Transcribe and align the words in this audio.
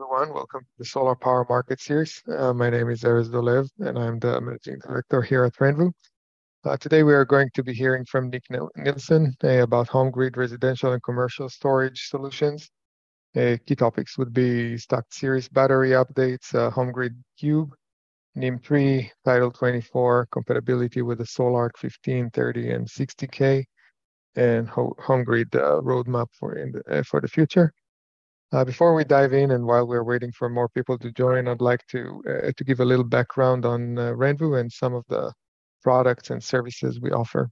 everyone. 0.00 0.32
Welcome 0.32 0.60
to 0.60 0.78
the 0.78 0.84
Solar 0.86 1.14
Power 1.14 1.44
Market 1.46 1.78
Series. 1.78 2.22
Uh, 2.26 2.54
my 2.54 2.70
name 2.70 2.88
is 2.88 3.02
Erez 3.02 3.28
Dolev, 3.28 3.68
and 3.78 3.98
I'm 3.98 4.18
the 4.18 4.40
Managing 4.40 4.78
Director 4.78 5.20
here 5.20 5.44
at 5.44 5.52
Renvu. 5.56 5.92
Uh, 6.64 6.76
today 6.78 7.02
we 7.02 7.12
are 7.12 7.26
going 7.26 7.50
to 7.52 7.62
be 7.62 7.74
hearing 7.74 8.02
from 8.06 8.30
Nick 8.30 8.44
Nielsen 8.76 9.34
uh, 9.44 9.48
about 9.62 9.88
HomeGrid 9.88 10.36
residential 10.36 10.92
and 10.92 11.02
commercial 11.02 11.50
storage 11.50 12.08
solutions. 12.08 12.70
Uh, 13.36 13.58
key 13.66 13.74
topics 13.74 14.16
would 14.16 14.32
be 14.32 14.78
Stack'd 14.78 15.12
series 15.12 15.46
battery 15.48 15.90
updates, 15.90 16.54
uh, 16.54 16.70
HomeGrid 16.70 17.14
cube, 17.38 17.74
NEM 18.34 18.60
3, 18.60 19.10
Title 19.26 19.50
24, 19.50 20.26
compatibility 20.32 21.02
with 21.02 21.18
the 21.18 21.26
Sol-Ark 21.26 21.72
15, 21.76 22.30
30, 22.30 22.70
and 22.70 22.86
60K, 22.88 23.62
and 24.36 24.66
ho 24.68 24.96
HomeGrid 24.98 25.54
uh, 25.54 25.82
roadmap 25.82 26.28
for, 26.38 26.54
the, 26.54 27.04
for 27.04 27.20
the 27.20 27.28
future. 27.28 27.74
Uh, 28.52 28.66
before 28.66 28.94
we 28.94 29.02
dive 29.02 29.32
in 29.32 29.52
and 29.52 29.64
while 29.64 29.86
we're 29.86 30.04
waiting 30.04 30.30
for 30.30 30.50
more 30.50 30.68
people 30.68 30.98
to 30.98 31.10
join, 31.12 31.48
I'd 31.48 31.62
like 31.62 31.86
to 31.86 32.22
uh, 32.28 32.52
to 32.54 32.64
give 32.64 32.80
a 32.80 32.84
little 32.84 33.04
background 33.04 33.64
on 33.64 33.98
uh, 33.98 34.12
Renvu 34.12 34.60
and 34.60 34.70
some 34.70 34.92
of 34.92 35.04
the 35.08 35.32
products 35.82 36.28
and 36.28 36.44
services 36.44 37.00
we 37.00 37.10
offer. 37.12 37.48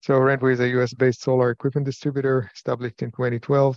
So 0.00 0.14
Renvu 0.14 0.50
is 0.50 0.60
a 0.60 0.68
US-based 0.68 1.20
solar 1.20 1.50
equipment 1.50 1.84
distributor 1.84 2.50
established 2.54 3.02
in 3.02 3.10
2012. 3.10 3.76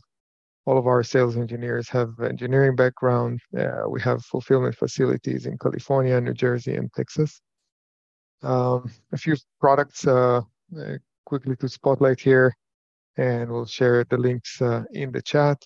All 0.65 0.77
of 0.77 0.87
our 0.87 1.03
sales 1.03 1.35
engineers 1.35 1.89
have 1.89 2.17
engineering 2.21 2.77
background. 2.77 3.41
Uh, 3.57 3.89
we 3.89 3.99
have 4.01 4.23
fulfillment 4.23 4.75
facilities 4.75 5.47
in 5.47 5.57
California, 5.57 6.21
New 6.21 6.33
Jersey, 6.33 6.75
and 6.75 6.89
Texas. 6.93 7.41
Um, 8.43 8.89
a 9.11 9.17
few 9.17 9.35
products 9.59 10.07
uh, 10.07 10.41
uh, 10.79 10.97
quickly 11.25 11.57
to 11.57 11.67
spotlight 11.67 12.21
here, 12.21 12.55
and 13.17 13.51
we'll 13.51 13.65
share 13.65 14.05
the 14.05 14.17
links 14.17 14.61
in 14.93 15.11
the 15.11 15.21
chat. 15.21 15.65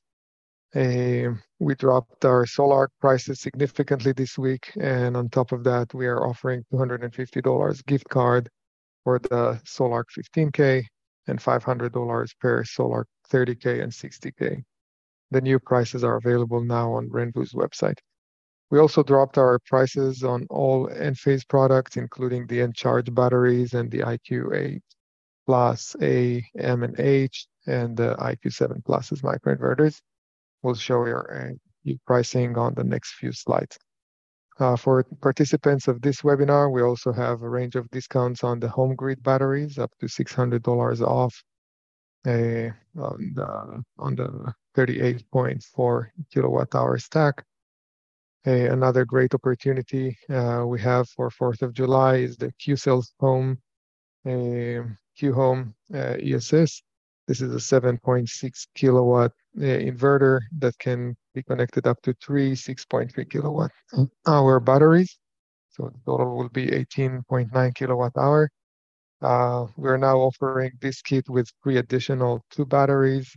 Uh, 0.73 1.33
we 1.59 1.75
dropped 1.75 2.25
our 2.25 2.45
Sol-Ark 2.45 2.91
prices 2.99 3.39
significantly 3.39 4.11
this 4.11 4.37
week, 4.37 4.71
and 4.79 5.15
on 5.15 5.29
top 5.29 5.51
of 5.51 5.63
that, 5.63 5.93
we 5.93 6.07
are 6.07 6.27
offering 6.27 6.63
$250 6.73 7.85
gift 7.85 8.09
card 8.09 8.49
for 9.03 9.19
the 9.19 9.61
Sol-Ark 9.65 10.07
15K 10.17 10.83
and 11.27 11.39
$500 11.39 12.39
per 12.39 12.63
Sol-Ark 12.63 13.07
30K 13.31 13.83
and 13.83 13.91
60K. 13.91 14.63
The 15.31 15.41
new 15.41 15.59
prices 15.59 16.03
are 16.03 16.17
available 16.17 16.63
now 16.63 16.93
on 16.93 17.09
Renvu's 17.09 17.53
website. 17.53 17.97
We 18.71 18.79
also 18.79 19.03
dropped 19.03 19.37
our 19.37 19.59
prices 19.59 20.23
on 20.23 20.47
all 20.49 20.89
Enphase 20.89 21.47
products, 21.47 21.97
including 21.97 22.47
the 22.47 22.61
Encharge 22.61 23.13
batteries 23.13 23.73
and 23.73 23.91
the 23.91 23.99
IQ8 23.99 24.81
Plus 25.45 25.95
A, 26.01 26.43
M, 26.57 26.83
and 26.83 26.99
H, 26.99 27.47
and 27.67 27.95
the 27.95 28.15
IQ7 28.15 28.83
Pluses 28.83 29.21
microinverters. 29.21 30.01
We'll 30.65 30.73
show 30.73 31.05
your 31.05 31.23
uh, 31.31 31.93
pricing 32.07 32.57
on 32.57 32.73
the 32.73 32.83
next 32.83 33.13
few 33.19 33.31
slides. 33.31 33.77
Uh, 34.59 34.75
for 34.75 35.03
participants 35.21 35.87
of 35.87 36.01
this 36.01 36.21
webinar, 36.23 36.71
we 36.71 36.81
also 36.81 37.13
have 37.13 37.43
a 37.43 37.49
range 37.49 37.75
of 37.75 37.87
discounts 37.91 38.43
on 38.43 38.59
the 38.59 38.67
HomeGrid 38.67 39.21
batteries, 39.21 39.77
up 39.77 39.91
to 39.99 40.07
$600 40.07 41.01
off 41.01 41.43
uh, 42.25 42.71
on 42.99 43.33
the, 43.35 43.83
on 43.99 44.15
the 44.15 44.53
38.4 44.75 46.07
kilowatt 46.33 46.73
hour 46.73 46.97
stack. 46.97 47.43
Uh, 48.47 48.71
another 48.71 49.05
great 49.05 49.35
opportunity 49.35 50.17
uh, 50.31 50.63
we 50.65 50.81
have 50.81 51.07
for 51.09 51.29
4th 51.29 51.61
of 51.61 51.73
July 51.73 52.15
is 52.15 52.37
the 52.37 52.51
Qcells 52.59 53.11
Home 53.19 53.59
uh, 54.25 54.81
Q 55.15 55.31
Home 55.31 55.75
ESS. 55.93 56.81
This 57.27 57.41
is 57.41 57.53
a 57.53 57.81
7.6 57.81 58.67
kilowatt 58.75 59.31
uh, 59.57 59.61
inverter 59.61 60.41
that 60.59 60.77
can 60.77 61.15
be 61.33 61.41
connected 61.41 61.87
up 61.87 62.01
to 62.03 62.13
three 62.23 62.53
6.3 62.53 63.29
kilowatt 63.29 63.71
hour 64.27 64.59
batteries. 64.59 65.17
So 65.71 65.89
the 65.89 65.99
total 66.05 66.37
will 66.37 66.49
be 66.49 66.67
18.9 66.67 67.75
kilowatt 67.75 68.13
hour. 68.17 68.49
Uh, 69.21 69.65
we're 69.75 69.97
now 69.97 70.17
offering 70.17 70.71
this 70.81 71.01
kit 71.01 71.27
with 71.27 71.49
three 71.63 71.77
additional 71.77 72.45
two 72.51 72.65
batteries. 72.65 73.35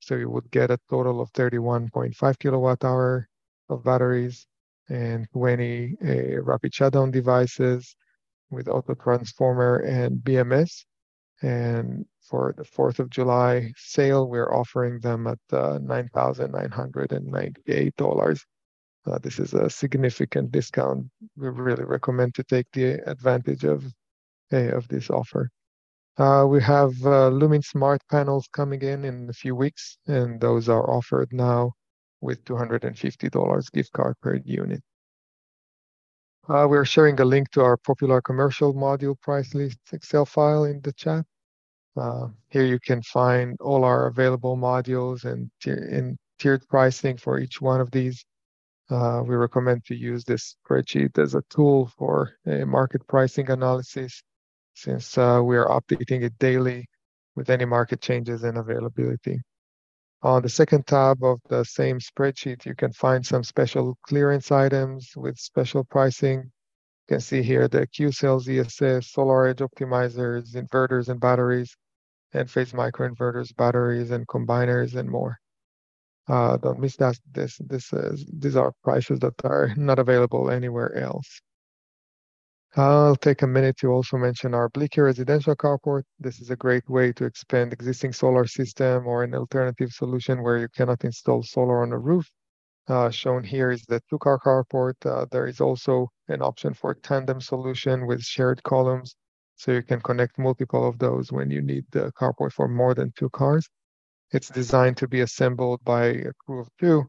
So 0.00 0.14
you 0.14 0.30
would 0.30 0.50
get 0.52 0.70
a 0.70 0.78
total 0.88 1.20
of 1.20 1.32
31.5 1.32 2.38
kilowatt 2.38 2.84
hour 2.84 3.28
of 3.68 3.82
batteries 3.82 4.46
and 4.88 5.26
20 5.32 5.96
uh, 6.00 6.42
rapid 6.42 6.72
shutdown 6.72 7.10
devices 7.10 7.96
with 8.50 8.68
auto 8.68 8.94
transformer 8.94 9.78
and 9.78 10.18
BMS. 10.18 10.84
And 11.42 12.06
for 12.28 12.54
the 12.56 12.64
4th 12.64 12.98
of 12.98 13.10
July 13.10 13.72
sale, 13.76 14.28
we're 14.28 14.52
offering 14.52 14.98
them 15.00 15.26
at 15.26 15.38
uh, 15.52 15.78
$9,998. 15.78 18.40
Uh, 19.06 19.18
this 19.18 19.38
is 19.38 19.54
a 19.54 19.70
significant 19.70 20.50
discount. 20.50 21.06
We 21.36 21.48
really 21.48 21.84
recommend 21.84 22.34
to 22.34 22.44
take 22.44 22.66
the 22.72 23.08
advantage 23.08 23.64
of, 23.64 23.84
uh, 24.52 24.76
of 24.76 24.88
this 24.88 25.10
offer. 25.10 25.50
Uh, 26.18 26.46
we 26.48 26.62
have 26.62 26.92
uh, 27.04 27.28
Lumin 27.28 27.62
Smart 27.62 28.00
panels 28.10 28.48
coming 28.52 28.82
in 28.82 29.04
in 29.04 29.28
a 29.28 29.34
few 29.34 29.54
weeks, 29.54 29.98
and 30.06 30.40
those 30.40 30.68
are 30.68 30.90
offered 30.90 31.28
now 31.32 31.72
with 32.20 32.42
$250 32.44 33.72
gift 33.72 33.92
card 33.92 34.14
per 34.22 34.40
unit. 34.44 34.82
Uh, 36.48 36.66
we're 36.68 36.84
sharing 36.84 37.20
a 37.20 37.24
link 37.24 37.50
to 37.50 37.60
our 37.60 37.76
popular 37.76 38.22
commercial 38.22 38.72
module 38.72 39.20
price 39.20 39.52
list 39.54 39.78
Excel 39.92 40.24
file 40.24 40.64
in 40.64 40.80
the 40.82 40.92
chat. 40.92 41.24
Uh, 41.96 42.28
here 42.50 42.64
you 42.64 42.78
can 42.78 43.02
find 43.02 43.56
all 43.60 43.84
our 43.84 44.06
available 44.06 44.56
modules 44.56 45.24
and 45.24 45.50
in 45.66 46.16
tiered 46.38 46.66
pricing 46.68 47.16
for 47.16 47.38
each 47.38 47.60
one 47.60 47.80
of 47.80 47.90
these. 47.90 48.24
Uh, 48.90 49.22
we 49.26 49.34
recommend 49.34 49.84
to 49.84 49.94
use 49.94 50.22
this 50.24 50.56
spreadsheet 50.68 51.18
as 51.18 51.34
a 51.34 51.42
tool 51.50 51.90
for 51.98 52.32
a 52.46 52.64
market 52.64 53.06
pricing 53.08 53.50
analysis 53.50 54.22
since 54.74 55.16
uh, 55.16 55.40
we 55.42 55.56
are 55.56 55.68
updating 55.68 56.22
it 56.22 56.38
daily 56.38 56.86
with 57.34 57.50
any 57.50 57.64
market 57.64 58.00
changes 58.00 58.44
and 58.44 58.58
availability. 58.58 59.40
On 60.22 60.42
the 60.42 60.48
second 60.48 60.86
tab 60.86 61.22
of 61.24 61.40
the 61.48 61.64
same 61.64 61.98
spreadsheet, 61.98 62.64
you 62.64 62.74
can 62.74 62.92
find 62.92 63.24
some 63.24 63.42
special 63.42 63.96
clearance 64.02 64.52
items 64.52 65.12
with 65.16 65.36
special 65.38 65.84
pricing. 65.84 66.38
You 66.40 67.14
can 67.14 67.20
see 67.20 67.42
here 67.42 67.68
the 67.68 67.86
Qcells 67.86 68.48
ESS, 68.48 69.12
SolarEdge 69.12 69.66
optimizers, 69.66 70.54
inverters 70.54 71.08
and 71.08 71.20
batteries, 71.20 71.76
Enphase 72.34 72.74
microinverters, 72.74 73.54
batteries 73.56 74.10
and 74.10 74.26
combiners 74.26 74.94
and 74.94 75.08
more. 75.08 75.38
Uh, 76.28 76.56
don't 76.56 76.80
miss 76.80 76.96
that. 76.96 77.16
This, 77.32 77.56
this 77.58 77.92
is, 77.92 78.26
these 78.32 78.56
are 78.56 78.72
prices 78.82 79.20
that 79.20 79.34
are 79.44 79.72
not 79.76 79.98
available 79.98 80.50
anywhere 80.50 80.96
else. 80.96 81.40
I'll 82.74 83.16
take 83.16 83.40
a 83.40 83.46
minute 83.46 83.78
to 83.78 83.88
also 83.88 84.18
mention 84.18 84.52
our 84.52 84.68
BLIKIR 84.68 85.04
residential 85.04 85.56
carport. 85.56 86.02
This 86.18 86.40
is 86.40 86.50
a 86.50 86.56
great 86.56 86.86
way 86.90 87.10
to 87.12 87.24
expand 87.24 87.72
existing 87.72 88.12
solar 88.12 88.46
system 88.46 89.06
or 89.06 89.22
an 89.22 89.34
alternative 89.34 89.92
solution 89.92 90.42
where 90.42 90.58
you 90.58 90.68
cannot 90.68 91.02
install 91.04 91.42
solar 91.42 91.82
on 91.82 91.92
a 91.92 91.98
roof. 91.98 92.28
Uh, 92.88 93.08
shown 93.08 93.42
here 93.42 93.70
is 93.70 93.82
the 93.88 94.00
two-car 94.10 94.38
carport. 94.38 94.94
Uh, 95.06 95.24
there 95.30 95.46
is 95.46 95.60
also 95.60 96.08
an 96.28 96.42
option 96.42 96.74
for 96.74 96.94
tandem 96.94 97.40
solution 97.40 98.06
with 98.06 98.20
shared 98.20 98.62
columns, 98.62 99.16
so 99.56 99.72
you 99.72 99.82
can 99.82 100.00
connect 100.00 100.38
multiple 100.38 100.88
of 100.88 100.98
those 100.98 101.32
when 101.32 101.50
you 101.50 101.62
need 101.62 101.84
the 101.90 102.12
carport 102.12 102.52
for 102.52 102.68
more 102.68 102.94
than 102.94 103.12
two 103.16 103.30
cars. 103.30 103.68
It's 104.32 104.48
designed 104.48 104.96
to 104.98 105.08
be 105.08 105.20
assembled 105.20 105.82
by 105.84 106.04
a 106.06 106.32
crew 106.44 106.60
of 106.60 106.68
two, 106.78 107.06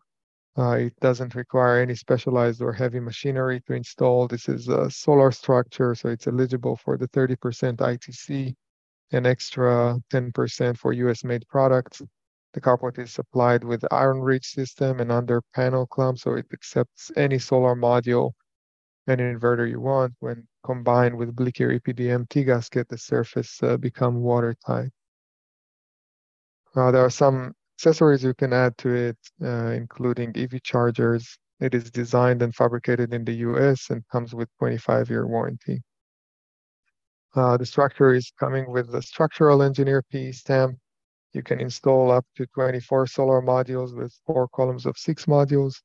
uh, 0.58 0.72
it 0.72 1.00
doesn't 1.00 1.36
require 1.36 1.80
any 1.80 1.94
specialized 1.94 2.64
or 2.64 2.74
heavy 2.74 3.00
machinery 3.00 3.62
to 3.68 3.74
install. 3.74 4.28
This 4.28 4.50
is 4.50 4.68
a 4.68 4.90
solar 4.90 5.32
structure, 5.32 5.94
so 5.94 6.10
it's 6.10 6.26
eligible 6.26 6.76
for 6.78 6.98
the 6.98 7.08
30% 7.10 7.78
ITC 7.78 8.56
and 9.12 9.28
extra 9.28 10.00
10% 10.12 10.78
for 10.78 10.94
US 10.94 11.24
made 11.24 11.48
products. 11.48 12.02
The 12.54 12.62
carport 12.62 12.98
is 12.98 13.14
supplied 13.14 13.64
with 13.64 13.82
IronRidge 13.92 14.46
system 14.46 15.00
and 15.00 15.12
under 15.12 15.44
panel 15.54 15.86
clamp, 15.86 16.18
so 16.18 16.34
it 16.34 16.48
accepts 16.52 17.12
any 17.16 17.38
solar 17.38 17.76
module 17.76 18.32
and 19.08 19.22
inverter 19.22 19.70
you 19.70 19.80
want. 19.80 20.14
When 20.20 20.48
combined 20.64 21.18
with 21.18 21.36
BLIKIR 21.36 21.80
EPDM 21.80 22.30
T-gasket, 22.30 22.90
the 22.90 22.98
surface 22.98 23.62
uh, 23.64 23.78
become 23.78 24.22
watertight. 24.22 24.92
Uh, 26.76 26.92
there 26.92 27.04
are 27.04 27.10
some 27.10 27.54
accessories 27.78 28.24
you 28.24 28.34
can 28.34 28.54
add 28.54 28.78
to 28.80 28.94
it, 28.94 29.18
uh, 29.42 29.72
including 29.72 30.36
EV 30.36 30.62
chargers. 30.62 31.38
It 31.60 31.74
is 31.74 31.90
designed 31.90 32.42
and 32.42 32.54
fabricated 32.54 33.14
in 33.14 33.24
the 33.24 33.34
US 33.48 33.90
and 33.90 34.08
comes 34.10 34.36
with 34.36 34.50
25 34.60 35.10
year 35.10 35.26
warranty. 35.26 35.82
Uh, 37.36 37.58
the 37.58 37.66
structure 37.66 38.14
is 38.14 38.32
coming 38.40 38.70
with 38.70 38.94
a 38.94 39.02
structural 39.02 39.62
engineer 39.64 40.04
PE 40.12 40.32
stamp. 40.32 40.78
You 41.34 41.44
can 41.44 41.60
install 41.60 42.12
up 42.12 42.26
to 42.36 42.46
24 42.48 43.08
solar 43.08 43.42
modules 43.42 43.96
with 43.96 44.14
four 44.26 44.48
columns 44.50 44.86
of 44.86 44.98
six 44.98 45.26
modules 45.26 45.82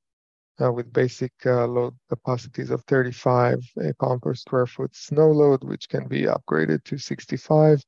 uh, 0.60 0.70
with 0.72 0.92
basic 0.92 1.32
uh, 1.46 1.66
load 1.66 1.94
capacities 2.08 2.70
of 2.70 2.82
35 2.84 3.58
pound 4.00 4.22
per 4.22 4.34
square 4.34 4.66
foot 4.66 4.94
snow 4.94 5.30
load, 5.30 5.64
which 5.64 5.88
can 5.88 6.06
be 6.08 6.22
upgraded 6.22 6.84
to 6.84 6.98
65 6.98 7.82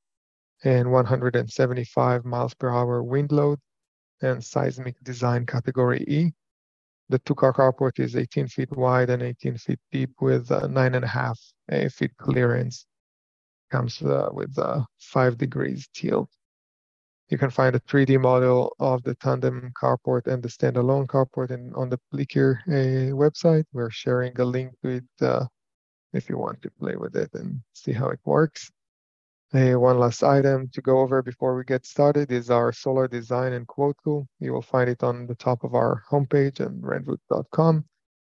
and 0.65 0.91
175 0.91 2.25
miles 2.25 2.55
per 2.55 2.71
hour 2.71 3.03
wind 3.03 3.33
load 3.33 3.59
and 4.23 4.43
seismic 4.43 4.97
design 5.03 5.45
category 5.45 6.05
E. 6.09 6.33
the 7.11 7.19
two-car 7.21 7.53
carport 7.53 8.01
is 8.01 8.17
18 8.17 8.49
feet 8.49 8.71
wide 8.77 9.11
and 9.11 9.23
18 9.23 9.59
feet 9.59 9.79
deep 9.93 10.11
with 10.21 10.51
uh, 10.51 10.67
nine 10.69 10.95
and 10.95 11.05
a 11.05 11.09
half 11.09 11.39
feet 11.91 12.17
clearance. 12.17 12.87
Comes 13.71 14.01
uh, 14.03 14.29
with 14.33 14.57
uh, 14.59 14.85
five 14.99 15.37
degrees 15.37 15.89
tilt. 15.93 16.31
You 17.31 17.39
can 17.39 17.51
find 17.51 17.75
a 17.75 17.81
3D 17.81 18.21
model 18.21 18.75
of 18.79 19.03
the 19.03 19.15
tandem 19.15 19.73
carport 19.81 20.27
and 20.27 20.43
the 20.43 20.49
standalone 20.49 21.07
carport 21.07 21.51
in, 21.51 21.73
on 21.75 21.89
the 21.89 21.99
BLIKIR 22.13 22.59
uh, 22.69 23.15
website. 23.17 23.65
We're 23.73 23.91
sharing 23.91 24.39
a 24.39 24.45
link 24.45 24.73
to 24.83 24.89
it 24.89 25.05
uh, 25.23 25.47
if 26.13 26.29
you 26.29 26.37
want 26.37 26.61
to 26.63 26.71
play 26.71 26.97
with 26.97 27.17
it 27.17 27.31
and 27.33 27.61
see 27.73 27.93
how 27.93 28.09
it 28.09 28.21
works. 28.25 28.71
Uh, 29.55 29.79
one 29.79 29.99
last 29.99 30.23
item 30.23 30.69
to 30.73 30.83
go 30.83 30.99
over 30.99 31.23
before 31.23 31.57
we 31.57 31.65
get 31.65 31.87
started 31.87 32.33
is 32.33 32.51
our 32.51 32.73
solar 32.73 33.07
design 33.07 33.53
and 33.53 33.67
quote 33.69 33.97
tool. 34.03 34.27
You 34.41 34.53
will 34.53 34.63
find 34.63 34.91
it 34.91 35.03
on 35.03 35.27
the 35.27 35.37
top 35.37 35.65
of 35.65 35.75
our 35.75 36.03
homepage 36.11 36.61
at 36.61 36.73
renvu.com. 36.73 37.85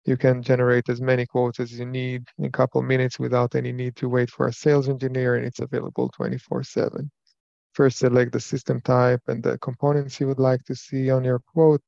You 0.04 0.16
can 0.16 0.42
generate 0.42 0.88
as 0.88 1.00
many 1.00 1.26
quotes 1.26 1.58
as 1.58 1.76
you 1.76 1.86
need 1.86 2.24
in 2.38 2.44
a 2.44 2.50
couple 2.50 2.80
minutes 2.82 3.18
without 3.18 3.56
any 3.56 3.72
need 3.72 3.96
to 3.96 4.08
wait 4.08 4.30
for 4.30 4.46
a 4.46 4.52
sales 4.52 4.88
engineer, 4.88 5.34
and 5.34 5.44
it's 5.44 5.58
available 5.58 6.08
24 6.10 6.62
7. 6.62 7.10
First, 7.76 7.98
select 7.98 8.32
the 8.32 8.40
system 8.40 8.80
type 8.80 9.20
and 9.26 9.42
the 9.42 9.58
components 9.58 10.18
you 10.18 10.26
would 10.28 10.38
like 10.38 10.64
to 10.64 10.74
see 10.74 11.10
on 11.10 11.24
your 11.24 11.40
quote. 11.40 11.82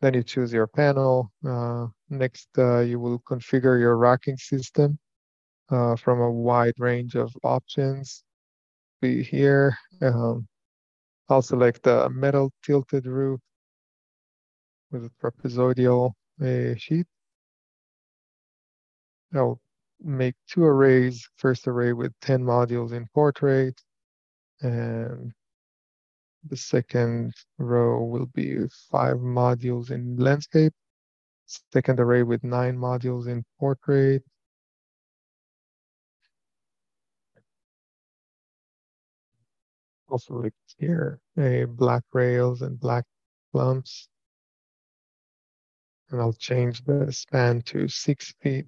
Then 0.00 0.14
you 0.14 0.24
choose 0.24 0.52
your 0.52 0.66
panel. 0.66 1.30
Uh, 1.46 1.86
next, 2.10 2.48
uh, 2.58 2.80
you 2.80 2.98
will 2.98 3.20
configure 3.20 3.78
your 3.78 3.96
racking 3.96 4.36
system 4.36 4.98
uh, 5.70 5.94
from 5.94 6.20
a 6.20 6.28
wide 6.28 6.74
range 6.78 7.14
of 7.14 7.32
options 7.44 8.24
be 9.00 9.22
here. 9.22 9.78
Um, 10.02 10.48
I'll 11.28 11.42
select 11.42 11.84
the 11.84 12.10
metal 12.10 12.50
tilted 12.64 13.06
roof 13.06 13.38
with 14.90 15.04
a 15.04 15.10
trapezoidal 15.22 16.10
uh, 16.42 16.74
sheet. 16.76 17.06
I'll 19.32 19.60
make 20.02 20.34
two 20.50 20.64
arrays. 20.64 21.28
First 21.36 21.68
array 21.68 21.92
with 21.92 22.12
10 22.20 22.42
modules 22.42 22.92
in 22.92 23.06
portrait 23.14 23.80
and 24.60 25.32
the 26.48 26.56
second 26.56 27.32
row 27.58 28.04
will 28.04 28.26
be 28.26 28.58
five 28.90 29.16
modules 29.16 29.90
in 29.90 30.16
landscape. 30.16 30.72
Second 31.72 32.00
array 32.00 32.22
with 32.22 32.44
nine 32.44 32.76
modules 32.76 33.26
in 33.26 33.44
portrait 33.58 34.22
also 40.14 40.34
like 40.34 40.54
here, 40.78 41.18
a 41.38 41.64
black 41.64 42.04
rails 42.12 42.62
and 42.62 42.78
black 42.78 43.04
lumps. 43.52 44.08
And 46.10 46.20
I'll 46.20 46.32
change 46.32 46.84
the 46.84 47.10
span 47.10 47.62
to 47.62 47.88
six 47.88 48.32
feet. 48.40 48.66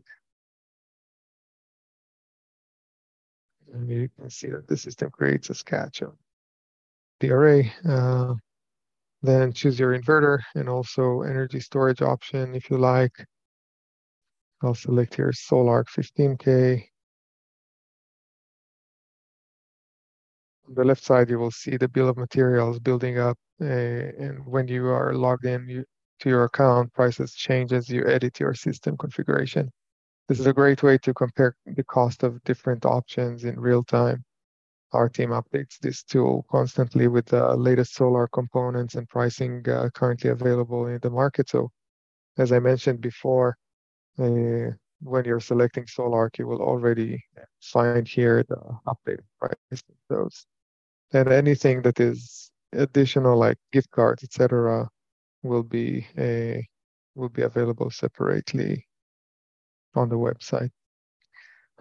And 3.77 3.91
you 3.91 4.09
can 4.19 4.31
see 4.31 4.49
that 4.49 4.67
the 4.67 4.77
system 4.77 5.11
creates 5.11 5.51
a 5.51 5.55
sketch 5.55 6.01
of 6.01 6.15
the 7.21 7.31
array. 7.31 7.73
Uh, 7.87 8.35
then 9.23 9.53
choose 9.53 9.79
your 9.79 9.99
inverter 9.99 10.39
and 10.55 10.69
also 10.69 11.23
energy 11.23 11.61
storage 11.61 12.01
option 12.01 12.55
if 12.55 12.71
you 12.71 12.79
like. 12.79 13.13
I'll 14.63 14.75
select 14.75 15.17
here 15.17 15.31
Sol-Ark 15.33 15.89
15K. 15.91 16.85
On 20.69 20.75
the 20.75 20.85
left 20.85 21.05
side, 21.05 21.29
you 21.29 21.39
will 21.39 21.51
see 21.51 21.77
the 21.77 21.89
bill 21.89 22.09
of 22.09 22.17
materials 22.17 22.79
building 22.79 23.19
up. 23.19 23.37
Uh, 23.61 23.65
and 23.65 24.47
when 24.47 24.69
you 24.69 24.87
are 24.87 25.13
logged 25.15 25.45
in 25.45 25.69
you, 25.69 25.85
to 26.21 26.31
your 26.31 26.45
account, 26.45 26.95
prices 26.95 27.35
change 27.35 27.75
as 27.75 27.91
you 27.91 28.07
edit 28.07 28.41
your 28.41 28.55
system 28.55 28.97
configuration. 28.97 29.71
This 30.29 30.41
is 30.41 30.47
a 30.47 30.53
great 30.53 30.83
way 30.83 30.99
to 30.99 31.15
compare 31.15 31.57
the 31.67 31.85
cost 31.85 32.23
of 32.23 32.43
different 32.45 32.85
options 32.85 33.45
in 33.45 33.61
real 33.61 33.85
time. 33.85 34.25
Our 34.93 35.09
team 35.09 35.31
updates 35.31 35.79
this 35.81 36.03
tool 36.03 36.45
constantly 36.51 37.09
with 37.09 37.27
the 37.27 37.55
latest 37.57 37.95
solar 37.95 38.27
components 38.29 38.95
and 38.95 39.09
pricing 39.09 39.69
uh, 39.69 39.91
currently 39.95 40.31
available 40.31 40.87
in 40.87 40.99
the 41.01 41.11
market. 41.11 41.49
So, 41.49 41.71
as 42.39 42.53
I 42.53 42.59
mentioned 42.59 43.01
before, 43.01 43.57
uh, 44.19 44.73
when 45.01 45.25
you're 45.25 45.41
selecting 45.41 45.87
Sol-Ark, 45.87 46.39
you 46.39 46.47
will 46.47 46.63
already 46.63 47.23
find 47.61 48.09
here 48.09 48.45
the 48.49 48.61
updated 48.87 49.27
prices 49.39 49.85
of 49.89 49.97
those 50.09 50.47
and 51.13 51.29
anything 51.29 51.83
that 51.83 52.01
is 52.01 52.51
additional 52.73 53.39
like 53.39 53.57
gift 53.73 53.91
cards 53.91 54.25
etc 54.25 54.89
will 55.43 55.63
be 55.63 56.07
a 56.19 56.67
will 57.15 57.29
be 57.29 57.43
available 57.43 57.91
separately 57.91 58.87
on 59.97 60.09
the 60.09 60.17
website. 60.17 60.71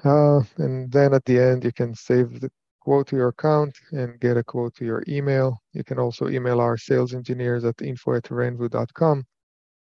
Uh, 0.03 0.41
and 0.57 0.91
then 0.91 1.13
at 1.13 1.25
the 1.25 1.39
end 1.39 1.63
you 1.63 1.71
can 1.71 1.93
save 1.95 2.39
the 2.41 2.51
quote 2.79 3.07
to 3.07 3.15
your 3.15 3.29
account 3.29 3.75
and 3.91 4.19
get 4.19 4.37
a 4.37 4.43
quote 4.43 4.75
to 4.75 4.85
your 4.85 5.03
email. 5.07 5.61
You 5.73 5.83
can 5.83 5.97
also 5.99 6.27
email 6.27 6.59
our 6.59 6.77
sales 6.77 7.13
engineers 7.13 7.65
at 7.65 7.81
info 7.81 8.15
at 8.15 8.23
renvu.com 8.23 9.25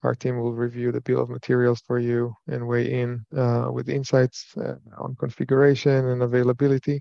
our 0.07 0.15
team 0.15 0.39
will 0.39 0.55
review 0.55 0.93
the 0.93 1.01
bill 1.01 1.21
of 1.21 1.31
materials 1.31 1.83
for 1.87 1.99
you 1.99 2.33
and 2.47 2.67
weigh 2.67 3.01
in 3.01 3.25
uh, 3.37 3.69
with 3.73 3.89
insights 3.89 4.47
uh, 4.57 4.77
on 4.99 5.17
configuration 5.17 6.07
and 6.09 6.23
availability. 6.23 7.01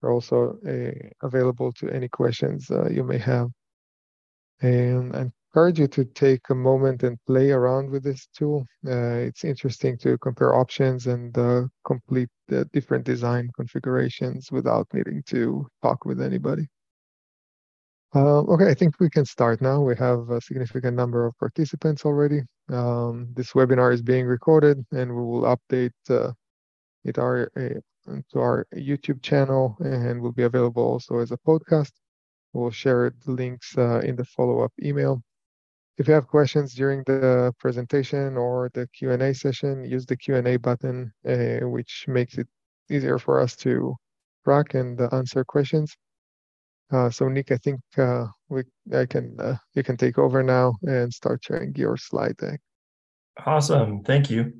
We're 0.00 0.12
also 0.12 0.58
uh, 0.66 1.26
available 1.26 1.72
to 1.72 1.88
any 1.88 2.08
questions 2.08 2.70
uh, 2.70 2.88
you 2.90 3.04
may 3.04 3.18
have. 3.18 3.48
And 4.60 5.16
I 5.16 5.30
encourage 5.52 5.78
you 5.78 5.86
to 5.86 6.04
take 6.06 6.48
a 6.48 6.54
moment 6.54 7.02
and 7.02 7.18
play 7.26 7.50
around 7.50 7.90
with 7.90 8.02
this 8.02 8.26
tool. 8.34 8.66
Uh, 8.86 9.20
it's 9.28 9.44
interesting 9.44 9.98
to 9.98 10.16
compare 10.18 10.54
options 10.54 11.06
and 11.06 11.36
uh, 11.36 11.62
complete 11.84 12.30
the 12.48 12.64
different 12.72 13.04
design 13.04 13.50
configurations 13.54 14.50
without 14.50 14.86
needing 14.94 15.22
to 15.26 15.66
talk 15.82 16.06
with 16.06 16.22
anybody. 16.22 16.66
Uh, 18.14 18.40
okay, 18.40 18.70
I 18.70 18.74
think 18.74 18.98
we 18.98 19.10
can 19.10 19.26
start 19.26 19.60
now. 19.60 19.82
We 19.82 19.94
have 19.96 20.30
a 20.30 20.40
significant 20.40 20.96
number 20.96 21.26
of 21.26 21.36
participants 21.38 22.06
already. 22.06 22.40
Um, 22.70 23.28
this 23.34 23.52
webinar 23.52 23.92
is 23.92 24.00
being 24.00 24.24
recorded 24.24 24.82
and 24.90 25.14
we 25.14 25.22
will 25.22 25.42
update 25.42 25.92
uh, 26.08 26.32
it 27.04 27.18
our, 27.18 27.50
to 28.06 28.38
our 28.38 28.66
YouTube 28.74 29.20
channel 29.22 29.76
and 29.80 30.22
will 30.22 30.32
be 30.32 30.44
available 30.44 30.82
also 30.82 31.18
as 31.18 31.30
a 31.30 31.38
podcast. 31.46 31.92
We'll 32.54 32.70
share 32.70 33.12
the 33.26 33.32
links 33.32 33.76
uh, 33.76 34.00
in 34.00 34.16
the 34.16 34.24
follow-up 34.24 34.72
email. 34.82 35.22
If 35.98 36.08
you 36.08 36.14
have 36.14 36.26
questions 36.26 36.74
during 36.74 37.02
the 37.04 37.52
presentation 37.58 38.36
or 38.36 38.70
the 38.72 38.88
Q&A 38.88 39.34
session, 39.34 39.84
use 39.84 40.06
the 40.06 40.16
Q&A 40.16 40.56
button, 40.56 41.12
uh, 41.28 41.66
which 41.68 42.06
makes 42.08 42.38
it 42.38 42.48
easier 42.90 43.18
for 43.18 43.40
us 43.40 43.56
to 43.56 43.94
track 44.44 44.74
and 44.74 45.00
answer 45.12 45.44
questions. 45.44 45.96
Uh, 46.90 47.10
so 47.10 47.28
Nick, 47.28 47.50
I 47.50 47.56
think 47.56 47.80
uh, 47.96 48.26
we 48.48 48.64
I 48.94 49.06
can 49.06 49.36
uh, 49.40 49.56
you 49.74 49.82
can 49.82 49.96
take 49.96 50.18
over 50.18 50.42
now 50.42 50.74
and 50.82 51.12
start 51.12 51.42
sharing 51.42 51.74
your 51.74 51.96
slide 51.96 52.36
deck. 52.36 52.60
Awesome, 53.46 54.02
thank 54.02 54.30
you. 54.30 54.52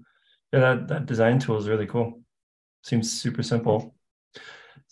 Yeah, 0.53 0.61
that 0.61 0.89
that 0.89 1.07
design 1.07 1.39
tool 1.39 1.59
is 1.59 1.69
really 1.69 1.87
cool. 1.87 2.23
Seems 2.85 3.13
super 3.21 3.43
simple. 3.43 3.95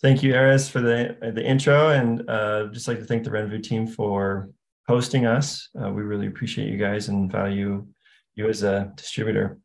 Thank 0.01 0.21
you, 0.21 0.33
Erez, 0.33 0.69
for 0.69 0.81
the 0.81 1.17
the 1.33 1.43
intro, 1.43 1.89
and 1.89 2.29
uh, 2.29 2.67
just 2.71 2.87
like 2.87 2.99
to 2.99 3.05
thank 3.05 3.23
the 3.23 3.31
Renvu 3.31 3.63
team 3.63 3.87
for 3.87 4.49
hosting 4.91 5.25
us. 5.25 5.69
Uh, 5.81 5.89
we 5.89 6.01
really 6.01 6.27
appreciate 6.27 6.67
you 6.67 6.77
guys 6.77 7.07
and 7.07 7.31
value 7.31 7.87
you 8.35 8.49
as 8.49 8.61
a 8.61 8.91
distributor. 8.97 9.57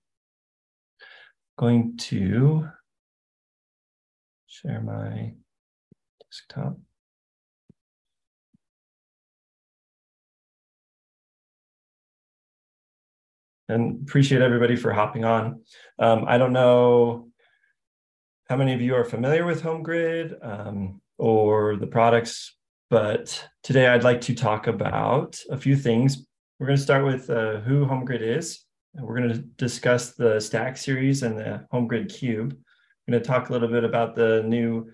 Going 1.59 1.97
to 1.97 2.69
share 4.47 4.81
my 4.81 5.35
desktop. 6.23 6.79
And 13.69 14.03
appreciate 14.03 14.43
everybody 14.43 14.77
for 14.77 14.93
hopping 14.93 15.25
on. 15.25 15.63
Um, 15.99 16.25
I 16.29 16.39
don't 16.39 16.53
know 16.53 17.31
how 18.49 18.55
many 18.55 18.75
of 18.75 18.81
you 18.81 18.95
are 18.95 19.05
familiar 19.05 19.45
with 19.45 19.61
HomeGrid 19.61 20.37
um, 20.41 21.01
or 21.19 21.75
the 21.75 21.89
products? 21.89 22.56
But 22.89 23.49
today 23.63 23.89
I'd 23.89 24.05
like 24.05 24.21
to 24.23 24.35
talk 24.35 24.69
about 24.69 25.41
a 25.51 25.57
few 25.57 25.77
things. 25.77 26.25
We're 26.59 26.67
going 26.67 26.77
to 26.77 26.83
start 26.83 27.05
with 27.05 27.29
uh, 27.29 27.61
who 27.61 27.85
HomeGrid 27.85 28.21
is. 28.21 28.65
and 28.95 29.05
We're 29.05 29.17
going 29.17 29.31
to 29.31 29.39
discuss 29.39 30.13
the 30.13 30.41
Stack 30.41 30.77
series 30.77 31.23
and 31.23 31.37
the 31.37 31.67
HomeGrid 31.73 32.15
Cube. 32.15 32.57
We're 33.07 33.13
going 33.13 33.23
to 33.23 33.27
talk 33.27 33.49
a 33.49 33.53
little 33.53 33.69
bit 33.69 33.85
about 33.85 34.15
the 34.15 34.45
new 34.45 34.91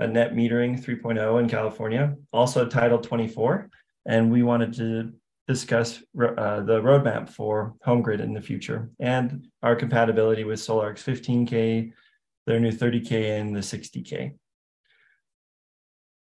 uh, 0.00 0.06
net 0.06 0.34
metering 0.34 0.82
3.0 0.82 1.40
in 1.40 1.48
California, 1.48 2.16
also 2.32 2.66
Title 2.66 2.98
24. 2.98 3.70
And 4.06 4.30
we 4.30 4.42
wanted 4.42 4.72
to 4.74 5.12
discuss 5.46 5.98
uh, 5.98 6.60
the 6.60 6.80
roadmap 6.82 7.28
for 7.28 7.74
HomeGrid 7.86 8.20
in 8.20 8.34
the 8.34 8.40
future 8.40 8.90
and 8.98 9.46
our 9.62 9.76
compatibility 9.76 10.42
with 10.42 10.58
Sol-Ark's 10.58 11.04
15K 11.04 11.92
their 12.46 12.60
new 12.60 12.70
30K 12.70 13.40
and 13.40 13.54
the 13.54 13.60
60K. 13.60 14.34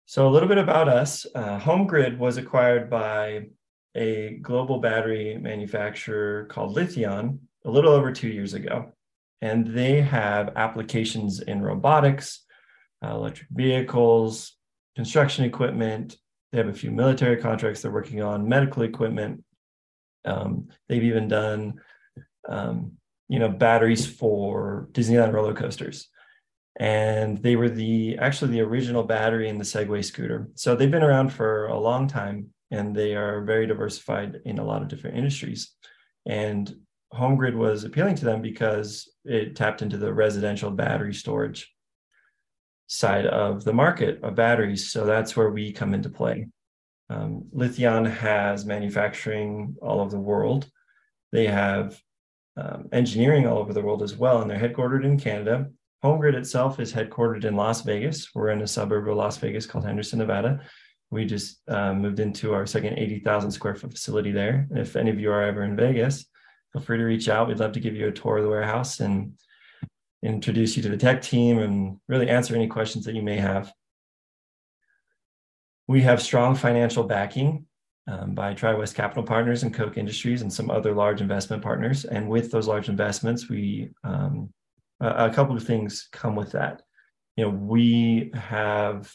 So 0.10 0.28
a 0.28 0.32
little 0.32 0.50
bit 0.50 0.58
about 0.58 0.90
us. 0.90 1.28
Uh, 1.36 1.60
HomeGrid 1.60 2.18
was 2.18 2.38
acquired 2.38 2.90
by 2.90 3.44
a 3.94 4.40
global 4.42 4.80
battery 4.80 5.38
manufacturer 5.40 6.46
called 6.46 6.76
Lithion 6.76 7.38
a 7.64 7.70
little 7.70 7.92
over 7.92 8.12
two 8.12 8.28
years 8.28 8.56
ago. 8.56 8.92
And 9.44 9.68
they 9.68 10.02
have 10.02 10.54
applications 10.56 11.42
in 11.42 11.62
robotics, 11.62 12.44
uh, 13.06 13.12
electric 13.12 13.50
vehicles, 13.52 14.56
construction 14.96 15.46
equipment. 15.46 16.18
They 16.52 16.58
have 16.58 16.70
a 16.70 16.74
few 16.74 16.90
military 16.90 17.38
contracts 17.38 17.84
they're 17.84 17.92
working 17.92 18.24
on, 18.24 18.50
medical 18.50 18.82
equipment. 18.82 19.44
Um, 20.26 20.70
they've 20.88 21.04
even 21.04 21.28
done, 21.28 21.82
um, 22.50 22.94
you 23.28 23.38
know, 23.38 23.50
batteries 23.50 24.08
for 24.08 24.90
Disneyland 24.92 25.34
roller 25.34 25.54
coasters. 25.54 26.10
And 26.80 27.38
they 27.40 27.58
were 27.58 27.70
the 27.70 28.18
actually 28.20 28.52
the 28.52 28.62
original 28.62 29.04
battery 29.04 29.50
in 29.50 29.58
the 29.58 29.66
Segway 29.66 30.04
scooter. 30.04 30.48
So 30.56 30.76
they've 30.76 30.90
been 30.90 31.04
around 31.04 31.34
for 31.34 31.68
a 31.68 31.78
long 31.78 32.08
time 32.08 32.48
and 32.72 32.96
they 32.96 33.16
are 33.16 33.44
very 33.44 33.68
diversified 33.68 34.40
in 34.46 34.60
a 34.60 34.64
lot 34.64 34.82
of 34.82 34.88
different 34.88 35.18
industries. 35.18 35.72
And 36.26 36.74
HomeGrid 37.14 37.56
was 37.56 37.84
appealing 37.84 38.16
to 38.16 38.26
them 38.26 38.42
because 38.42 39.12
it 39.26 39.56
tapped 39.56 39.82
into 39.82 39.98
the 39.98 40.14
residential 40.14 40.72
battery 40.72 41.14
storage 41.14 41.74
side 42.88 43.26
of 43.26 43.64
the 43.64 43.74
market 43.74 44.24
of 44.24 44.36
batteries. 44.36 44.92
So 44.92 45.06
that's 45.06 45.36
where 45.36 45.50
we 45.50 45.72
come 45.72 45.94
into 45.94 46.10
play. 46.10 46.48
Um, 47.10 47.46
Lithion 47.54 48.10
has 48.10 48.66
manufacturing 48.66 49.76
all 49.82 50.00
over 50.00 50.12
the 50.12 50.20
world. 50.20 50.70
They 51.32 51.48
have 51.48 52.00
um, 52.58 52.90
engineering 52.92 53.48
all 53.48 53.58
over 53.58 53.74
the 53.74 53.82
world 53.82 54.04
as 54.04 54.16
well, 54.16 54.42
and 54.42 54.50
they're 54.50 54.60
headquartered 54.60 55.06
in 55.06 55.20
Canada. 55.20 55.70
HomeGrid 56.04 56.36
itself 56.36 56.80
is 56.80 56.94
headquartered 56.94 57.44
in 57.44 57.56
Las 57.56 57.82
Vegas. 57.82 58.34
We're 58.34 58.52
in 58.52 58.62
a 58.62 58.68
suburb 58.68 59.08
of 59.10 59.18
Las 59.18 59.38
Vegas 59.38 59.66
called 59.66 59.86
Henderson, 59.86 60.20
Nevada. 60.20 60.62
We 61.12 61.26
just 61.26 61.62
uh, 61.68 61.94
moved 61.94 62.20
into 62.20 62.54
our 62.54 62.66
second 62.66 62.98
80,000 62.98 63.52
square 63.52 63.76
foot 63.76 63.92
facility 63.92 64.32
there. 64.32 64.68
And 64.70 64.80
if 64.80 64.96
any 64.96 65.10
of 65.10 65.20
you 65.20 65.32
are 65.32 65.44
ever 65.44 65.64
in 65.64 65.76
Vegas, 65.76 66.26
feel 66.72 66.82
free 66.82 66.98
to 66.98 67.04
reach 67.04 67.28
out. 67.28 67.48
We'd 67.48 67.60
love 67.60 67.74
to 67.74 67.80
give 67.80 67.96
you 67.96 68.08
a 68.08 68.12
tour 68.12 68.38
of 68.38 68.44
the 68.44 68.50
warehouse 68.50 69.00
and 69.02 69.34
introduce 70.24 70.78
you 70.78 70.84
to 70.84 70.90
the 70.90 70.98
tech 70.98 71.22
team 71.22 71.60
and 71.60 71.98
really 72.08 72.30
answer 72.30 72.56
any 72.56 72.68
questions 72.68 73.06
that 73.06 73.16
you 73.16 73.22
may 73.22 73.38
have. 73.38 73.74
We 75.88 76.02
have 76.02 76.22
strong 76.22 76.56
financial 76.56 77.04
backing 77.04 77.66
um, 78.08 78.36
by 78.36 78.54
TriWest 78.54 78.94
Capital 78.96 79.24
Partners 79.24 79.64
and 79.64 79.74
Koch 79.74 79.98
Industries 79.98 80.44
and 80.44 80.54
some 80.54 80.70
other 80.70 80.94
large 80.94 81.20
investment 81.20 81.64
partners. 81.64 82.06
And 82.06 82.30
with 82.30 82.52
those 82.52 82.68
large 82.68 82.90
investments, 82.90 83.50
we 83.50 83.90
um, 84.04 84.54
a, 85.00 85.26
a 85.26 85.34
couple 85.34 85.56
of 85.56 85.64
things 85.64 86.08
come 86.12 86.36
with 86.36 86.52
that. 86.52 86.82
You 87.36 87.46
know, 87.46 87.52
we 87.52 88.32
have 88.34 89.14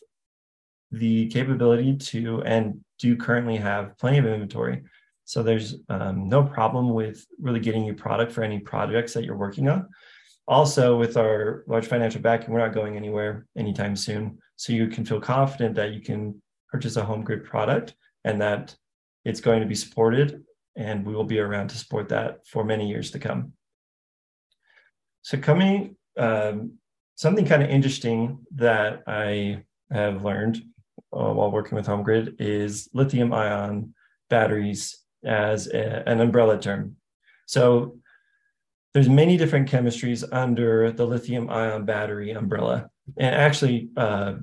the 0.90 1.26
capability 1.28 1.96
to 1.96 2.42
and 2.42 2.80
do 2.98 3.16
currently 3.16 3.56
have 3.56 3.98
plenty 3.98 4.18
of 4.18 4.26
inventory. 4.26 4.82
So 5.24 5.42
there's 5.42 5.76
um, 5.88 6.28
no 6.28 6.42
problem 6.42 6.92
with 6.92 7.24
really 7.40 7.60
getting 7.60 7.84
you 7.84 7.94
product 7.94 8.32
for 8.32 8.42
any 8.42 8.58
projects 8.58 9.14
that 9.14 9.24
you're 9.24 9.36
working 9.36 9.68
on. 9.68 9.88
Also, 10.46 10.96
with 10.96 11.16
our 11.16 11.64
large 11.66 11.86
financial 11.86 12.20
backing, 12.20 12.52
we're 12.52 12.60
not 12.60 12.74
going 12.74 12.96
anywhere 12.96 13.46
anytime 13.56 13.96
soon. 13.96 14.38
So 14.56 14.72
you 14.72 14.88
can 14.88 15.04
feel 15.04 15.20
confident 15.20 15.74
that 15.76 15.92
you 15.92 16.02
can 16.02 16.40
purchase 16.70 16.96
a 16.96 17.02
HomeGrid 17.02 17.44
product 17.44 17.94
and 18.24 18.40
that 18.42 18.76
it's 19.24 19.40
going 19.40 19.60
to 19.60 19.66
be 19.66 19.74
supported 19.74 20.44
and 20.76 21.06
we 21.06 21.14
will 21.14 21.24
be 21.24 21.38
around 21.38 21.68
to 21.68 21.78
support 21.78 22.08
that 22.10 22.46
for 22.46 22.64
many 22.64 22.88
years 22.88 23.10
to 23.12 23.18
come. 23.18 23.52
So 25.24 25.38
coming, 25.38 25.96
um, 26.18 26.74
something 27.14 27.46
kind 27.46 27.62
of 27.62 27.70
interesting 27.70 28.40
that 28.56 29.02
I 29.06 29.64
have 29.90 30.22
learned 30.22 30.58
uh, 31.14 31.32
while 31.32 31.50
working 31.50 31.76
with 31.76 31.86
HomeGrid 31.86 32.36
is 32.38 32.90
lithium 32.92 33.32
ion 33.32 33.94
batteries 34.28 34.98
as 35.24 35.66
a, 35.68 36.06
an 36.06 36.20
umbrella 36.20 36.60
term. 36.60 36.96
So 37.46 37.96
there's 38.92 39.08
many 39.08 39.38
different 39.38 39.70
chemistries 39.70 40.24
under 40.30 40.92
the 40.92 41.06
lithium 41.06 41.48
ion 41.48 41.86
battery 41.86 42.32
umbrella. 42.32 42.90
And 43.16 43.34
actually, 43.34 43.88
uh, 43.96 44.34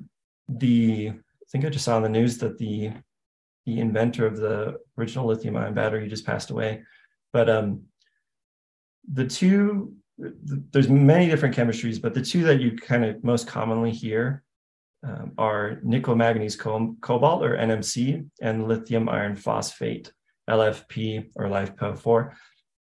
the 0.48 1.10
I 1.10 1.44
think 1.52 1.64
I 1.64 1.68
just 1.68 1.84
saw 1.84 1.94
on 1.94 2.02
the 2.02 2.08
news 2.08 2.38
that 2.38 2.58
the 2.58 2.90
the 3.66 3.78
inventor 3.78 4.26
of 4.26 4.36
the 4.36 4.78
original 4.98 5.26
lithium 5.26 5.56
ion 5.56 5.74
battery 5.74 6.08
just 6.08 6.26
passed 6.26 6.50
away. 6.50 6.82
But 7.32 7.48
um, 7.48 7.82
the 9.10 9.26
two 9.26 9.94
there's 10.18 10.88
many 10.88 11.28
different 11.28 11.54
chemistries, 11.54 12.00
but 12.00 12.14
the 12.14 12.22
two 12.22 12.44
that 12.44 12.60
you 12.60 12.76
kind 12.76 13.04
of 13.04 13.22
most 13.24 13.46
commonly 13.46 13.90
hear 13.90 14.42
um, 15.04 15.32
are 15.36 15.80
nickel 15.82 16.14
manganese 16.14 16.56
cobalt 16.56 17.42
or 17.42 17.56
NMC 17.56 18.28
and 18.40 18.68
lithium 18.68 19.08
iron 19.08 19.36
phosphate 19.36 20.12
LFP 20.48 21.30
or 21.34 21.46
LiFePO4. 21.46 22.32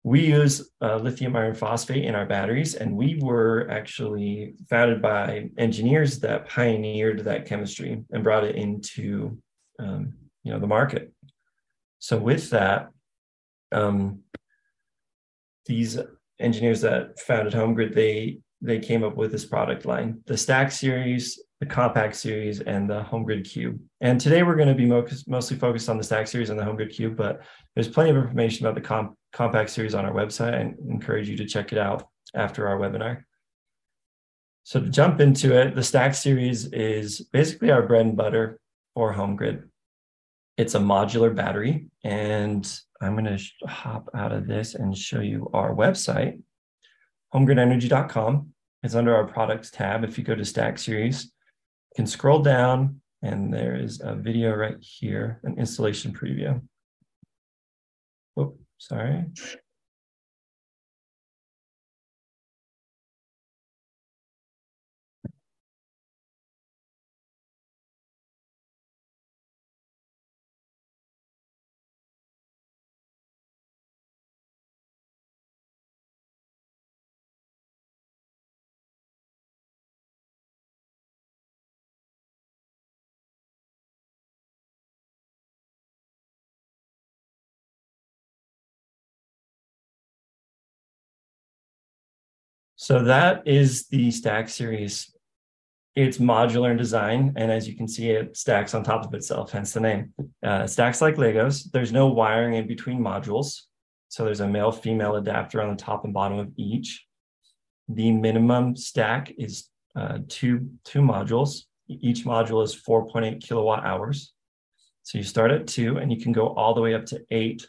We 0.05 0.26
use 0.26 0.71
uh, 0.83 0.97
lithium 0.97 1.37
iron 1.37 1.55
phosphate 1.55 2.05
in 2.05 2.14
our 2.14 2.26
batteries, 2.26 2.75
and 2.75 2.97
we 2.97 3.19
were 3.21 3.71
actually 3.71 4.55
founded 4.69 5.00
by 5.00 5.50
engineers 5.59 6.19
that 6.21 6.49
pioneered 6.49 7.21
that 7.21 7.47
chemistry 7.47 8.05
and 8.11 8.25
brought 8.25 8.45
it 8.45 8.57
into 8.57 9.38
um, 9.79 10.14
you 10.43 10.52
know 10.52 10.59
the 10.59 10.67
market. 10.67 11.12
So 12.00 12.19
with 12.19 12.50
that, 12.50 12.88
um, 13.71 14.23
these 15.67 15.99
engineers 16.42 16.80
that 16.82 17.18
founded 17.20 17.54
HomeGrid, 17.54 17.94
they 17.94 18.38
they 18.64 18.78
came 18.78 19.02
up 19.02 19.16
with 19.16 19.32
this 19.32 19.44
product 19.44 19.84
line, 19.84 20.20
the 20.26 20.37
Stack 20.37 20.70
series, 20.70 21.42
the 21.58 21.66
Compact 21.66 22.14
series, 22.14 22.61
and 22.61 22.88
the 22.88 23.02
HomeGrid 23.02 23.44
Cube. 23.49 23.80
And 24.00 24.20
today 24.20 24.44
we're 24.44 24.54
going 24.54 24.68
to 24.68 24.75
be 24.75 24.87
mo- 24.87 25.06
mostly 25.26 25.56
focused 25.56 25.88
on 25.88 25.99
the 25.99 26.04
Stack 26.04 26.28
series 26.28 26.49
and 26.50 26.58
the 26.58 26.62
HomeGrid 26.64 26.94
Cube, 26.94 27.16
but 27.16 27.42
there's 27.75 27.88
plenty 27.88 28.11
of 28.11 28.16
information 28.16 28.64
about 28.64 28.76
the 28.76 28.87
comp- 28.87 29.16
Compact 29.32 29.70
series 29.70 29.94
on 29.94 30.04
our 30.04 30.12
website. 30.12 30.61
and 30.61 30.76
encourage 30.90 31.28
you 31.28 31.37
to 31.38 31.46
check 31.46 31.72
it 31.72 31.78
out 31.78 32.06
after 32.34 32.68
our 32.68 32.78
webinar. 32.78 33.25
So 34.64 34.80
to 34.80 34.88
jump 34.88 35.20
into 35.20 35.58
it, 35.58 35.75
the 35.75 35.82
Stack 35.82 36.14
series 36.14 36.66
is 36.66 37.20
basically 37.32 37.70
our 37.70 37.82
bread 37.82 38.06
and 38.06 38.16
butter 38.16 38.61
for 38.94 39.12
HomeGrid. 39.12 39.68
It's 40.56 40.75
a 40.75 40.78
modular 40.78 41.35
battery, 41.35 41.87
and 42.04 42.71
I'm 43.00 43.16
going 43.16 43.37
to 43.37 43.66
hop 43.66 44.09
out 44.14 44.32
of 44.32 44.47
this 44.47 44.75
and 44.75 44.97
show 44.97 45.21
you 45.21 45.50
our 45.54 45.75
website, 45.75 46.40
homegridenergy.com. 47.35 48.49
It's 48.82 48.94
under 48.94 49.14
our 49.14 49.26
products 49.26 49.71
tab. 49.71 50.04
If 50.04 50.18
you 50.18 50.25
go 50.25 50.35
to 50.35 50.44
Stack 50.44 50.78
Series, 50.78 51.25
you 51.25 51.30
can 51.97 52.06
scroll 52.06 52.40
down 52.40 53.00
and 53.23 53.52
there 53.54 53.76
is 53.76 54.00
a 54.02 54.14
video 54.14 54.54
right 54.54 54.76
here, 54.80 55.40
an 55.44 55.59
installation 55.59 56.12
preview. 56.12 56.61
Oh, 58.37 58.56
sorry. 58.78 59.26
So 92.82 93.04
that 93.04 93.46
is 93.46 93.86
the 93.86 94.10
Stack 94.10 94.48
series. 94.48 95.14
It's 95.94 96.18
modular 96.18 96.72
in 96.72 96.76
design, 96.76 97.32
and 97.36 97.48
as 97.48 97.68
you 97.68 97.76
can 97.76 97.86
see, 97.86 98.10
it 98.10 98.36
stacks 98.36 98.74
on 98.74 98.82
top 98.82 99.06
of 99.06 99.14
itself, 99.14 99.52
hence 99.52 99.72
the 99.72 99.78
name. 99.78 100.12
Uh, 100.42 100.66
stacks 100.66 101.00
like 101.00 101.14
Legos. 101.14 101.70
There's 101.70 101.92
no 101.92 102.08
wiring 102.08 102.54
in 102.54 102.66
between 102.66 102.98
modules. 102.98 103.60
So 104.08 104.24
there's 104.24 104.40
a 104.40 104.48
male 104.48 104.72
female 104.72 105.14
adapter 105.14 105.62
on 105.62 105.70
the 105.70 105.80
top 105.80 106.04
and 106.04 106.12
bottom 106.12 106.40
of 106.40 106.50
each. 106.56 107.06
The 107.88 108.10
minimum 108.10 108.74
stack 108.74 109.32
is 109.38 109.68
uh, 109.94 110.18
two, 110.26 110.68
two 110.82 111.02
modules. 111.02 111.66
Each 111.86 112.24
module 112.24 112.64
is 112.64 112.74
4.8 112.74 113.40
kilowatt 113.40 113.84
hours. 113.84 114.32
So 115.04 115.18
you 115.18 115.24
start 115.24 115.52
at 115.52 115.68
two 115.68 115.98
and 115.98 116.12
you 116.12 116.20
can 116.20 116.32
go 116.32 116.48
all 116.48 116.74
the 116.74 116.80
way 116.80 116.94
up 116.94 117.06
to 117.06 117.24
eight 117.30 117.64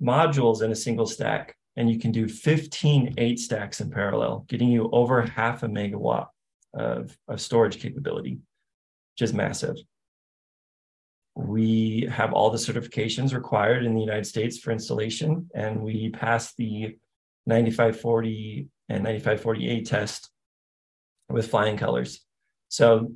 modules 0.00 0.62
in 0.62 0.70
a 0.70 0.76
single 0.76 1.06
stack 1.06 1.56
and 1.76 1.90
you 1.90 1.98
can 1.98 2.12
do 2.12 2.28
15 2.28 3.14
eight 3.18 3.38
stacks 3.38 3.80
in 3.80 3.90
parallel, 3.90 4.44
getting 4.48 4.68
you 4.68 4.88
over 4.92 5.22
half 5.22 5.62
a 5.62 5.68
megawatt 5.68 6.28
of, 6.74 7.16
of 7.28 7.40
storage 7.40 7.80
capability, 7.80 8.38
which 9.14 9.22
is 9.22 9.34
massive. 9.34 9.76
We 11.34 12.08
have 12.10 12.32
all 12.32 12.50
the 12.50 12.58
certifications 12.58 13.34
required 13.34 13.84
in 13.84 13.94
the 13.94 14.00
United 14.00 14.26
States 14.26 14.58
for 14.58 14.70
installation, 14.70 15.50
and 15.54 15.82
we 15.82 16.10
passed 16.10 16.56
the 16.56 16.96
9540 17.46 18.68
and 18.88 19.04
9540A 19.04 19.84
test 19.84 20.30
with 21.28 21.50
flying 21.50 21.76
colors. 21.76 22.20
So, 22.68 23.12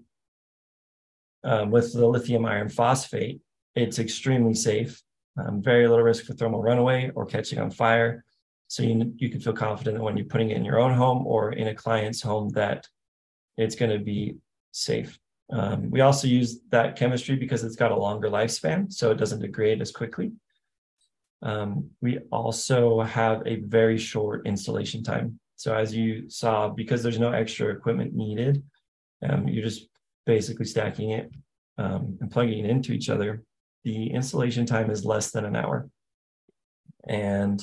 um, 1.43 1.71
with 1.71 1.95
the 1.95 2.07
lithium 2.07 2.45
iron 2.45 2.69
phosphate, 2.69 3.40
it's 3.75 3.99
extremely 3.99 4.52
safe 4.52 5.02
um, 5.37 5.62
very 5.62 5.87
little 5.88 6.05
risk 6.05 6.25
for 6.25 6.35
thermal 6.35 6.62
runaway 6.62 7.11
or 7.14 7.26
catching 7.26 7.59
on 7.59 7.71
fire. 7.71 8.25
So 8.71 8.85
you, 8.85 9.12
you 9.17 9.31
can 9.31 9.41
feel 9.41 9.53
confident 9.53 9.97
that 9.97 10.03
when 10.05 10.17
you're 10.17 10.27
putting 10.27 10.50
it 10.50 10.57
in 10.57 10.65
your 10.65 10.79
own 10.79 10.95
home 10.95 11.27
or 11.27 11.50
in 11.55 11.67
a 11.67 11.75
client's 11.75 12.23
home 12.23 12.50
that 12.50 12.87
it's 13.57 13.75
going 13.75 13.91
to 13.91 13.99
be 13.99 14.37
safe. 14.71 15.19
Um, 15.53 15.91
we 15.91 16.03
also 16.03 16.29
use 16.29 16.61
that 16.71 16.95
chemistry 16.95 17.35
because 17.35 17.65
it's 17.65 17.75
got 17.75 17.91
a 17.91 17.97
longer 17.97 18.29
lifespan, 18.31 18.93
so 18.93 19.11
it 19.11 19.17
doesn't 19.17 19.41
degrade 19.41 19.83
as 19.83 19.91
quickly. 19.91 20.31
Um, 21.43 21.91
we 22.00 22.21
also 22.31 23.00
have 23.00 23.43
a 23.45 23.57
very 23.57 23.99
short 23.99 24.47
installation 24.47 25.03
time. 25.03 25.41
So 25.57 25.75
as 25.75 25.93
you 25.93 26.31
saw, 26.31 26.69
because 26.69 27.03
there's 27.03 27.19
no 27.19 27.33
extra 27.33 27.75
equipment 27.75 28.15
needed, 28.15 28.62
um, 29.29 29.49
you're 29.49 29.65
just 29.65 29.89
basically 30.27 30.67
stacking 30.67 31.11
it 31.11 31.29
um, 31.77 32.19
and 32.21 32.31
plugging 32.31 32.65
it 32.65 32.71
into 32.71 32.93
each 32.93 33.09
other. 33.09 33.43
The 33.83 34.12
installation 34.12 34.65
time 34.65 34.93
is 34.93 35.05
less 35.05 35.33
than 35.33 35.45
an 35.45 35.57
hour. 35.57 35.91
And 37.09 37.61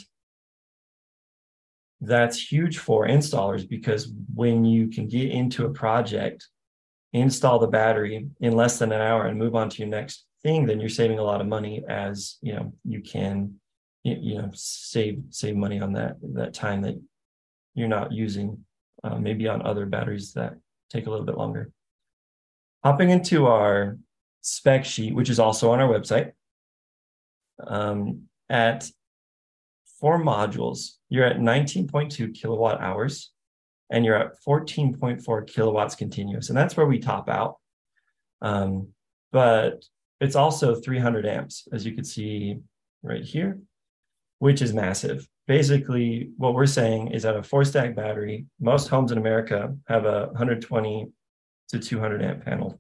that's 2.02 2.52
huge 2.52 2.78
for 2.78 3.08
installers 3.08 3.68
because 3.68 4.12
when 4.34 4.66
you 4.66 4.88
can 4.88 5.08
get 5.08 5.32
into 5.32 5.66
a 5.66 5.70
project, 5.70 6.48
install 7.14 7.60
the 7.60 7.68
battery 7.68 8.28
in 8.40 8.54
less 8.54 8.80
than 8.80 8.92
an 8.92 9.02
hour 9.02 9.26
and 9.26 9.38
move 9.38 9.56
on 9.56 9.70
to 9.70 9.78
your 9.80 9.88
next 9.88 10.26
thing, 10.44 10.66
then 10.66 10.80
you're 10.80 10.90
saving 10.90 11.20
a 11.20 11.24
lot 11.24 11.42
of 11.42 11.48
money 11.48 11.84
as 11.90 12.38
you 12.42 12.54
know 12.54 12.74
you 12.84 13.02
can 13.02 13.56
you 14.04 14.36
know 14.36 14.50
save 14.54 15.20
save 15.30 15.56
money 15.56 15.82
on 15.82 15.94
that 15.94 16.16
that 16.34 16.54
time 16.54 16.82
that 16.82 16.96
you're 17.74 17.88
not 17.88 18.12
using 18.12 18.64
uh, 19.04 19.16
maybe 19.16 19.48
on 19.48 19.62
other 19.66 19.86
batteries 19.86 20.34
that 20.34 20.56
take 20.90 21.08
a 21.08 21.10
little 21.10 21.26
bit 21.26 21.38
longer. 21.38 21.72
Hopping 22.84 23.10
into 23.10 23.48
our 23.48 23.98
spec 24.42 24.86
sheet, 24.86 25.14
which 25.14 25.30
is 25.30 25.40
also 25.40 25.72
on 25.72 25.80
our 25.80 25.90
website, 25.90 26.32
um, 27.66 28.24
at 28.50 28.90
four 30.00 30.20
modules, 30.22 30.92
you're 31.10 31.26
at 31.26 31.38
19.2 31.38 32.34
kilowatt 32.34 32.82
hours 32.82 33.32
and 33.90 34.06
you're 34.06 34.16
at 34.16 34.34
14.4 34.46 35.48
kilowatts 35.48 35.96
continuous. 35.96 36.50
And 36.50 36.58
that's 36.58 36.76
where 36.76 36.86
we 36.86 37.00
top 37.00 37.30
out. 37.30 37.58
Um, 38.42 38.90
but 39.32 39.84
it's 40.20 40.36
also 40.36 40.76
300 40.76 41.26
amps, 41.26 41.68
as 41.72 41.86
you 41.86 41.94
can 41.94 42.04
see 42.04 42.60
right 43.04 43.24
here, 43.24 43.60
which 44.40 44.62
is 44.62 44.74
massive. 44.74 45.28
Basically, 45.48 46.32
what 46.38 46.54
we're 46.54 46.66
saying 46.66 47.10
is 47.10 47.24
that 47.24 47.38
a 47.38 47.44
four 47.44 47.64
stack 47.64 47.96
battery, 47.96 48.46
most 48.60 48.90
homes 48.90 49.12
in 49.12 49.18
America 49.18 49.76
have 49.88 50.06
a 50.06 50.28
120 50.28 51.08
to 51.70 51.80
200 51.80 52.22
amp 52.22 52.46
panel. 52.46 52.80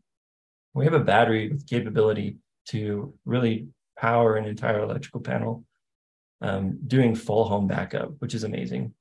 We 0.73 0.85
have 0.85 0.93
a 0.93 0.99
battery 0.99 1.49
with 1.49 1.67
capability 1.67 2.37
to 2.69 3.13
really 3.25 3.67
power 3.97 4.35
an 4.35 4.45
entire 4.45 4.81
electrical 4.81 5.21
panel 5.21 5.63
um, 6.41 6.79
doing 6.87 7.15
full 7.15 7.45
home 7.45 7.67
backup, 7.67 8.11
which 8.19 8.33
is 8.33 8.43
amazing. 8.43 8.93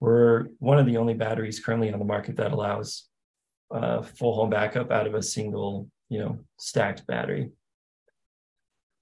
We're 0.00 0.46
one 0.58 0.78
of 0.78 0.86
the 0.86 0.96
only 0.96 1.14
batteries 1.14 1.60
currently 1.60 1.92
on 1.92 1.98
the 1.98 2.04
market 2.04 2.36
that 2.36 2.52
allows 2.52 3.04
uh, 3.70 4.02
full 4.02 4.34
home 4.34 4.50
backup 4.50 4.90
out 4.90 5.06
of 5.06 5.14
a 5.14 5.22
single, 5.22 5.88
you 6.08 6.20
know, 6.20 6.38
stacked 6.58 7.06
battery. 7.06 7.50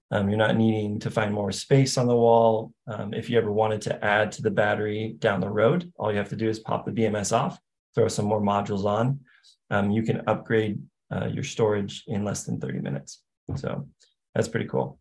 Um, 0.09 0.29
you're 0.29 0.37
not 0.37 0.55
needing 0.55 0.99
to 1.01 1.11
find 1.11 1.33
more 1.33 1.51
space 1.51 1.97
on 1.97 2.07
the 2.07 2.15
wall. 2.15 2.71
Um, 2.87 3.13
if 3.13 3.29
you 3.29 3.37
ever 3.37 3.51
wanted 3.51 3.81
to 3.83 4.03
add 4.03 4.31
to 4.33 4.41
the 4.41 4.51
battery 4.51 5.15
down 5.19 5.41
the 5.41 5.49
road, 5.49 5.91
all 5.97 6.11
you 6.11 6.17
have 6.17 6.29
to 6.29 6.35
do 6.35 6.49
is 6.49 6.59
pop 6.59 6.85
the 6.85 6.91
BMS 6.91 7.35
off, 7.35 7.59
throw 7.93 8.07
some 8.07 8.25
more 8.25 8.41
modules 8.41 8.85
on. 8.85 9.19
Um, 9.69 9.91
you 9.91 10.03
can 10.03 10.21
upgrade 10.27 10.79
uh, 11.13 11.27
your 11.27 11.43
storage 11.43 12.03
in 12.07 12.23
less 12.23 12.43
than 12.43 12.59
30 12.59 12.79
minutes. 12.79 13.21
So 13.55 13.87
that's 14.33 14.47
pretty 14.47 14.67
cool. 14.67 14.99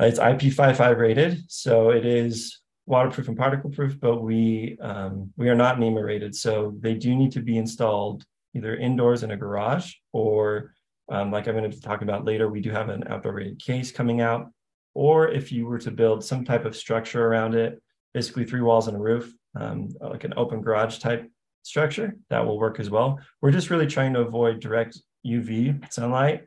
It's 0.00 0.18
IP55 0.18 0.98
rated, 0.98 1.44
so 1.48 1.90
it 1.90 2.04
is 2.04 2.60
waterproof 2.86 3.28
and 3.28 3.36
particle 3.36 3.70
proof, 3.70 3.98
but 4.00 4.22
we 4.22 4.76
um, 4.80 5.32
we 5.36 5.48
are 5.48 5.54
not 5.54 5.78
NEMA 5.78 6.02
rated, 6.02 6.34
so 6.34 6.74
they 6.80 6.94
do 6.94 7.14
need 7.14 7.32
to 7.32 7.40
be 7.40 7.58
installed 7.58 8.24
either 8.54 8.76
indoors 8.76 9.22
in 9.22 9.30
a 9.30 9.36
garage 9.36 9.94
or, 10.12 10.74
um, 11.10 11.30
like 11.30 11.46
I'm 11.46 11.56
going 11.56 11.70
to 11.70 11.80
talking 11.80 12.08
about 12.08 12.24
later, 12.24 12.48
we 12.48 12.60
do 12.60 12.70
have 12.70 12.88
an 12.88 13.04
outdoor 13.08 13.34
rated 13.34 13.58
case 13.58 13.90
coming 13.90 14.20
out. 14.20 14.50
Or 14.94 15.28
if 15.28 15.50
you 15.50 15.66
were 15.66 15.78
to 15.78 15.90
build 15.90 16.22
some 16.22 16.44
type 16.44 16.64
of 16.64 16.76
structure 16.76 17.26
around 17.26 17.54
it, 17.54 17.82
basically 18.12 18.44
three 18.44 18.60
walls 18.60 18.88
and 18.88 18.96
a 18.96 19.00
roof, 19.00 19.32
um, 19.54 19.88
like 20.00 20.24
an 20.24 20.34
open 20.36 20.60
garage 20.60 20.98
type 20.98 21.26
structure, 21.62 22.14
that 22.28 22.44
will 22.44 22.58
work 22.58 22.78
as 22.78 22.90
well. 22.90 23.18
We're 23.40 23.52
just 23.52 23.70
really 23.70 23.86
trying 23.86 24.12
to 24.14 24.20
avoid 24.20 24.60
direct 24.60 24.98
UV 25.26 25.90
sunlight 25.92 26.44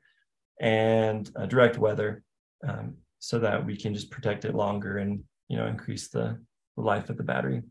and 0.60 1.30
uh, 1.36 1.48
direct 1.48 1.78
weather. 1.80 2.24
Um, 2.68 2.98
so 3.26 3.40
that 3.40 3.66
we 3.66 3.76
can 3.76 3.92
just 3.92 4.12
protect 4.12 4.46
it 4.46 4.54
longer 4.54 5.00
and 5.00 5.24
you 5.48 5.58
know 5.58 5.66
increase 5.66 6.10
the, 6.10 6.40
the 6.78 6.84
life 6.84 7.10
of 7.10 7.18
the 7.18 7.24
battery. 7.24 7.64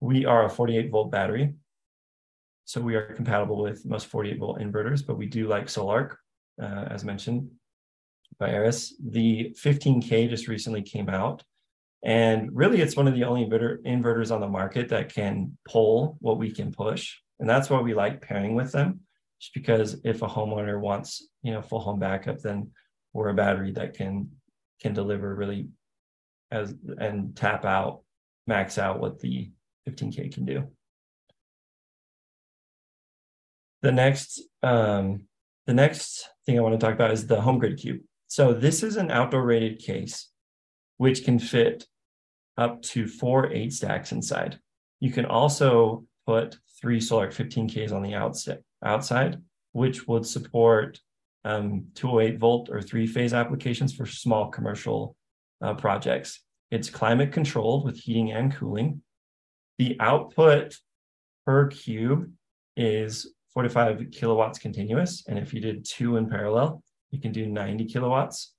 We 0.00 0.24
are 0.24 0.44
a 0.44 0.50
48 0.50 0.90
volt 0.90 1.12
battery. 1.12 1.54
So 2.64 2.80
we 2.80 2.96
are 2.96 3.14
compatible 3.14 3.62
with 3.62 3.86
most 3.86 4.08
48 4.08 4.40
volt 4.40 4.58
inverters, 4.58 5.06
but 5.06 5.16
we 5.16 5.26
do 5.26 5.46
like 5.46 5.68
Sol-Ark, 5.68 6.18
uh, 6.60 6.86
as 6.90 7.04
mentioned 7.04 7.48
by 8.40 8.48
Erez. 8.48 8.90
The 9.00 9.54
15K 9.62 10.28
just 10.28 10.48
recently 10.48 10.82
came 10.82 11.08
out. 11.08 11.44
And 12.02 12.50
really, 12.52 12.80
it's 12.80 12.96
one 12.96 13.06
of 13.06 13.14
the 13.14 13.22
only 13.22 13.44
inverter, 13.44 13.78
inverters 13.84 14.34
on 14.34 14.40
the 14.40 14.48
market 14.48 14.88
that 14.88 15.14
can 15.14 15.56
pull 15.64 16.16
what 16.20 16.38
we 16.38 16.50
can 16.50 16.72
push. 16.72 17.14
And 17.38 17.48
that's 17.48 17.70
why 17.70 17.80
we 17.80 17.94
like 17.94 18.20
pairing 18.20 18.56
with 18.56 18.72
them 18.72 19.00
just 19.40 19.54
because 19.54 20.00
if 20.04 20.22
a 20.22 20.28
homeowner 20.28 20.78
wants 20.78 21.26
you 21.42 21.52
know 21.52 21.62
full 21.62 21.80
home 21.80 21.98
backup 21.98 22.38
then 22.40 22.70
we're 23.12 23.30
a 23.30 23.34
battery 23.34 23.72
that 23.72 23.94
can 23.94 24.30
can 24.80 24.92
deliver 24.92 25.34
really 25.34 25.68
as 26.50 26.74
and 26.98 27.36
tap 27.36 27.64
out 27.64 28.02
max 28.46 28.78
out 28.78 29.00
what 29.00 29.20
the 29.20 29.50
15k 29.88 30.32
can 30.32 30.44
do. 30.44 30.68
The 33.82 33.92
next 33.92 34.42
um, 34.62 35.22
the 35.66 35.74
next 35.74 36.28
thing 36.44 36.58
i 36.58 36.62
want 36.62 36.78
to 36.78 36.84
talk 36.84 36.94
about 36.94 37.12
is 37.12 37.26
the 37.26 37.40
HomeGrid 37.40 37.80
cube. 37.80 38.00
So 38.26 38.52
this 38.52 38.82
is 38.82 38.96
an 38.96 39.10
outdoor 39.10 39.44
rated 39.44 39.78
case 39.78 40.28
which 40.98 41.24
can 41.24 41.38
fit 41.38 41.86
up 42.58 42.82
to 42.82 43.06
four 43.06 43.50
eight 43.52 43.72
stacks 43.72 44.12
inside. 44.12 44.58
You 45.00 45.10
can 45.10 45.24
also 45.24 46.04
put 46.26 46.58
three 46.80 47.00
Sol-Ark 47.00 47.32
15ks 47.32 47.92
on 47.92 48.02
the 48.02 48.14
outside 48.14 48.62
outside, 48.84 49.40
which 49.72 50.06
would 50.06 50.26
support 50.26 51.00
um, 51.44 51.86
208 51.94 52.38
volt 52.38 52.68
or 52.70 52.82
three 52.82 53.06
phase 53.06 53.32
applications 53.32 53.94
for 53.94 54.06
small 54.06 54.48
commercial 54.48 55.16
uh, 55.62 55.74
projects. 55.74 56.40
It's 56.70 56.90
climate 56.90 57.32
controlled 57.32 57.84
with 57.84 57.98
heating 57.98 58.32
and 58.32 58.54
cooling. 58.54 59.02
The 59.78 59.96
output 60.00 60.76
per 61.46 61.68
cube 61.68 62.30
is 62.76 63.34
45 63.54 64.08
kilowatts 64.12 64.58
continuous. 64.58 65.24
And 65.28 65.38
if 65.38 65.52
you 65.52 65.60
did 65.60 65.84
two 65.84 66.16
in 66.16 66.28
parallel, 66.28 66.82
you 67.10 67.20
can 67.20 67.32
do 67.32 67.46
90 67.46 67.86
kilowatts. 67.86 68.54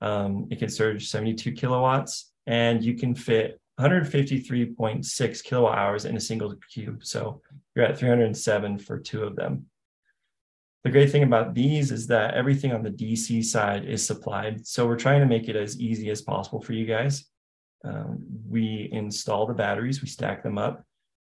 Um, 0.00 0.48
it 0.50 0.58
can 0.58 0.68
surge 0.68 1.08
72 1.08 1.52
kilowatts, 1.52 2.32
and 2.46 2.84
you 2.84 2.94
can 2.94 3.14
fit 3.14 3.58
153.6 3.80 5.44
kilowatt 5.44 5.78
hours 5.78 6.04
in 6.04 6.16
a 6.16 6.20
single 6.20 6.54
cube. 6.72 7.04
So 7.04 7.42
you're 7.74 7.84
at 7.84 7.98
307 7.98 8.78
for 8.78 8.98
two 8.98 9.22
of 9.22 9.36
them. 9.36 9.66
The 10.84 10.90
great 10.90 11.10
thing 11.10 11.24
about 11.24 11.54
these 11.54 11.90
is 11.90 12.06
that 12.06 12.34
everything 12.34 12.72
on 12.72 12.82
the 12.82 12.90
DC 12.90 13.44
side 13.44 13.84
is 13.84 14.06
supplied. 14.06 14.66
So 14.66 14.86
we're 14.86 14.96
trying 14.96 15.20
to 15.20 15.26
make 15.26 15.48
it 15.48 15.56
as 15.56 15.80
easy 15.80 16.10
as 16.10 16.22
possible 16.22 16.62
for 16.62 16.72
you 16.72 16.86
guys. 16.86 17.24
Um, 17.84 18.24
we 18.48 18.88
install 18.92 19.46
the 19.46 19.54
batteries, 19.54 20.00
we 20.00 20.08
stack 20.08 20.42
them 20.42 20.58
up, 20.58 20.84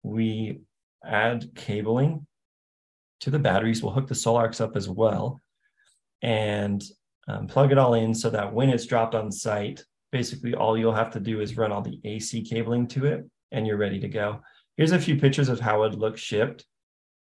we 0.02 0.60
add 1.04 1.54
cabling 1.54 2.26
to 3.20 3.30
the 3.30 3.38
batteries. 3.38 3.82
We'll 3.82 3.92
hook 3.92 4.06
the 4.06 4.14
Sol-Arks 4.14 4.60
up 4.60 4.76
as 4.76 4.88
well 4.88 5.40
and 6.20 6.82
um, 7.28 7.46
plug 7.46 7.72
it 7.72 7.78
all 7.78 7.94
in 7.94 8.14
so 8.14 8.30
that 8.30 8.52
when 8.52 8.70
it's 8.70 8.86
dropped 8.86 9.14
on 9.14 9.32
site, 9.32 9.84
basically 10.14 10.54
all 10.54 10.78
you'll 10.78 10.94
have 10.94 11.10
to 11.10 11.18
do 11.18 11.40
is 11.40 11.56
run 11.56 11.72
all 11.72 11.82
the 11.82 11.98
AC 12.04 12.40
cabling 12.42 12.86
to 12.86 13.04
it 13.04 13.28
and 13.50 13.66
you're 13.66 13.76
ready 13.76 13.98
to 13.98 14.06
go. 14.06 14.40
Here's 14.76 14.92
a 14.92 14.98
few 15.06 15.16
pictures 15.16 15.48
of 15.48 15.58
how 15.58 15.82
it 15.82 15.98
looks 15.98 16.20
shipped. 16.20 16.64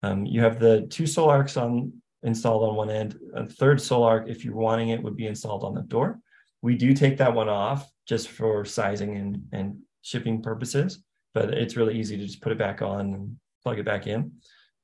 Um, 0.05 0.25
you 0.25 0.41
have 0.43 0.61
the 0.61 0.87
two 0.89 1.05
Sol-Arks 1.05 1.57
on 1.57 1.93
installed 2.23 2.63
on 2.63 2.77
one 2.77 2.91
end. 2.91 3.19
A 3.35 3.45
third 3.45 3.81
Sol-Ark, 3.81 4.27
if 4.29 4.45
you're 4.45 4.55
wanting 4.55 4.91
it, 4.91 5.03
would 5.03 5.17
be 5.17 5.27
installed 5.27 5.65
on 5.65 5.75
the 5.75 5.83
door. 5.83 6.21
We 6.63 6.77
do 6.77 6.95
take 6.95 7.17
that 7.19 7.35
one 7.35 7.49
off 7.49 7.91
just 8.07 8.29
for 8.29 8.65
sizing 8.65 9.17
and, 9.17 9.43
and 9.51 9.79
shipping 10.03 10.41
purposes, 10.41 11.03
but 11.35 11.55
it's 11.55 11.77
really 11.77 11.99
easy 11.99 12.17
to 12.17 12.25
just 12.25 12.41
put 12.41 12.53
it 12.53 12.59
back 12.59 12.83
on 12.83 13.01
and 13.01 13.37
plug 13.65 13.81
it 13.81 13.85
back 13.85 14.07
in. 14.07 14.31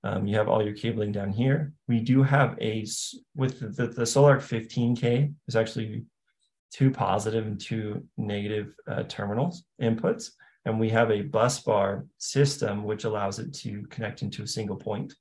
Um, 0.03 0.27
you 0.27 0.37
have 0.38 0.49
all 0.49 0.65
your 0.65 0.75
cabling 0.75 1.12
down 1.12 1.31
here. 1.31 1.73
We 1.87 2.01
do 2.01 2.25
have 2.25 2.59
a, 2.61 2.85
with 3.37 3.61
the, 3.61 3.69
the, 3.69 3.87
the 3.93 4.07
Sol-Ark 4.07 4.41
15K 4.41 5.33
is 5.47 5.55
actually 5.55 6.05
two 6.73 6.91
positive 6.91 7.47
and 7.47 7.61
two 7.61 8.03
negative 8.17 8.75
uh, 8.91 9.03
terminals 9.05 9.65
inputs. 9.81 10.31
And 10.65 10.79
we 10.79 10.89
have 10.91 11.11
a 11.11 11.23
bus 11.23 11.61
bar 11.61 12.07
system, 12.19 12.85
which 12.85 13.05
allows 13.05 13.39
it 13.39 13.53
to 13.55 13.83
connect 13.91 14.23
into 14.23 14.43
a 14.43 14.47
single 14.47 14.77
point 14.77 15.13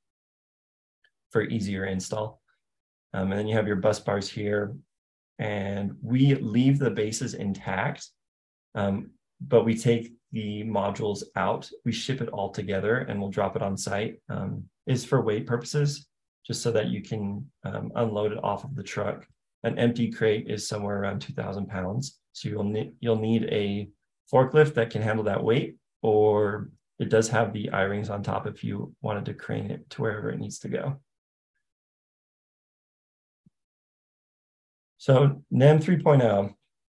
for 1.31 1.41
easier 1.43 1.85
install. 1.85 2.41
Um, 3.13 3.31
and 3.31 3.39
then 3.39 3.47
you 3.47 3.55
have 3.55 3.67
your 3.67 3.77
bus 3.77 3.99
bars 3.99 4.29
here. 4.29 4.75
and 5.39 5.95
we 6.03 6.35
leave 6.35 6.77
the 6.77 6.91
bases 6.91 7.33
intact, 7.33 8.07
um, 8.75 9.09
but 9.39 9.65
we 9.65 9.75
take 9.75 10.13
the 10.31 10.63
modules 10.63 11.23
out. 11.35 11.69
We 11.83 11.91
ship 11.91 12.21
it 12.21 12.29
all 12.29 12.51
together 12.51 12.99
and 12.99 13.19
we'll 13.19 13.31
drop 13.31 13.55
it 13.55 13.63
on 13.63 13.75
site. 13.75 14.21
Um, 14.29 14.65
is 14.85 15.03
for 15.03 15.21
weight 15.21 15.45
purposes, 15.47 16.07
just 16.45 16.61
so 16.61 16.71
that 16.71 16.87
you 16.87 17.01
can 17.01 17.45
um, 17.63 17.91
unload 17.95 18.31
it 18.31 18.43
off 18.43 18.63
of 18.63 18.75
the 18.75 18.83
truck. 18.83 19.25
An 19.63 19.77
empty 19.77 20.11
crate 20.11 20.49
is 20.49 20.67
somewhere 20.67 20.99
around 20.99 21.19
2,000 21.21 21.67
pounds, 21.67 22.19
so 22.31 22.49
you'll 22.49 22.63
need 22.63 22.93
you'll 22.99 23.19
need 23.19 23.43
a 23.45 23.89
forklift 24.31 24.73
that 24.75 24.89
can 24.89 25.01
handle 25.01 25.25
that 25.25 25.43
weight, 25.43 25.75
or 26.01 26.69
it 26.99 27.09
does 27.09 27.29
have 27.29 27.53
the 27.53 27.69
eye 27.71 27.83
rings 27.83 28.09
on 28.09 28.23
top 28.23 28.47
if 28.47 28.63
you 28.63 28.95
wanted 29.01 29.25
to 29.25 29.33
crane 29.33 29.69
it 29.69 29.89
to 29.91 30.01
wherever 30.01 30.29
it 30.29 30.39
needs 30.39 30.59
to 30.59 30.69
go. 30.69 30.99
So 34.97 35.41
NEM 35.49 35.79
3.0, 35.79 36.53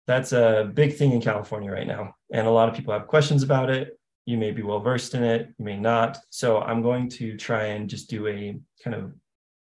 that's 0.07 0.33
a 0.33 0.71
big 0.75 0.97
thing 0.97 1.13
in 1.13 1.23
California 1.23 1.71
right 1.71 1.87
now. 1.87 2.17
And 2.31 2.47
a 2.47 2.51
lot 2.51 2.69
of 2.69 2.75
people 2.75 2.93
have 2.93 3.07
questions 3.07 3.43
about 3.43 3.71
it. 3.71 3.99
You 4.27 4.37
may 4.37 4.51
be 4.51 4.61
well 4.61 4.81
versed 4.81 5.15
in 5.15 5.23
it, 5.23 5.49
you 5.59 5.65
may 5.65 5.79
not. 5.79 6.19
So 6.29 6.61
I'm 6.61 6.83
going 6.83 7.09
to 7.11 7.39
try 7.39 7.65
and 7.69 7.89
just 7.89 8.11
do 8.11 8.27
a 8.27 8.59
kind 8.83 8.95
of 8.95 9.15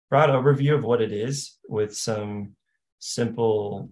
broad 0.10 0.30
overview 0.30 0.76
of 0.76 0.84
what 0.84 1.02
it 1.02 1.12
is 1.12 1.58
with 1.70 1.96
some 1.96 2.56
simple, 3.06 3.90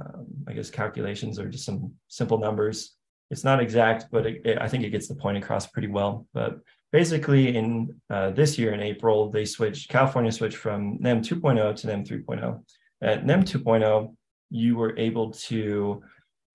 um, 0.00 0.26
I 0.48 0.52
guess, 0.52 0.70
calculations 0.70 1.38
or 1.38 1.48
just 1.48 1.66
some 1.66 1.92
simple 2.08 2.38
numbers. 2.38 2.96
It's 3.30 3.44
not 3.44 3.60
exact, 3.60 4.06
but 4.10 4.26
it, 4.26 4.42
it, 4.44 4.58
I 4.60 4.68
think 4.68 4.84
it 4.84 4.90
gets 4.90 5.08
the 5.08 5.14
point 5.14 5.38
across 5.38 5.66
pretty 5.66 5.88
well. 5.88 6.26
But 6.32 6.60
basically, 6.92 7.56
in 7.56 7.94
uh, 8.10 8.30
this 8.30 8.58
year 8.58 8.72
in 8.72 8.80
April, 8.80 9.30
they 9.30 9.44
switched, 9.44 9.88
California 9.88 10.32
switched 10.32 10.56
from 10.56 10.98
NEM 11.00 11.22
2.0 11.22 11.76
to 11.76 11.86
NEM 11.86 12.04
3.0. 12.04 12.64
At 13.02 13.26
NEM 13.26 13.42
2.0, 13.42 14.14
you 14.50 14.76
were 14.76 14.96
able 14.98 15.30
to 15.32 16.02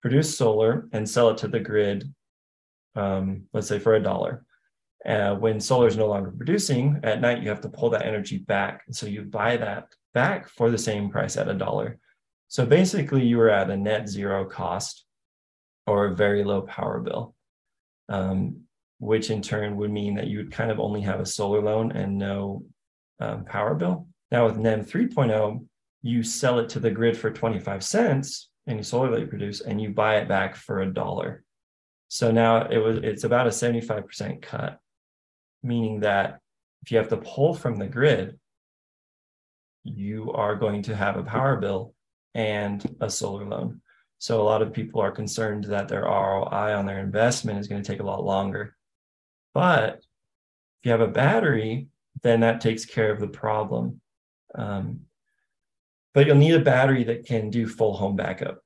produce 0.02 0.36
solar 0.36 0.88
and 0.92 1.08
sell 1.08 1.30
it 1.30 1.38
to 1.38 1.48
the 1.48 1.60
grid, 1.60 2.12
um, 2.96 3.42
let's 3.52 3.68
say 3.68 3.78
for 3.78 3.94
a 3.94 4.02
dollar. 4.02 4.44
Uh, 5.06 5.34
when 5.34 5.60
solar 5.60 5.86
is 5.86 5.96
no 5.96 6.06
longer 6.06 6.30
producing 6.30 7.00
at 7.04 7.20
night, 7.20 7.42
you 7.42 7.48
have 7.48 7.60
to 7.62 7.68
pull 7.68 7.90
that 7.90 8.04
energy 8.04 8.38
back. 8.38 8.82
And 8.86 8.94
so 8.94 9.06
you 9.06 9.22
buy 9.22 9.56
that 9.56 9.86
back 10.14 10.48
for 10.48 10.70
the 10.70 10.78
same 10.78 11.10
price 11.10 11.36
at 11.36 11.48
a 11.48 11.54
dollar. 11.54 11.98
So 12.48 12.66
basically, 12.66 13.24
you 13.24 13.38
were 13.38 13.50
at 13.50 13.70
a 13.70 13.76
net 13.76 14.08
zero 14.08 14.44
cost 14.44 15.04
or 15.86 16.06
a 16.06 16.14
very 16.14 16.44
low 16.44 16.62
power 16.62 17.00
bill, 17.00 17.34
um, 18.08 18.62
which 18.98 19.30
in 19.30 19.42
turn 19.42 19.76
would 19.76 19.90
mean 19.90 20.14
that 20.16 20.26
you 20.26 20.38
would 20.38 20.52
kind 20.52 20.70
of 20.70 20.80
only 20.80 21.00
have 21.02 21.20
a 21.20 21.26
solar 21.26 21.62
loan 21.62 21.92
and 21.92 22.18
no 22.18 22.64
um, 23.20 23.44
power 23.44 23.74
bill. 23.74 24.08
Now, 24.30 24.46
with 24.46 24.56
NEM 24.56 24.84
3.0, 24.84 25.66
you 26.02 26.22
sell 26.22 26.58
it 26.58 26.68
to 26.70 26.80
the 26.80 26.90
grid 26.90 27.16
for 27.16 27.30
25 27.30 27.82
cents 27.84 28.48
any 28.66 28.82
solar 28.82 29.10
that 29.10 29.20
you 29.20 29.26
produce 29.26 29.60
and 29.60 29.80
you 29.80 29.90
buy 29.90 30.16
it 30.16 30.28
back 30.28 30.56
for 30.56 30.80
a 30.80 30.92
dollar 30.92 31.42
so 32.08 32.30
now 32.30 32.66
it 32.68 32.78
was 32.78 32.98
it's 32.98 33.24
about 33.24 33.46
a 33.46 33.50
75% 33.50 34.42
cut 34.42 34.78
meaning 35.62 36.00
that 36.00 36.38
if 36.82 36.90
you 36.90 36.98
have 36.98 37.08
to 37.08 37.16
pull 37.18 37.54
from 37.54 37.76
the 37.76 37.86
grid 37.86 38.38
you 39.84 40.32
are 40.32 40.56
going 40.56 40.82
to 40.82 40.96
have 40.96 41.16
a 41.16 41.22
power 41.22 41.56
bill 41.56 41.94
and 42.34 42.84
a 43.00 43.10
solar 43.10 43.44
loan. 43.44 43.80
So 44.18 44.40
a 44.40 44.44
lot 44.44 44.62
of 44.62 44.72
people 44.72 45.00
are 45.00 45.10
concerned 45.10 45.64
that 45.64 45.88
their 45.88 46.02
ROI 46.02 46.76
on 46.76 46.86
their 46.86 47.00
investment 47.00 47.58
is 47.58 47.68
going 47.68 47.82
to 47.82 47.90
take 47.90 48.00
a 48.00 48.06
lot 48.06 48.22
longer. 48.22 48.76
But 49.54 49.96
if 49.96 50.84
you 50.84 50.90
have 50.90 51.00
a 51.00 51.08
battery 51.08 51.88
then 52.22 52.40
that 52.40 52.60
takes 52.60 52.84
care 52.84 53.10
of 53.10 53.20
the 53.20 53.28
problem. 53.28 54.00
Um, 54.54 55.00
but 56.12 56.26
you'll 56.26 56.36
need 56.36 56.54
a 56.54 56.60
battery 56.60 57.04
that 57.04 57.26
can 57.26 57.50
do 57.50 57.66
full 57.66 57.96
home 57.96 58.16
backup. 58.16 58.58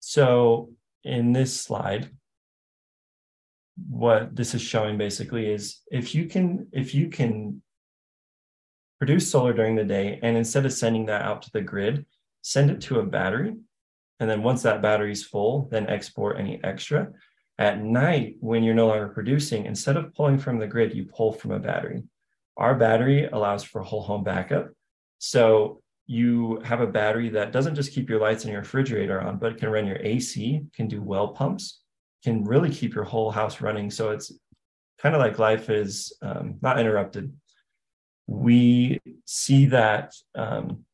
So 0.00 0.70
in 1.04 1.32
this 1.32 1.58
slide, 1.60 2.10
what 3.88 4.34
this 4.34 4.54
is 4.54 4.62
showing 4.62 4.98
basically 4.98 5.50
is 5.50 5.80
if 5.90 6.14
you 6.14 6.26
can 6.26 6.68
if 6.72 6.94
you 6.94 7.08
can 7.08 7.62
produce 9.02 9.28
solar 9.28 9.52
during 9.52 9.74
the 9.74 9.82
day 9.82 10.20
and 10.22 10.36
instead 10.36 10.64
of 10.64 10.72
sending 10.72 11.06
that 11.06 11.22
out 11.22 11.42
to 11.42 11.50
the 11.50 11.60
grid, 11.60 12.06
send 12.42 12.70
it 12.70 12.80
to 12.80 13.00
a 13.00 13.04
battery. 13.04 13.52
And 14.20 14.30
then 14.30 14.44
once 14.44 14.62
that 14.62 14.80
battery 14.80 15.10
is 15.10 15.24
full, 15.24 15.66
then 15.72 15.88
export 15.88 16.38
any 16.38 16.62
extra. 16.62 17.08
At 17.58 17.82
night, 17.82 18.36
when 18.38 18.62
you're 18.62 18.76
no 18.76 18.86
longer 18.86 19.08
producing, 19.08 19.66
instead 19.66 19.96
of 19.96 20.14
pulling 20.14 20.38
from 20.38 20.60
the 20.60 20.68
grid, 20.68 20.94
you 20.94 21.04
pull 21.04 21.32
from 21.32 21.50
a 21.50 21.58
battery. 21.58 22.04
Our 22.56 22.76
battery 22.76 23.24
allows 23.24 23.64
for 23.64 23.82
whole 23.82 24.02
home 24.02 24.22
backup. 24.22 24.68
So 25.18 25.82
you 26.06 26.60
have 26.64 26.80
a 26.80 26.86
battery 26.86 27.28
that 27.30 27.50
doesn't 27.50 27.74
just 27.74 27.90
keep 27.90 28.08
your 28.08 28.20
lights 28.20 28.44
and 28.44 28.52
your 28.52 28.60
refrigerator 28.60 29.20
on, 29.20 29.36
but 29.38 29.58
can 29.58 29.68
run 29.68 29.84
your 29.84 29.98
AC, 29.98 30.62
can 30.76 30.86
do 30.86 31.02
well 31.02 31.26
pumps, 31.26 31.80
can 32.22 32.44
really 32.44 32.70
keep 32.70 32.94
your 32.94 33.02
whole 33.02 33.32
house 33.32 33.60
running. 33.60 33.90
So 33.90 34.10
it's 34.10 34.30
kind 35.00 35.16
of 35.16 35.20
like 35.20 35.40
life 35.40 35.70
is 35.70 36.16
um, 36.22 36.58
not 36.62 36.78
interrupted. 36.78 37.32
We 38.32 39.00
see 39.24 39.66
that 39.66 40.14
um, 40.34 40.84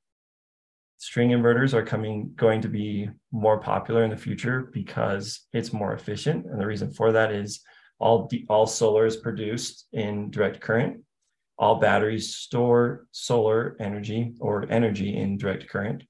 string 0.98 1.30
inverters 1.30 1.74
are 1.74 1.84
coming 1.84 2.32
going 2.36 2.60
to 2.62 2.68
be 2.68 3.08
more 3.32 3.58
popular 3.58 4.04
in 4.04 4.10
the 4.10 4.16
future 4.16 4.70
because 4.72 5.46
it's 5.52 5.72
more 5.72 5.92
efficient, 5.92 6.46
and 6.46 6.60
the 6.60 6.66
reason 6.66 6.92
for 6.92 7.12
that 7.12 7.32
is 7.32 7.60
all 7.98 8.30
all 8.48 8.66
solar 8.66 9.06
is 9.06 9.16
produced 9.16 9.86
in 9.92 10.30
direct 10.30 10.60
current 10.60 11.02
all 11.58 11.80
batteries 11.80 12.36
store 12.36 13.06
solar 13.10 13.76
energy 13.80 14.34
or 14.40 14.70
energy 14.70 15.16
in 15.16 15.36
direct 15.36 15.68
current. 15.68 16.04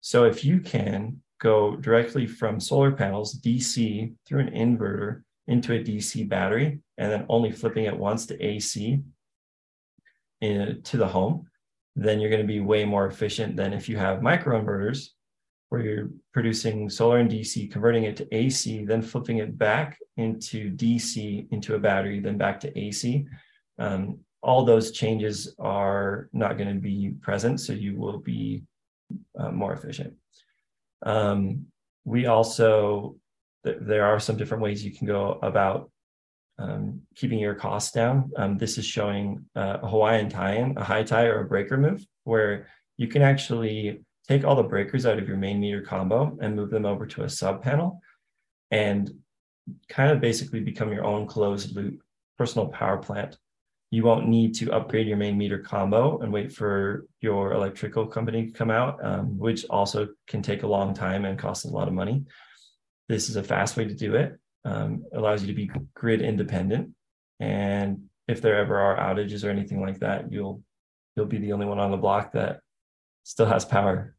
So 0.00 0.24
if 0.24 0.44
you 0.44 0.60
can 0.60 1.22
go 1.40 1.76
directly 1.76 2.26
from 2.26 2.58
solar 2.58 2.92
panels 2.92 3.38
DC 3.40 4.14
through 4.26 4.40
an 4.40 4.50
inverter 4.50 5.22
into 5.46 5.74
a 5.74 5.82
DC 5.82 6.28
battery 6.28 6.80
and 6.96 7.12
then 7.12 7.26
only 7.28 7.52
flipping 7.52 7.84
it 7.84 7.96
once 7.96 8.26
to 8.26 8.44
AC 8.44 9.00
in, 10.40 10.82
to 10.82 10.96
the 10.96 11.06
home, 11.06 11.46
then 11.96 12.20
you're 12.20 12.30
going 12.30 12.42
to 12.42 12.46
be 12.46 12.60
way 12.60 12.84
more 12.84 13.06
efficient 13.06 13.56
than 13.56 13.72
if 13.72 13.88
you 13.88 13.96
have 13.96 14.20
microinverters 14.20 15.08
where 15.68 15.82
you're 15.82 16.10
producing 16.32 16.88
solar 16.88 17.18
and 17.18 17.30
DC, 17.30 17.70
converting 17.70 18.04
it 18.04 18.16
to 18.16 18.34
AC, 18.34 18.84
then 18.84 19.02
flipping 19.02 19.38
it 19.38 19.58
back 19.58 19.98
into 20.16 20.70
DC 20.70 21.46
into 21.52 21.74
a 21.74 21.78
battery, 21.78 22.20
then 22.20 22.38
back 22.38 22.58
to 22.60 22.78
AC. 22.78 23.26
Um, 23.78 24.18
all 24.42 24.64
those 24.64 24.92
changes 24.92 25.54
are 25.58 26.28
not 26.32 26.56
going 26.56 26.72
to 26.72 26.80
be 26.80 27.14
present, 27.20 27.60
so 27.60 27.72
you 27.72 27.96
will 27.96 28.18
be 28.18 28.62
uh, 29.38 29.50
more 29.50 29.72
efficient. 29.72 30.14
Um, 31.04 31.66
we 32.04 32.26
also, 32.26 33.16
th- 33.64 33.78
there 33.80 34.06
are 34.06 34.20
some 34.20 34.36
different 34.36 34.62
ways 34.62 34.84
you 34.84 34.96
can 34.96 35.06
go 35.06 35.38
about 35.42 35.90
um, 36.58 37.02
keeping 37.14 37.38
your 37.38 37.54
costs 37.54 37.92
down. 37.92 38.30
Um, 38.36 38.58
this 38.58 38.78
is 38.78 38.84
showing 38.86 39.44
uh, 39.56 39.78
a 39.82 39.88
Hawaiian 39.88 40.28
tie-in, 40.28 40.76
a 40.76 40.84
high 40.84 41.02
tie 41.02 41.26
or 41.26 41.40
a 41.40 41.48
breaker 41.48 41.76
move, 41.76 42.04
where 42.24 42.68
you 42.96 43.08
can 43.08 43.22
actually 43.22 44.00
take 44.26 44.44
all 44.44 44.56
the 44.56 44.62
breakers 44.62 45.06
out 45.06 45.18
of 45.18 45.28
your 45.28 45.36
main 45.36 45.60
meter 45.60 45.82
combo 45.82 46.36
and 46.40 46.56
move 46.56 46.70
them 46.70 46.84
over 46.84 47.06
to 47.06 47.22
a 47.22 47.28
sub 47.28 47.62
panel 47.62 48.00
and 48.70 49.10
kind 49.88 50.10
of 50.10 50.20
basically 50.20 50.60
become 50.60 50.92
your 50.92 51.04
own 51.04 51.26
closed 51.26 51.74
loop 51.74 52.00
personal 52.36 52.68
power 52.68 52.98
plant 52.98 53.36
you 53.90 54.04
won't 54.04 54.28
need 54.28 54.54
to 54.54 54.70
upgrade 54.72 55.06
your 55.06 55.16
main 55.16 55.38
meter 55.38 55.58
combo 55.58 56.18
and 56.18 56.32
wait 56.32 56.52
for 56.52 57.06
your 57.20 57.52
electrical 57.52 58.06
company 58.06 58.46
to 58.46 58.52
come 58.52 58.70
out, 58.70 59.02
um, 59.02 59.38
which 59.38 59.64
also 59.70 60.08
can 60.26 60.42
take 60.42 60.62
a 60.62 60.66
long 60.66 60.92
time 60.92 61.24
and 61.24 61.38
cost 61.38 61.64
a 61.64 61.68
lot 61.68 61.88
of 61.88 61.94
money. 61.94 62.24
This 63.08 63.30
is 63.30 63.36
a 63.36 63.42
fast 63.42 63.76
way 63.76 63.86
to 63.86 63.94
do 63.94 64.14
it. 64.14 64.38
Um, 64.68 65.04
allows 65.14 65.40
you 65.40 65.46
to 65.46 65.54
be 65.54 65.70
grid 65.94 66.20
independent, 66.20 66.90
and 67.40 68.02
if 68.26 68.42
there 68.42 68.58
ever 68.58 68.78
are 68.78 68.98
outages 68.98 69.42
or 69.42 69.48
anything 69.48 69.80
like 69.80 70.00
that, 70.00 70.30
you'll 70.30 70.62
you'll 71.16 71.24
be 71.24 71.38
the 71.38 71.52
only 71.52 71.64
one 71.64 71.78
on 71.78 71.90
the 71.90 71.96
block 71.96 72.32
that 72.32 72.60
still 73.22 73.46
has 73.46 73.64
power. 73.64 74.14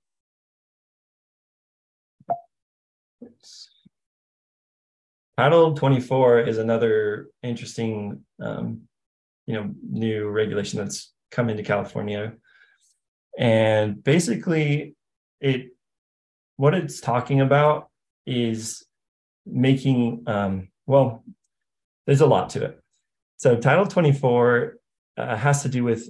Title 5.37 5.75
24 5.75 6.39
is 6.41 6.57
another 6.57 7.27
interesting 7.43 8.25
um, 8.41 8.81
you 9.45 9.53
know 9.53 9.69
new 9.87 10.29
regulation 10.29 10.79
that's 10.79 11.13
come 11.29 11.47
into 11.51 11.61
California, 11.61 12.33
and 13.37 14.03
basically 14.03 14.95
it 15.39 15.67
what 16.57 16.73
it's 16.73 16.99
talking 16.99 17.39
about 17.39 17.89
is 18.25 18.83
making 19.51 20.23
um, 20.27 20.69
well 20.85 21.23
there's 22.05 22.21
a 22.21 22.25
lot 22.25 22.49
to 22.51 22.63
it 22.63 22.79
so 23.37 23.55
title 23.55 23.85
24 23.85 24.77
uh, 25.17 25.35
has 25.35 25.63
to 25.63 25.69
do 25.69 25.83
with 25.83 26.09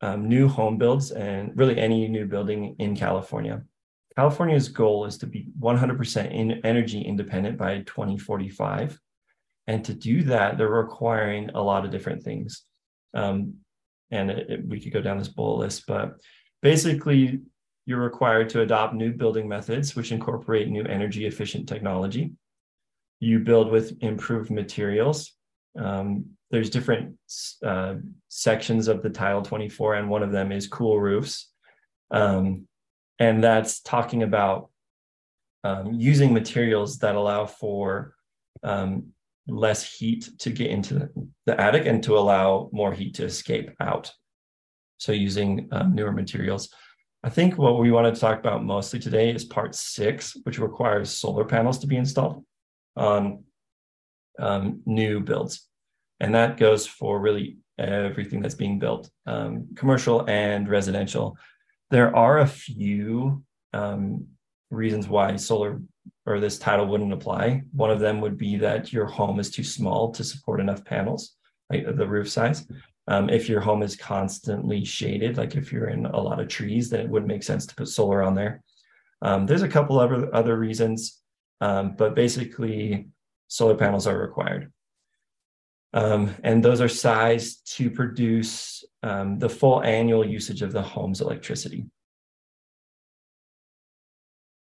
um, 0.00 0.28
new 0.28 0.48
home 0.48 0.78
builds 0.78 1.10
and 1.12 1.56
really 1.56 1.78
any 1.78 2.08
new 2.08 2.26
building 2.26 2.74
in 2.78 2.96
california 2.96 3.62
california's 4.16 4.68
goal 4.68 5.04
is 5.04 5.18
to 5.18 5.26
be 5.26 5.48
100% 5.60 6.32
in 6.32 6.52
energy 6.64 7.00
independent 7.00 7.56
by 7.56 7.78
2045 7.80 8.98
and 9.66 9.84
to 9.84 9.94
do 9.94 10.22
that, 10.24 10.58
they're 10.58 10.68
requiring 10.68 11.50
a 11.54 11.62
lot 11.62 11.84
of 11.84 11.90
different 11.90 12.22
things. 12.22 12.64
Um, 13.14 13.54
and 14.10 14.30
it, 14.30 14.50
it, 14.50 14.66
we 14.66 14.80
could 14.80 14.92
go 14.92 15.00
down 15.00 15.18
this 15.18 15.28
bullet 15.28 15.58
list, 15.58 15.84
but 15.86 16.14
basically, 16.60 17.40
you're 17.84 18.00
required 18.00 18.48
to 18.50 18.60
adopt 18.60 18.94
new 18.94 19.12
building 19.12 19.48
methods 19.48 19.96
which 19.96 20.12
incorporate 20.12 20.68
new 20.68 20.84
energy 20.84 21.26
efficient 21.26 21.68
technology. 21.68 22.32
You 23.22 23.38
build 23.38 23.70
with 23.70 24.02
improved 24.02 24.50
materials. 24.50 25.32
Um, 25.78 26.30
there's 26.50 26.70
different 26.70 27.14
uh, 27.64 27.94
sections 28.28 28.88
of 28.88 29.00
the 29.00 29.10
Title 29.10 29.42
24, 29.42 29.94
and 29.94 30.10
one 30.10 30.24
of 30.24 30.32
them 30.32 30.50
is 30.50 30.66
cool 30.66 31.00
roofs. 31.00 31.48
Um, 32.10 32.66
and 33.20 33.40
that's 33.40 33.80
talking 33.80 34.24
about 34.24 34.70
um, 35.62 35.92
using 35.92 36.32
materials 36.34 36.98
that 36.98 37.14
allow 37.14 37.46
for 37.46 38.16
um, 38.64 39.12
less 39.46 39.88
heat 39.88 40.28
to 40.40 40.50
get 40.50 40.72
into 40.72 41.08
the 41.46 41.60
attic 41.60 41.86
and 41.86 42.02
to 42.02 42.18
allow 42.18 42.70
more 42.72 42.92
heat 42.92 43.14
to 43.14 43.24
escape 43.24 43.70
out. 43.78 44.10
So 44.96 45.12
using 45.12 45.68
um, 45.70 45.94
newer 45.94 46.10
materials. 46.10 46.70
I 47.22 47.30
think 47.30 47.56
what 47.56 47.78
we 47.78 47.92
want 47.92 48.12
to 48.12 48.20
talk 48.20 48.40
about 48.40 48.64
mostly 48.64 48.98
today 48.98 49.30
is 49.30 49.44
part 49.44 49.76
six, 49.76 50.36
which 50.42 50.58
requires 50.58 51.16
solar 51.16 51.44
panels 51.44 51.78
to 51.78 51.86
be 51.86 51.94
installed 51.94 52.44
on 52.96 53.44
um, 54.38 54.82
new 54.86 55.20
builds. 55.20 55.68
And 56.20 56.34
that 56.34 56.56
goes 56.56 56.86
for 56.86 57.20
really 57.20 57.58
everything 57.78 58.40
that's 58.40 58.54
being 58.54 58.78
built, 58.78 59.10
um, 59.26 59.68
commercial 59.74 60.28
and 60.28 60.68
residential. 60.68 61.36
There 61.90 62.14
are 62.14 62.38
a 62.38 62.46
few 62.46 63.44
um, 63.72 64.26
reasons 64.70 65.08
why 65.08 65.36
solar 65.36 65.80
or 66.26 66.40
this 66.40 66.58
title 66.58 66.86
wouldn't 66.86 67.12
apply. 67.12 67.62
One 67.72 67.90
of 67.90 68.00
them 68.00 68.20
would 68.20 68.38
be 68.38 68.56
that 68.56 68.92
your 68.92 69.06
home 69.06 69.40
is 69.40 69.50
too 69.50 69.64
small 69.64 70.12
to 70.12 70.24
support 70.24 70.60
enough 70.60 70.84
panels, 70.84 71.36
like 71.70 71.84
the 71.84 72.06
roof 72.06 72.30
size. 72.30 72.66
Um, 73.08 73.28
if 73.28 73.48
your 73.48 73.60
home 73.60 73.82
is 73.82 73.96
constantly 73.96 74.84
shaded, 74.84 75.36
like 75.36 75.56
if 75.56 75.72
you're 75.72 75.88
in 75.88 76.06
a 76.06 76.20
lot 76.20 76.40
of 76.40 76.48
trees, 76.48 76.88
then 76.88 77.00
it 77.00 77.08
would 77.08 77.26
make 77.26 77.42
sense 77.42 77.66
to 77.66 77.74
put 77.74 77.88
solar 77.88 78.22
on 78.22 78.34
there. 78.34 78.62
Um, 79.22 79.46
there's 79.46 79.62
a 79.62 79.68
couple 79.68 79.98
other 79.98 80.32
other 80.34 80.56
reasons, 80.56 81.21
um, 81.62 81.94
but 81.96 82.16
basically, 82.16 83.06
solar 83.46 83.76
panels 83.76 84.08
are 84.08 84.18
required, 84.18 84.72
um, 85.92 86.34
and 86.42 86.60
those 86.60 86.80
are 86.80 86.88
sized 86.88 87.76
to 87.76 87.88
produce 87.88 88.82
um, 89.04 89.38
the 89.38 89.48
full 89.48 89.80
annual 89.84 90.26
usage 90.26 90.62
of 90.62 90.72
the 90.72 90.82
home's 90.82 91.20
electricity. 91.20 91.86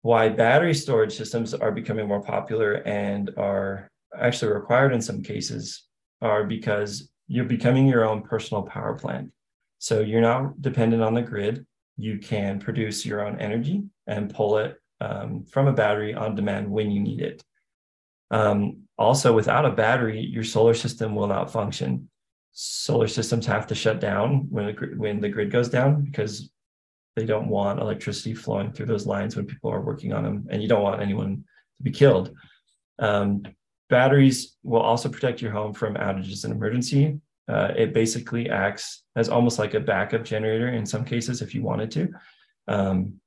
Why 0.03 0.31
battery 0.31 0.74
storage 0.74 1.14
systems 1.16 1.55
are 1.55 1.70
becoming 1.70 2.09
more 2.09 2.22
popular 2.22 2.83
and 2.87 3.31
are 3.37 3.88
actually 4.18 4.53
required 4.53 4.92
in 4.92 5.00
some 5.00 5.22
cases 5.22 5.85
are 6.20 6.42
because 6.42 7.09
you're 7.29 7.44
becoming 7.44 7.87
your 7.87 8.05
own 8.05 8.22
personal 8.22 8.64
power 8.64 8.98
plant. 8.98 9.31
So 9.79 10.00
you're 10.00 10.20
not 10.20 10.61
dependent 10.61 11.05
on 11.05 11.14
the 11.14 11.22
grid. 11.22 11.64
You 11.96 12.18
can 12.18 12.59
produce 12.59 13.07
your 13.07 13.24
own 13.24 13.40
energy 13.40 13.85
and 14.09 14.35
pull 14.35 14.59
it 14.59 14.80
um, 15.00 15.44
from 15.44 15.66
a 15.66 15.72
battery 15.72 16.14
on 16.14 16.34
demand 16.34 16.70
when 16.70 16.90
you 16.90 17.00
need 17.00 17.20
it. 17.20 17.42
Um, 18.30 18.84
also, 18.98 19.32
without 19.32 19.64
a 19.64 19.70
battery, 19.70 20.20
your 20.20 20.44
solar 20.44 20.74
system 20.74 21.14
will 21.14 21.26
not 21.26 21.52
function. 21.52 22.08
Solar 22.52 23.08
systems 23.08 23.46
have 23.46 23.66
to 23.68 23.74
shut 23.74 24.00
down 24.00 24.46
when 24.50 24.66
the, 24.66 24.94
when 24.96 25.20
the 25.20 25.28
grid 25.28 25.50
goes 25.50 25.68
down 25.68 26.04
because 26.04 26.50
they 27.16 27.24
don't 27.24 27.48
want 27.48 27.80
electricity 27.80 28.34
flowing 28.34 28.72
through 28.72 28.86
those 28.86 29.06
lines 29.06 29.34
when 29.34 29.46
people 29.46 29.70
are 29.70 29.80
working 29.80 30.12
on 30.12 30.24
them, 30.24 30.46
and 30.50 30.62
you 30.62 30.68
don't 30.68 30.82
want 30.82 31.02
anyone 31.02 31.44
to 31.78 31.82
be 31.82 31.90
killed. 31.90 32.34
Um, 32.98 33.42
Batteries 33.88 34.56
will 34.62 34.80
also 34.80 35.08
protect 35.08 35.42
your 35.42 35.50
home 35.50 35.74
from 35.74 35.94
outages 35.94 36.44
and 36.44 36.54
emergency. 36.54 37.18
Uh, 37.48 37.72
it 37.76 37.92
basically 37.92 38.48
acts 38.48 39.02
as 39.16 39.28
almost 39.28 39.58
like 39.58 39.74
a 39.74 39.80
backup 39.80 40.22
generator 40.22 40.68
in 40.68 40.86
some 40.86 41.04
cases 41.04 41.42
if 41.42 41.56
you 41.56 41.62
wanted 41.62 41.90
to. 41.90 42.08
Um, 42.68 43.19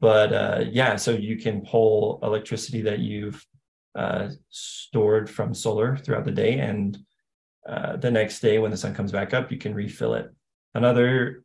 but 0.00 0.32
uh, 0.32 0.64
yeah, 0.70 0.96
so 0.96 1.12
you 1.12 1.36
can 1.36 1.62
pull 1.62 2.20
electricity 2.22 2.82
that 2.82 2.98
you've 2.98 3.44
uh, 3.94 4.28
stored 4.50 5.28
from 5.28 5.54
solar 5.54 5.96
throughout 5.96 6.24
the 6.24 6.32
day, 6.32 6.58
and 6.58 6.98
uh, 7.68 7.96
the 7.96 8.10
next 8.10 8.40
day 8.40 8.58
when 8.58 8.70
the 8.70 8.76
sun 8.76 8.94
comes 8.94 9.12
back 9.12 9.34
up, 9.34 9.50
you 9.52 9.58
can 9.58 9.74
refill 9.74 10.14
it. 10.14 10.30
Another 10.74 11.42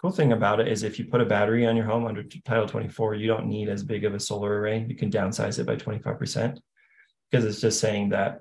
cool 0.00 0.10
thing 0.10 0.32
about 0.32 0.58
it 0.58 0.66
is 0.66 0.82
if 0.82 0.98
you 0.98 1.04
put 1.04 1.20
a 1.20 1.24
battery 1.24 1.66
on 1.66 1.76
your 1.76 1.86
home 1.86 2.06
under 2.06 2.24
Title 2.24 2.66
24, 2.66 3.14
you 3.14 3.28
don't 3.28 3.46
need 3.46 3.68
as 3.68 3.84
big 3.84 4.04
of 4.04 4.14
a 4.14 4.20
solar 4.20 4.58
array. 4.58 4.84
You 4.88 4.96
can 4.96 5.10
downsize 5.10 5.58
it 5.58 5.66
by 5.66 5.76
25% 5.76 6.58
because 7.30 7.44
it's 7.44 7.60
just 7.60 7.78
saying 7.78 8.08
that 8.08 8.40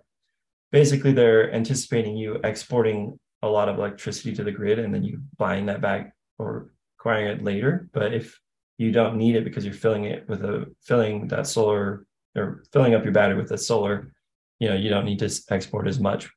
basically 0.71 1.11
they're 1.11 1.53
anticipating 1.53 2.17
you 2.17 2.39
exporting 2.43 3.19
a 3.43 3.47
lot 3.47 3.69
of 3.69 3.77
electricity 3.77 4.33
to 4.35 4.43
the 4.43 4.51
grid 4.51 4.79
and 4.79 4.93
then 4.93 5.03
you 5.03 5.21
buying 5.37 5.67
that 5.67 5.81
back 5.81 6.13
or 6.39 6.71
acquiring 6.99 7.27
it 7.27 7.43
later. 7.43 7.87
But 7.93 8.13
if 8.13 8.39
you 8.81 8.91
don't 8.91 9.15
need 9.15 9.35
it 9.35 9.43
because 9.43 9.63
you're 9.63 9.75
filling 9.75 10.05
it 10.05 10.27
with 10.27 10.43
a 10.43 10.65
filling 10.81 11.27
that 11.27 11.45
solar 11.45 12.03
or 12.35 12.63
filling 12.73 12.95
up 12.95 13.03
your 13.03 13.13
battery 13.13 13.37
with 13.37 13.51
a 13.51 13.57
solar, 13.57 14.11
you 14.59 14.67
know, 14.67 14.75
you 14.75 14.89
don't 14.89 15.05
need 15.05 15.19
to 15.19 15.29
export 15.51 15.87
as 15.87 15.99
much 15.99 16.31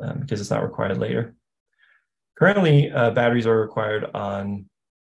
um, 0.00 0.20
because 0.20 0.40
it's 0.40 0.50
not 0.50 0.62
required 0.62 0.96
later. 0.98 1.34
Currently, 2.38 2.92
uh, 2.92 3.10
batteries 3.10 3.48
are 3.48 3.60
required 3.60 4.04
on 4.14 4.66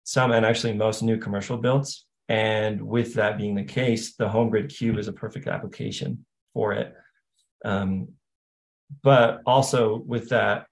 some 0.04 0.32
and 0.32 0.46
actually 0.46 0.72
most 0.72 1.02
new 1.02 1.18
commercial 1.18 1.58
builds. 1.58 2.06
And 2.30 2.80
with 2.80 3.12
that 3.14 3.36
being 3.36 3.54
the 3.54 3.64
case, 3.64 4.16
the 4.16 4.28
HomeGrid 4.28 4.74
Cube 4.74 4.96
is 4.96 5.08
a 5.08 5.12
perfect 5.12 5.48
application 5.48 6.24
for 6.54 6.72
it. 6.72 6.94
Um, 7.62 8.08
but 9.02 9.42
also 9.44 9.96
with 9.96 10.30
that, 10.30 10.64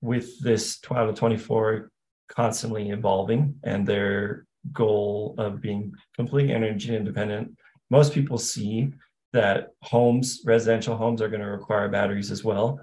with 0.00 0.40
this 0.40 0.80
12 0.80 1.14
to 1.14 1.18
24 1.20 1.90
constantly 2.28 2.88
evolving 2.88 3.56
and 3.62 3.86
their 3.86 4.46
goal 4.72 5.34
of 5.38 5.60
being 5.60 5.92
completely 6.14 6.52
energy 6.52 6.94
independent, 6.94 7.56
most 7.90 8.12
people 8.12 8.38
see 8.38 8.92
that 9.32 9.68
homes, 9.82 10.42
residential 10.44 10.96
homes, 10.96 11.20
are 11.20 11.28
going 11.28 11.40
to 11.40 11.46
require 11.46 11.88
batteries 11.88 12.30
as 12.30 12.42
well. 12.42 12.80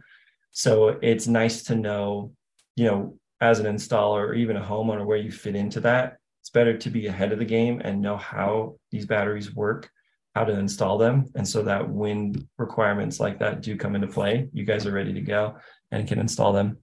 So 0.52 1.00
it's 1.02 1.28
nice 1.28 1.64
to 1.64 1.76
know, 1.76 2.32
you 2.76 2.86
know, 2.86 3.18
as 3.42 3.60
an 3.60 3.66
installer 3.66 4.28
or 4.28 4.34
even 4.34 4.58
a 4.58 4.62
homeowner 4.62 5.06
where 5.06 5.18
you 5.18 5.32
fit 5.32 5.56
into 5.56 5.80
that. 5.82 6.18
It's 6.42 6.50
better 6.50 6.78
to 6.78 6.90
be 6.90 7.08
ahead 7.08 7.32
of 7.32 7.40
the 7.40 7.46
game 7.46 7.82
and 7.84 8.02
know 8.02 8.18
how 8.18 8.76
these 8.92 9.06
batteries 9.06 9.54
work 9.56 9.90
how 10.36 10.44
to 10.44 10.58
install 10.58 10.98
them. 10.98 11.28
And 11.36 11.48
so 11.48 11.62
that 11.64 11.88
when 11.88 12.48
requirements 12.58 13.20
like 13.20 13.40
that 13.40 13.62
do 13.62 13.78
come 13.78 13.96
into 13.96 14.08
play, 14.08 14.50
you 14.52 14.66
guys 14.66 14.86
are 14.86 14.92
ready 14.92 15.14
to 15.14 15.22
go 15.22 15.58
and 15.92 16.08
can 16.08 16.20
install 16.20 16.54
them. 16.54 16.78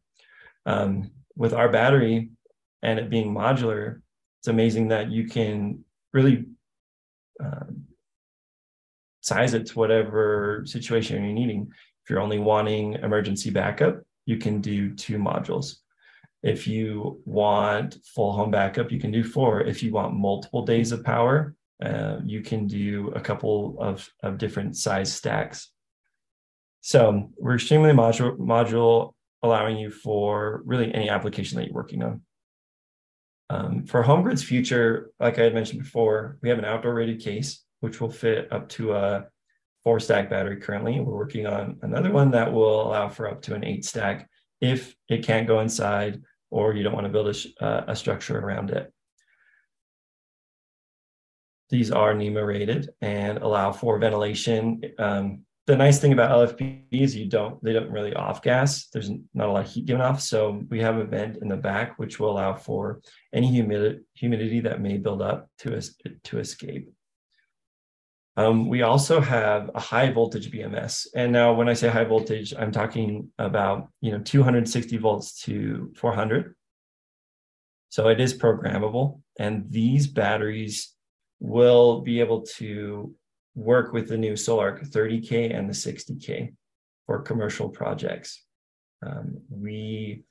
Um, 0.66 1.10
with 1.36 1.52
our 1.52 1.68
battery 1.68 2.30
and 2.82 2.98
it 2.98 3.10
being 3.10 3.34
modular, 3.34 4.02
it's 4.40 4.48
amazing 4.48 4.88
that 4.88 5.10
you 5.10 5.28
can 5.28 5.84
really 6.14 6.46
uh, 7.42 7.66
size 9.20 9.52
it 9.52 9.66
to 9.66 9.78
whatever 9.78 10.62
situation 10.64 11.22
you're 11.22 11.32
needing. 11.32 11.68
If 12.02 12.10
you're 12.10 12.20
only 12.20 12.38
wanting 12.38 12.94
emergency 12.94 13.50
backup, 13.50 14.00
you 14.24 14.38
can 14.38 14.62
do 14.62 14.94
two 14.94 15.18
modules. 15.18 15.76
If 16.42 16.66
you 16.66 17.20
want 17.26 17.98
full 18.14 18.32
home 18.32 18.50
backup, 18.50 18.90
you 18.90 18.98
can 18.98 19.10
do 19.10 19.22
four. 19.22 19.60
If 19.60 19.82
you 19.82 19.92
want 19.92 20.14
multiple 20.14 20.64
days 20.64 20.90
of 20.90 21.04
power, 21.04 21.54
uh, 21.84 22.20
you 22.24 22.40
can 22.40 22.66
do 22.66 23.12
a 23.14 23.20
couple 23.20 23.76
of, 23.78 24.08
of 24.22 24.38
different 24.38 24.74
size 24.76 25.12
stacks. 25.12 25.70
So 26.80 27.30
we're 27.36 27.56
extremely 27.56 27.90
module, 27.90 28.38
module, 28.38 29.12
allowing 29.42 29.76
you 29.76 29.90
for 29.90 30.62
really 30.64 30.94
any 30.94 31.10
application 31.10 31.58
that 31.58 31.66
you're 31.66 31.74
working 31.74 32.02
on. 32.02 32.22
Um, 33.50 33.84
for 33.84 34.04
HomeGrid's 34.04 34.44
future, 34.44 35.10
like 35.18 35.40
I 35.40 35.42
had 35.42 35.54
mentioned 35.54 35.82
before, 35.82 36.38
we 36.40 36.48
have 36.48 36.58
an 36.58 36.64
outdoor 36.64 36.94
rated 36.94 37.20
case, 37.20 37.64
which 37.80 38.00
will 38.00 38.10
fit 38.10 38.50
up 38.52 38.68
to 38.70 38.94
a 38.94 39.26
four 39.82 39.98
stack 39.98 40.30
battery 40.30 40.60
currently. 40.60 41.00
We're 41.00 41.16
working 41.16 41.46
on 41.46 41.78
another 41.82 42.12
one 42.12 42.30
that 42.30 42.52
will 42.52 42.86
allow 42.86 43.08
for 43.08 43.28
up 43.28 43.42
to 43.42 43.54
an 43.54 43.64
eight 43.64 43.84
stack 43.84 44.30
if 44.60 44.94
it 45.08 45.24
can't 45.24 45.48
go 45.48 45.60
inside 45.60 46.22
or 46.50 46.74
you 46.74 46.84
don't 46.84 46.94
want 46.94 47.06
to 47.06 47.12
build 47.12 47.34
a, 47.34 47.64
uh, 47.64 47.84
a 47.88 47.96
structure 47.96 48.38
around 48.38 48.70
it. 48.70 48.92
These 51.70 51.90
are 51.90 52.14
NEMA 52.14 52.44
rated 52.44 52.90
and 53.00 53.38
allow 53.38 53.72
for 53.72 53.98
ventilation. 53.98 54.82
Um, 54.98 55.42
the 55.70 55.76
nice 55.76 56.00
thing 56.00 56.12
about 56.12 56.32
LFP 56.32 56.82
is 56.90 57.14
you 57.14 57.26
don't 57.26 57.62
they 57.62 57.72
don't 57.72 57.92
really 57.92 58.12
off 58.12 58.42
gas. 58.42 58.88
There's 58.88 59.08
not 59.32 59.48
a 59.48 59.52
lot 59.52 59.66
of 59.66 59.70
heat 59.70 59.86
given 59.86 60.02
off, 60.02 60.20
so 60.20 60.64
we 60.68 60.80
have 60.80 60.96
a 60.96 61.04
vent 61.04 61.36
in 61.36 61.46
the 61.46 61.56
back 61.56 61.96
which 61.96 62.18
will 62.18 62.32
allow 62.32 62.54
for 62.54 63.00
any 63.32 63.46
humidity 63.46 64.00
humidity 64.14 64.58
that 64.62 64.80
may 64.80 64.96
build 64.98 65.22
up 65.22 65.48
to 65.58 65.80
to 66.24 66.38
escape. 66.40 66.90
Um, 68.36 68.68
we 68.68 68.82
also 68.82 69.20
have 69.20 69.70
a 69.72 69.78
high 69.78 70.10
voltage 70.10 70.50
BMS, 70.50 71.06
and 71.14 71.30
now 71.30 71.52
when 71.52 71.68
I 71.68 71.74
say 71.74 71.88
high 71.88 72.02
voltage, 72.02 72.52
I'm 72.58 72.72
talking 72.72 73.28
about 73.38 73.90
you 74.00 74.10
know 74.10 74.18
260 74.18 74.96
volts 74.96 75.40
to 75.42 75.92
400. 75.94 76.56
So 77.90 78.08
it 78.08 78.20
is 78.20 78.36
programmable, 78.36 79.20
and 79.38 79.70
these 79.70 80.08
batteries 80.08 80.92
will 81.38 82.00
be 82.00 82.18
able 82.18 82.42
to 82.58 83.14
work 83.54 83.92
with 83.92 84.08
the 84.08 84.16
new 84.16 84.36
Sol-Ark 84.36 84.82
30K 84.82 85.56
and 85.56 85.68
the 85.68 85.74
60K 85.74 86.54
for 87.06 87.20
commercial 87.20 87.68
projects. 87.68 88.44
Um, 89.04 89.40
we 89.48 90.24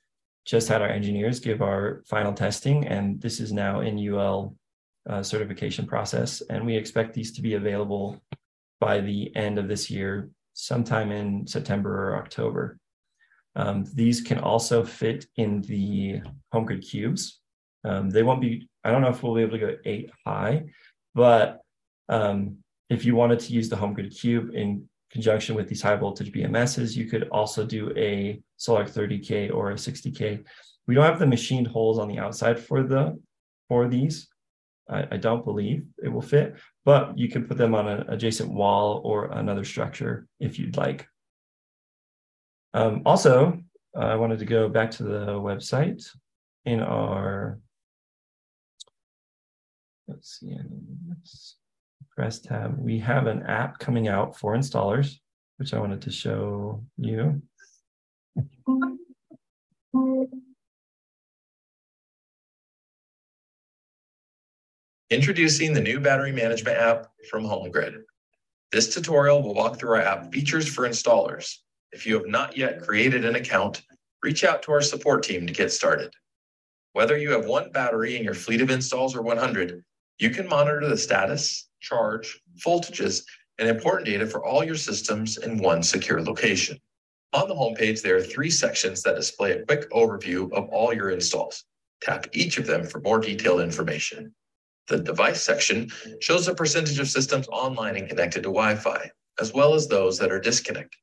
just 0.46 0.68
had 0.68 0.82
our 0.82 0.88
engineers 0.88 1.40
give 1.40 1.62
our 1.62 2.02
final 2.06 2.32
testing, 2.32 2.86
and 2.86 3.20
this 3.20 3.40
is 3.40 3.52
now 3.52 3.80
in 3.80 3.98
UL 3.98 4.56
uh, 5.08 5.22
certification 5.22 5.86
process. 5.86 6.42
And 6.50 6.64
we 6.64 6.76
expect 6.76 7.14
these 7.14 7.32
to 7.32 7.42
be 7.42 7.54
available 7.54 8.20
by 8.80 9.00
the 9.00 9.34
end 9.36 9.58
of 9.58 9.68
this 9.68 9.90
year, 9.90 10.30
sometime 10.54 11.12
in 11.12 11.46
September 11.46 12.10
or 12.10 12.16
October. 12.16 12.78
Um, 13.56 13.84
these 13.94 14.20
can 14.20 14.38
also 14.38 14.84
fit 14.84 15.26
in 15.36 15.60
the 15.62 16.20
HomeGrid 16.54 16.88
cubes. 16.88 17.40
Um, 17.84 18.10
they 18.10 18.22
won't 18.22 18.40
be, 18.40 18.68
I 18.84 18.90
don't 18.90 19.02
know 19.02 19.08
if 19.08 19.22
we'll 19.22 19.34
be 19.34 19.42
able 19.42 19.58
to 19.58 19.66
go 19.66 19.76
eight 19.84 20.10
high, 20.24 20.64
but 21.14 21.60
um, 22.08 22.58
if 22.90 23.04
you 23.04 23.14
wanted 23.14 23.38
to 23.38 23.52
use 23.52 23.68
the 23.68 23.76
HomeGrid 23.76 24.18
cube 24.18 24.50
in 24.52 24.88
conjunction 25.10 25.54
with 25.54 25.68
these 25.68 25.80
high 25.80 25.96
voltage 25.96 26.32
BMSs, 26.32 26.96
you 26.96 27.06
could 27.06 27.28
also 27.28 27.64
do 27.64 27.92
a 27.96 28.42
Sol-Ark 28.56 28.90
30K 28.90 29.54
or 29.54 29.70
a 29.70 29.74
60K. 29.74 30.44
We 30.86 30.94
don't 30.94 31.04
have 31.04 31.20
the 31.20 31.26
machined 31.26 31.68
holes 31.68 31.98
on 31.98 32.08
the 32.08 32.18
outside 32.18 32.58
for 32.58 32.82
the 32.82 33.18
for 33.68 33.88
these. 33.88 34.28
I, 34.88 35.06
I 35.12 35.16
don't 35.16 35.44
believe 35.44 35.86
it 36.02 36.08
will 36.08 36.20
fit, 36.20 36.56
but 36.84 37.16
you 37.16 37.28
can 37.28 37.46
put 37.46 37.56
them 37.56 37.76
on 37.76 37.86
an 37.86 38.08
adjacent 38.08 38.52
wall 38.52 39.00
or 39.04 39.26
another 39.26 39.64
structure 39.64 40.26
if 40.40 40.58
you'd 40.58 40.76
like. 40.76 41.06
Um, 42.74 43.02
also, 43.06 43.60
I 43.96 44.16
wanted 44.16 44.40
to 44.40 44.44
go 44.44 44.68
back 44.68 44.90
to 44.92 45.04
the 45.04 45.26
website 45.26 46.04
in 46.64 46.80
our, 46.80 47.60
let's 50.08 50.40
see, 50.40 50.56
press 52.16 52.38
tab. 52.40 52.78
We 52.78 52.98
have 52.98 53.26
an 53.26 53.42
app 53.44 53.78
coming 53.78 54.08
out 54.08 54.36
for 54.36 54.54
installers, 54.56 55.16
which 55.56 55.74
I 55.74 55.78
wanted 55.78 56.02
to 56.02 56.10
show 56.10 56.84
you. 56.96 57.42
Introducing 65.10 65.72
the 65.72 65.80
new 65.80 65.98
battery 65.98 66.30
management 66.30 66.78
app 66.78 67.08
from 67.28 67.44
HomeGrid. 67.44 68.02
This 68.70 68.94
tutorial 68.94 69.42
will 69.42 69.54
walk 69.54 69.78
through 69.78 69.96
our 69.96 70.02
app 70.02 70.32
features 70.32 70.68
for 70.68 70.88
installers. 70.88 71.56
If 71.90 72.06
you 72.06 72.14
have 72.14 72.28
not 72.28 72.56
yet 72.56 72.80
created 72.80 73.24
an 73.24 73.34
account, 73.34 73.82
reach 74.22 74.44
out 74.44 74.62
to 74.62 74.72
our 74.72 74.80
support 74.80 75.24
team 75.24 75.46
to 75.46 75.52
get 75.52 75.72
started. 75.72 76.14
Whether 76.92 77.18
you 77.18 77.32
have 77.32 77.46
one 77.46 77.72
battery 77.72 78.16
in 78.16 78.22
your 78.22 78.34
fleet 78.34 78.60
of 78.60 78.70
installs 78.70 79.16
or 79.16 79.22
100, 79.22 79.82
you 80.20 80.28
can 80.28 80.46
monitor 80.46 80.86
the 80.86 80.98
status, 80.98 81.68
charge, 81.80 82.40
voltages, 82.64 83.24
and 83.58 83.68
important 83.68 84.06
data 84.06 84.26
for 84.26 84.44
all 84.44 84.62
your 84.62 84.76
systems 84.76 85.38
in 85.38 85.58
one 85.58 85.82
secure 85.82 86.22
location. 86.22 86.78
On 87.32 87.48
the 87.48 87.54
homepage, 87.54 88.02
there 88.02 88.16
are 88.16 88.22
three 88.22 88.50
sections 88.50 89.02
that 89.02 89.16
display 89.16 89.52
a 89.52 89.64
quick 89.64 89.90
overview 89.90 90.52
of 90.52 90.68
all 90.68 90.92
your 90.92 91.10
installs. 91.10 91.64
Tap 92.02 92.26
each 92.32 92.58
of 92.58 92.66
them 92.66 92.84
for 92.84 93.00
more 93.00 93.18
detailed 93.18 93.62
information. 93.62 94.34
The 94.88 94.98
device 94.98 95.42
section 95.42 95.90
shows 96.20 96.46
the 96.46 96.54
percentage 96.54 96.98
of 96.98 97.08
systems 97.08 97.48
online 97.48 97.96
and 97.96 98.08
connected 98.08 98.42
to 98.42 98.48
Wi-Fi, 98.50 99.10
as 99.40 99.54
well 99.54 99.74
as 99.74 99.88
those 99.88 100.18
that 100.18 100.32
are 100.32 100.40
disconnected. 100.40 100.98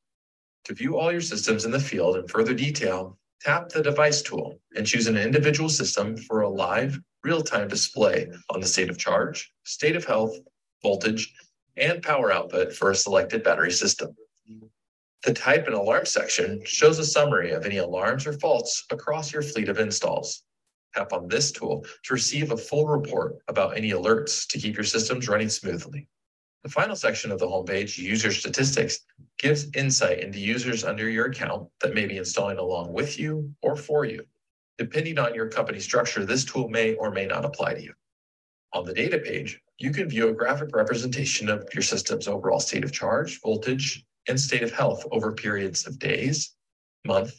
To 0.66 0.76
view 0.76 0.98
all 0.98 1.12
your 1.12 1.22
systems 1.22 1.66
in 1.66 1.72
the 1.72 1.80
field 1.80 2.18
in 2.18 2.28
further 2.28 2.54
detail, 2.54 3.18
tap 3.42 3.70
the 3.70 3.84
device 3.84 4.22
tool 4.22 4.60
and 4.76 4.86
choose 4.86 5.08
an 5.08 5.18
individual 5.18 5.70
system 5.70 6.18
for 6.18 6.42
a 6.42 6.50
live, 6.50 7.00
real-time 7.24 7.68
display 7.68 8.28
on 8.50 8.60
the 8.60 8.68
state 8.68 8.90
of 8.90 8.98
charge, 8.98 9.52
state 9.64 9.96
of 9.96 10.06
health, 10.06 10.36
voltage, 10.82 11.34
and 11.76 12.02
power 12.02 12.32
output 12.32 12.74
for 12.74 12.92
a 12.92 12.96
selected 12.96 13.44
battery 13.44 13.72
system. 13.72 14.16
The 15.24 15.34
type 15.34 15.66
and 15.66 15.76
alarm 15.76 16.06
section 16.06 16.62
shows 16.66 17.00
a 17.00 17.06
summary 17.06 17.52
of 17.52 17.66
any 17.66 17.78
alarms 17.78 18.26
or 18.26 18.34
faults 18.34 18.86
across 18.92 19.34
your 19.34 19.42
fleet 19.42 19.70
of 19.70 19.80
installs 19.80 20.44
tap 20.96 21.14
on 21.14 21.28
this 21.28 21.52
tool 21.52 21.86
to 22.04 22.14
receive 22.14 22.52
a 22.52 22.58
full 22.58 22.88
report 22.88 23.36
about 23.48 23.78
any 23.78 23.92
alerts 23.92 24.48
to 24.48 24.58
keep 24.58 24.76
your 24.76 24.84
systems 24.84 25.28
running 25.28 25.50
smoothly. 25.50 26.08
The 26.68 26.74
final 26.74 26.98
section 26.98 27.32
of 27.32 27.40
the 27.40 27.48
homepage, 27.48 27.98
User 27.98 28.30
Statistics, 28.30 29.00
gives 29.40 29.72
insight 29.74 30.20
into 30.20 30.38
users 30.38 30.84
under 30.84 31.10
your 31.10 31.28
account 31.28 31.70
that 31.80 31.94
may 31.94 32.06
be 32.06 32.18
installing 32.18 32.58
along 32.58 32.92
with 32.92 33.18
you 33.18 33.56
or 33.62 33.78
for 33.78 34.04
you. 34.04 34.26
Depending 34.78 35.18
on 35.18 35.34
your 35.34 35.48
company 35.48 35.80
structure, 35.80 36.26
this 36.26 36.44
tool 36.44 36.68
may 36.68 36.96
or 36.96 37.10
may 37.10 37.26
not 37.26 37.46
apply 37.46 37.76
to 37.76 37.82
you. 37.82 37.94
On 38.74 38.84
the 38.84 38.94
data 38.94 39.18
page, 39.18 39.62
you 39.78 39.92
can 39.92 40.10
view 40.10 40.28
a 40.28 40.34
graphic 40.34 40.76
representation 40.76 41.48
of 41.48 41.66
your 41.74 41.84
system's 41.84 42.28
overall 42.28 42.60
state 42.60 42.84
of 42.84 42.92
charge, 42.92 43.40
voltage, 43.40 44.04
and 44.28 44.38
state 44.38 44.62
of 44.62 44.74
health 44.74 45.06
over 45.10 45.32
periods 45.32 45.88
of 45.88 45.98
days, 46.00 46.54
month, 47.06 47.34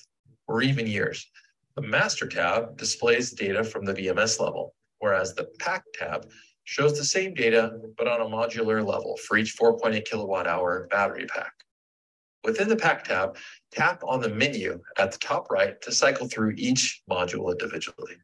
or 0.47 0.62
even 0.62 0.87
years. 0.87 1.31
The 1.77 1.83
Master 1.83 2.27
tab 2.27 2.79
displays 2.79 3.33
data 3.33 3.62
from 3.62 3.85
the 3.85 3.93
BMS 3.93 4.41
level, 4.41 4.75
whereas 5.01 5.35
the 5.35 5.51
Pack 5.59 5.85
tab 5.93 6.31
shows 6.68 6.98
the 6.98 7.02
same 7.02 7.33
data, 7.33 7.72
but 7.96 8.07
on 8.07 8.20
a 8.20 8.26
modular 8.26 8.87
level 8.87 9.16
for 9.26 9.38
each 9.38 9.57
4.8 9.57 10.04
kilowatt 10.04 10.46
hour 10.46 10.87
battery 10.90 11.24
pack. 11.24 11.54
Within 12.44 12.68
the 12.68 12.76
Pack 12.76 13.04
tab, 13.04 13.38
tap 13.72 14.02
on 14.07 14.20
the 14.20 14.28
menu 14.28 14.78
at 14.98 15.11
the 15.11 15.16
top 15.16 15.50
right 15.50 15.81
to 15.81 15.90
cycle 15.90 16.28
through 16.28 16.52
each 16.59 17.00
module 17.11 17.50
individually. 17.50 18.16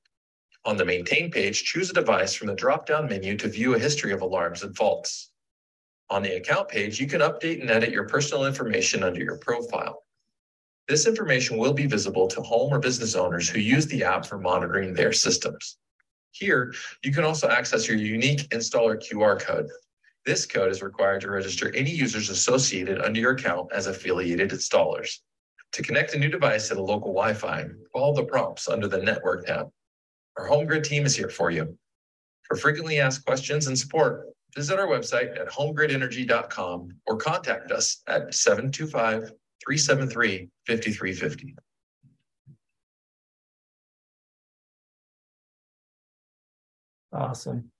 On 0.66 0.76
the 0.76 0.84
Maintain 0.84 1.30
page, 1.30 1.64
choose 1.64 1.88
a 1.88 1.94
device 1.94 2.34
from 2.34 2.48
the 2.48 2.54
drop-down 2.54 3.08
menu 3.08 3.34
to 3.38 3.48
view 3.48 3.74
a 3.74 3.78
history 3.78 4.12
of 4.12 4.20
alarms 4.20 4.62
and 4.62 4.76
faults. 4.76 5.30
On 6.10 6.22
the 6.22 6.36
Account 6.36 6.68
page, 6.68 7.00
you 7.00 7.06
can 7.06 7.22
update 7.22 7.62
and 7.62 7.70
edit 7.70 7.92
your 7.92 8.06
personal 8.06 8.44
information 8.44 9.02
under 9.02 9.24
your 9.24 9.38
profile. 9.38 10.02
This 10.86 11.06
information 11.06 11.56
will 11.56 11.72
be 11.72 11.86
visible 11.86 12.28
to 12.28 12.42
home 12.42 12.74
or 12.74 12.78
business 12.78 13.14
owners 13.14 13.48
who 13.48 13.58
use 13.58 13.86
the 13.86 14.04
app 14.04 14.26
for 14.26 14.36
monitoring 14.36 14.92
their 14.92 15.14
systems. 15.14 15.78
Here, 16.34 16.74
you 17.04 17.12
can 17.12 17.22
also 17.22 17.48
access 17.48 17.86
your 17.86 17.96
unique 17.96 18.48
installer 18.48 19.00
QR 19.00 19.40
code. 19.40 19.68
This 20.26 20.46
code 20.46 20.72
is 20.72 20.82
required 20.82 21.20
to 21.20 21.30
register 21.30 21.72
any 21.76 21.92
users 21.92 22.28
associated 22.28 23.00
under 23.00 23.20
your 23.20 23.32
account 23.32 23.70
as 23.72 23.86
affiliated 23.86 24.50
installers. 24.50 25.20
To 25.74 25.82
connect 25.82 26.14
a 26.14 26.18
new 26.18 26.28
device 26.28 26.68
to 26.68 26.74
the 26.74 26.82
local 26.82 27.12
Wi 27.12 27.34
Fi, 27.34 27.66
follow 27.92 28.14
the 28.14 28.24
prompts 28.24 28.68
under 28.68 28.88
the 28.88 28.98
Network 28.98 29.46
tab. 29.46 29.70
Our 30.36 30.48
HomeGrid 30.48 30.82
team 30.82 31.06
is 31.06 31.14
here 31.14 31.28
for 31.28 31.52
you. 31.52 31.78
For 32.42 32.56
frequently 32.56 32.98
asked 32.98 33.24
questions 33.24 33.68
and 33.68 33.78
support, 33.78 34.26
visit 34.56 34.80
our 34.80 34.88
website 34.88 35.38
at 35.40 35.48
homegridenergy.com 35.48 36.88
or 37.06 37.16
contact 37.16 37.70
us 37.70 38.02
at 38.08 38.34
725 38.34 39.30
373 39.64 40.48
5350. 40.66 41.54
Awesome. 47.14 47.70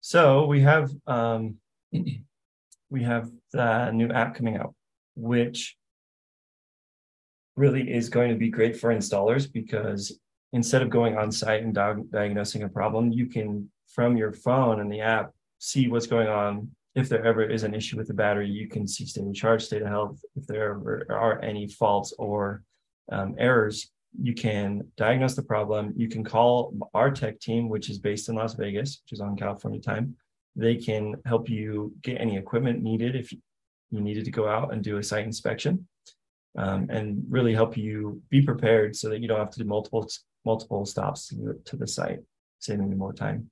So 0.00 0.46
we 0.46 0.60
have 0.62 0.90
um, 1.06 1.56
we 2.90 3.02
have 3.02 3.30
the 3.52 3.90
new 3.92 4.08
app 4.08 4.34
coming 4.34 4.56
out, 4.56 4.74
which 5.14 5.76
really 7.56 7.92
is 7.92 8.08
going 8.08 8.30
to 8.30 8.36
be 8.36 8.48
great 8.48 8.76
for 8.76 8.92
installers 8.92 9.50
because 9.50 10.18
instead 10.52 10.82
of 10.82 10.90
going 10.90 11.16
on 11.16 11.30
site 11.30 11.62
and 11.62 11.74
diagnosing 11.74 12.64
a 12.64 12.68
problem, 12.68 13.12
you 13.12 13.26
can 13.26 13.70
from 13.94 14.16
your 14.16 14.32
phone 14.32 14.80
and 14.80 14.90
the 14.90 15.00
app 15.00 15.32
see 15.58 15.88
what's 15.88 16.06
going 16.06 16.28
on 16.28 16.70
if 16.94 17.08
there 17.08 17.24
ever 17.24 17.42
is 17.42 17.62
an 17.62 17.74
issue 17.74 17.96
with 17.96 18.08
the 18.08 18.14
battery, 18.14 18.48
you 18.48 18.68
can 18.68 18.86
see 18.86 19.06
state 19.06 19.26
of 19.26 19.34
charge, 19.34 19.64
state 19.64 19.82
of 19.82 19.88
health. 19.88 20.20
If 20.34 20.46
there 20.46 20.72
ever 20.72 21.06
are 21.10 21.40
any 21.40 21.68
faults 21.68 22.12
or 22.18 22.62
um, 23.12 23.36
errors, 23.38 23.90
you 24.18 24.34
can 24.34 24.82
diagnose 24.96 25.34
the 25.34 25.42
problem. 25.42 25.92
You 25.96 26.08
can 26.08 26.24
call 26.24 26.74
our 26.94 27.10
tech 27.10 27.40
team, 27.40 27.68
which 27.68 27.90
is 27.90 27.98
based 27.98 28.28
in 28.28 28.34
Las 28.34 28.54
Vegas, 28.54 29.02
which 29.04 29.12
is 29.12 29.20
on 29.20 29.36
California 29.36 29.80
time. 29.80 30.16
They 30.56 30.76
can 30.76 31.16
help 31.24 31.48
you 31.48 31.94
get 32.02 32.20
any 32.20 32.36
equipment 32.36 32.82
needed 32.82 33.14
if 33.14 33.32
you 33.32 34.00
needed 34.00 34.24
to 34.24 34.30
go 34.30 34.48
out 34.48 34.72
and 34.72 34.82
do 34.82 34.98
a 34.98 35.02
site 35.02 35.24
inspection, 35.24 35.86
um, 36.58 36.88
and 36.90 37.24
really 37.28 37.54
help 37.54 37.76
you 37.76 38.20
be 38.30 38.42
prepared 38.42 38.96
so 38.96 39.08
that 39.08 39.20
you 39.20 39.28
don't 39.28 39.38
have 39.38 39.50
to 39.50 39.60
do 39.60 39.64
multiple 39.64 40.08
multiple 40.44 40.86
stops 40.86 41.28
to 41.28 41.36
the, 41.36 41.60
to 41.66 41.76
the 41.76 41.86
site, 41.86 42.20
saving 42.58 42.88
you 42.88 42.96
more 42.96 43.12
time. 43.12 43.50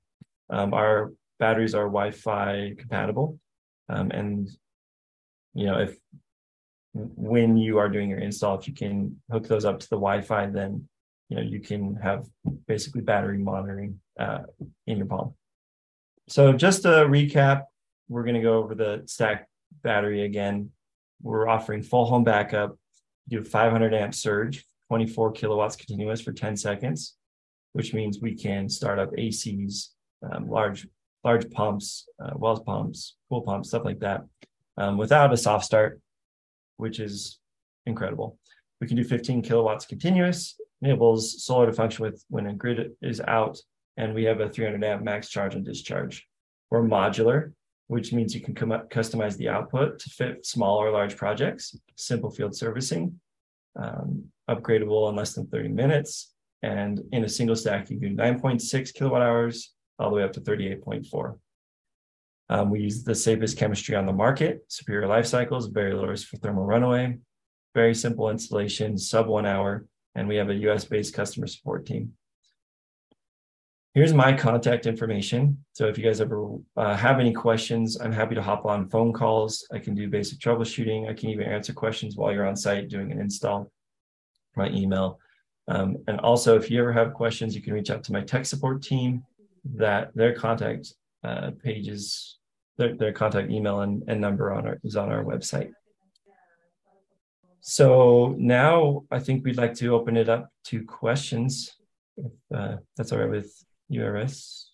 Um, 0.49 0.73
our 0.73 1.13
batteries 1.37 1.75
are 1.75 1.85
Wi-Fi 1.85 2.73
compatible, 2.77 3.39
um, 3.87 4.11
and 4.11 4.49
you 5.53 5.65
know 5.65 5.79
if 5.79 5.97
when 7.15 7.57
you 7.57 7.77
are 7.77 7.89
doing 7.89 8.09
your 8.09 8.19
install, 8.19 8.57
if 8.57 8.67
you 8.67 8.73
can 8.73 9.21
hook 9.31 9.47
those 9.47 9.65
up 9.65 9.79
to 9.79 9.89
the 9.89 9.95
Wi-Fi, 9.95 10.47
then 10.47 10.87
you 11.29 11.37
know 11.37 11.43
you 11.43 11.59
can 11.59 11.95
have 11.95 12.27
basically 12.67 13.01
battery 13.01 13.37
monitoring 13.37 13.99
uh, 14.19 14.39
in 14.87 14.97
your 14.97 15.05
palm. 15.05 15.33
So 16.27 16.53
just 16.53 16.85
a 16.85 17.05
recap, 17.05 17.63
we're 18.07 18.23
going 18.23 18.35
to 18.35 18.41
go 18.41 18.57
over 18.59 18.75
the 18.75 19.03
stack 19.05 19.47
battery 19.83 20.23
again. 20.23 20.71
We're 21.21 21.47
offering 21.47 21.83
full 21.83 22.05
home 22.05 22.23
backup, 22.23 22.77
do 23.27 23.43
500 23.43 23.93
amp 23.93 24.13
surge, 24.13 24.65
24 24.89 25.31
kilowatts 25.33 25.75
continuous 25.75 26.21
for 26.21 26.31
10 26.31 26.57
seconds, 26.57 27.15
which 27.73 27.93
means 27.93 28.19
we 28.19 28.35
can 28.35 28.69
start 28.69 28.99
up 28.99 29.11
ACs, 29.13 29.89
um, 30.29 30.49
large 30.49 30.87
large 31.23 31.49
pumps, 31.51 32.07
uh, 32.23 32.31
wells 32.35 32.61
pumps, 32.61 33.15
pool 33.29 33.41
pumps, 33.41 33.69
stuff 33.69 33.83
like 33.83 33.99
that, 33.99 34.23
um, 34.77 34.97
without 34.97 35.33
a 35.33 35.37
soft 35.37 35.65
start, 35.65 35.99
which 36.79 36.99
is 36.99 37.39
incredible. 37.85 38.37
We 38.79 38.87
can 38.87 38.95
do 38.95 39.03
15 39.03 39.41
kilowatts 39.41 39.85
continuous 39.85 40.55
enables 40.81 41.43
solar 41.43 41.65
to 41.65 41.73
function 41.73 42.05
with 42.05 42.23
when 42.29 42.47
a 42.47 42.53
grid 42.53 42.91
is 43.01 43.21
out, 43.27 43.57
and 43.97 44.13
we 44.13 44.23
have 44.23 44.39
a 44.39 44.49
300 44.49 44.81
amp 44.83 45.03
max 45.03 45.29
charge 45.29 45.55
and 45.55 45.65
discharge. 45.65 46.25
We're 46.71 46.83
modular, 46.83 47.51
which 47.87 48.13
means 48.13 48.33
you 48.33 48.41
can 48.41 48.55
customize 48.55 49.35
the 49.35 49.49
output 49.49 49.99
to 49.99 50.09
fit 50.09 50.45
small 50.45 50.77
or 50.77 50.91
large 50.91 51.17
projects, 51.17 51.75
simple 51.97 52.29
field 52.29 52.55
servicing, 52.55 53.19
um, 53.75 54.23
upgradable 54.49 55.09
in 55.09 55.15
less 55.15 55.33
than 55.33 55.47
30 55.47 55.69
minutes, 55.69 56.33
and 56.61 57.01
in 57.11 57.25
a 57.25 57.29
single 57.29 57.55
stack, 57.55 57.89
you 57.89 57.99
do 57.99 58.15
9.6 58.15 58.93
kilowatt 58.93 59.21
hours 59.21 59.73
all 59.97 60.09
the 60.09 60.15
way 60.15 60.23
up 60.23 60.33
to 60.33 60.41
38.4. 60.41 61.37
Um, 62.49 62.69
we 62.69 62.81
use 62.81 63.03
the 63.03 63.15
safest 63.15 63.57
chemistry 63.57 63.95
on 63.95 64.05
the 64.05 64.13
market, 64.13 64.63
superior 64.67 65.07
life 65.07 65.25
cycles, 65.25 65.67
very 65.67 65.93
low 65.93 66.05
risk 66.05 66.27
for 66.27 66.37
thermal 66.37 66.65
runaway, 66.65 67.17
very 67.75 67.93
simple 67.93 68.29
installation, 68.29 68.97
sub 68.97 69.27
one 69.27 69.45
hour, 69.45 69.85
and 70.15 70.27
we 70.27 70.35
have 70.35 70.49
a 70.49 70.55
US 70.55 70.85
based 70.85 71.13
customer 71.13 71.47
support 71.47 71.85
team. 71.85 72.13
Here's 73.95 74.13
my 74.13 74.33
contact 74.33 74.85
information. 74.85 75.63
So 75.73 75.87
if 75.87 75.97
you 75.97 76.03
guys 76.03 76.21
ever 76.21 76.57
uh, 76.77 76.95
have 76.95 77.19
any 77.19 77.33
questions, 77.33 77.99
I'm 77.99 78.11
happy 78.11 78.35
to 78.35 78.41
hop 78.41 78.65
on 78.65 78.87
phone 78.89 79.13
calls. 79.13 79.67
I 79.71 79.79
can 79.79 79.95
do 79.95 80.07
basic 80.07 80.39
troubleshooting. 80.39 81.09
I 81.09 81.13
can 81.13 81.29
even 81.29 81.47
answer 81.47 81.73
questions 81.73 82.15
while 82.15 82.31
you're 82.31 82.47
on 82.47 82.55
site 82.55 82.87
doing 82.87 83.11
an 83.11 83.19
install. 83.19 83.71
My 84.55 84.69
email. 84.69 85.19
Um, 85.67 85.97
and 86.07 86.19
also, 86.21 86.55
if 86.55 86.71
you 86.71 86.79
ever 86.79 86.93
have 86.93 87.13
questions, 87.13 87.55
you 87.55 87.61
can 87.61 87.73
reach 87.73 87.91
out 87.91 88.03
to 88.05 88.11
my 88.11 88.21
tech 88.21 88.45
support 88.45 88.81
team. 88.81 89.23
That 89.75 90.15
their 90.15 90.33
contact 90.33 90.93
uh, 91.23 91.51
pages, 91.63 92.38
their, 92.79 92.95
their 92.95 93.13
contact 93.13 93.51
email 93.51 93.81
and, 93.81 94.03
and 94.07 94.19
number 94.19 94.51
on 94.51 94.65
our, 94.65 94.79
is 94.83 94.95
on 94.95 95.11
our 95.11 95.23
website. 95.23 95.71
So 97.59 98.35
now 98.39 99.03
I 99.11 99.19
think 99.19 99.43
we'd 99.43 99.57
like 99.57 99.75
to 99.75 99.93
open 99.93 100.15
it 100.17 100.29
up 100.29 100.49
to 100.67 100.83
questions, 100.85 101.75
if 102.17 102.31
uh, 102.55 102.77
that's 102.95 103.11
all 103.11 103.19
right 103.19 103.29
with 103.29 103.53
URS. 103.91 104.71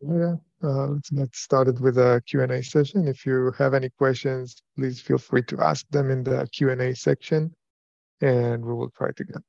Yeah, 0.00 0.34
uh, 0.62 0.86
let's 0.88 1.10
get 1.10 1.34
started 1.34 1.80
with 1.80 1.96
a 1.98 2.20
Q&A 2.26 2.62
session. 2.62 3.06
If 3.06 3.24
you 3.24 3.52
have 3.56 3.72
any 3.72 3.88
questions, 3.90 4.56
please 4.76 5.00
feel 5.00 5.18
free 5.18 5.42
to 5.44 5.60
ask 5.60 5.86
them 5.90 6.10
in 6.10 6.24
the 6.24 6.46
Q&A 6.52 6.94
section, 6.94 7.54
and 8.20 8.64
we 8.64 8.74
will 8.74 8.90
try 8.90 9.12
to 9.12 9.24
get 9.24 9.42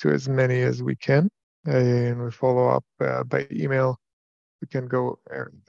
to 0.00 0.10
as 0.10 0.28
many 0.28 0.62
as 0.62 0.82
we 0.82 0.96
can. 0.96 1.30
And 1.64 2.22
we 2.22 2.30
follow 2.32 2.68
up 2.68 2.84
uh, 3.00 3.22
by 3.24 3.46
email. 3.52 3.98
We 4.60 4.66
can 4.68 4.86
go 4.88 5.18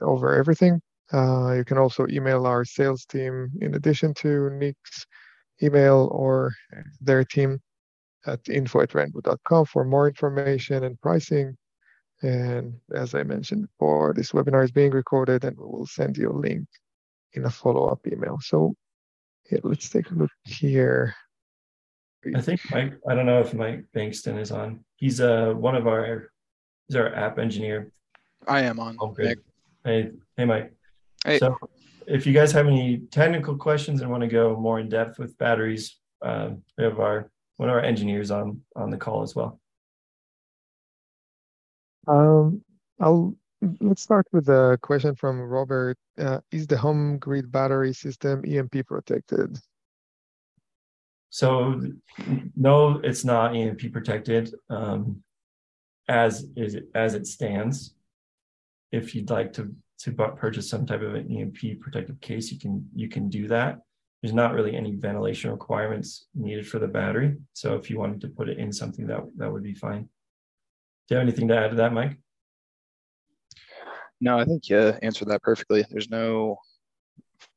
over 0.00 0.34
everything. 0.36 0.80
Uh, 1.12 1.54
you 1.56 1.64
can 1.64 1.78
also 1.78 2.06
email 2.08 2.46
our 2.46 2.64
sales 2.64 3.04
team 3.04 3.50
in 3.60 3.74
addition 3.74 4.14
to 4.14 4.50
Nick's 4.50 5.06
email 5.62 6.08
or 6.12 6.52
their 7.00 7.24
team 7.24 7.60
at 8.26 8.40
info 8.48 8.80
at 8.80 8.90
renvu.com 8.90 9.64
for 9.66 9.84
more 9.84 10.08
information 10.08 10.84
and 10.84 11.00
pricing. 11.00 11.56
And 12.22 12.74
as 12.94 13.14
I 13.14 13.22
mentioned 13.22 13.62
before, 13.62 14.12
this 14.14 14.32
webinar 14.32 14.62
is 14.62 14.70
being 14.70 14.92
recorded 14.92 15.44
and 15.44 15.56
we 15.56 15.64
will 15.64 15.86
send 15.86 16.16
you 16.16 16.30
a 16.30 16.36
link 16.36 16.66
in 17.32 17.44
a 17.44 17.50
follow-up 17.50 18.06
email. 18.06 18.38
So 18.42 18.74
yeah, 19.50 19.58
let's 19.64 19.88
take 19.88 20.10
a 20.10 20.14
look 20.14 20.30
here. 20.44 21.14
I 22.36 22.42
think 22.42 22.60
Mike, 22.70 22.92
I 23.08 23.14
don't 23.14 23.26
know 23.26 23.40
if 23.40 23.54
Mike 23.54 23.86
Bankston 23.96 24.38
is 24.38 24.52
on. 24.52 24.84
He's 24.96 25.20
uh 25.20 25.54
one 25.56 25.74
of 25.74 25.86
our 25.86 26.30
he's 26.86 26.96
our 26.96 27.14
app 27.14 27.38
engineer. 27.38 27.90
I 28.46 28.62
am 28.62 28.78
on. 28.78 28.96
Oh, 29.00 29.08
great. 29.08 29.38
Hey, 29.84 30.10
hey 30.36 30.44
Mike. 30.44 30.74
Hey. 31.24 31.38
So 31.38 31.56
if 32.06 32.26
you 32.26 32.32
guys 32.32 32.52
have 32.52 32.66
any 32.66 32.98
technical 33.10 33.56
questions 33.56 34.00
and 34.00 34.10
want 34.10 34.22
to 34.22 34.28
go 34.28 34.56
more 34.56 34.80
in 34.80 34.88
depth 34.88 35.18
with 35.18 35.36
batteries, 35.38 35.98
uh, 36.22 36.50
we 36.76 36.84
have 36.84 36.98
our 36.98 37.30
one 37.56 37.68
of 37.68 37.74
our 37.74 37.82
engineers 37.82 38.30
on 38.30 38.60
on 38.74 38.90
the 38.90 38.96
call 38.96 39.22
as 39.22 39.34
well. 39.34 39.60
Um, 42.06 42.62
I'll 42.98 43.36
let's 43.80 44.02
start 44.02 44.26
with 44.32 44.48
a 44.48 44.78
question 44.82 45.14
from 45.14 45.40
Robert. 45.40 45.98
Uh, 46.18 46.40
is 46.50 46.66
the 46.66 46.76
HomeGrid 46.76 47.50
battery 47.50 47.92
system 47.92 48.42
EMP 48.46 48.86
protected? 48.86 49.58
So 51.30 51.80
no, 52.56 52.98
it's 53.04 53.24
not 53.24 53.54
EMP 53.54 53.92
protected 53.92 54.52
um, 54.68 55.22
as 56.08 56.46
is 56.56 56.76
as 56.94 57.14
it 57.14 57.26
stands. 57.26 57.94
If 58.90 59.14
you'd 59.14 59.30
like 59.30 59.52
to 59.52 59.72
to 60.00 60.12
purchase 60.12 60.68
some 60.68 60.86
type 60.86 61.02
of 61.02 61.14
an 61.14 61.30
EMP 61.30 61.80
protective 61.80 62.20
case, 62.20 62.50
you 62.50 62.58
can 62.58 62.88
you 62.94 63.08
can 63.08 63.28
do 63.28 63.46
that. 63.48 63.78
There's 64.22 64.34
not 64.34 64.54
really 64.54 64.76
any 64.76 64.96
ventilation 64.96 65.50
requirements 65.50 66.26
needed 66.34 66.68
for 66.68 66.78
the 66.78 66.88
battery. 66.88 67.36
So 67.52 67.74
if 67.74 67.88
you 67.88 67.98
wanted 67.98 68.20
to 68.22 68.28
put 68.28 68.48
it 68.48 68.58
in 68.58 68.72
something 68.72 69.06
that 69.06 69.20
that 69.36 69.52
would 69.52 69.62
be 69.62 69.74
fine. 69.74 70.08
Do 71.08 71.14
you 71.14 71.16
have 71.16 71.26
anything 71.26 71.48
to 71.48 71.56
add 71.56 71.70
to 71.70 71.76
that, 71.76 71.92
Mike? 71.92 72.18
No, 74.20 74.38
I 74.38 74.44
think 74.44 74.68
you 74.68 74.78
answered 74.78 75.28
that 75.28 75.42
perfectly. 75.42 75.84
There's 75.90 76.10
no 76.10 76.58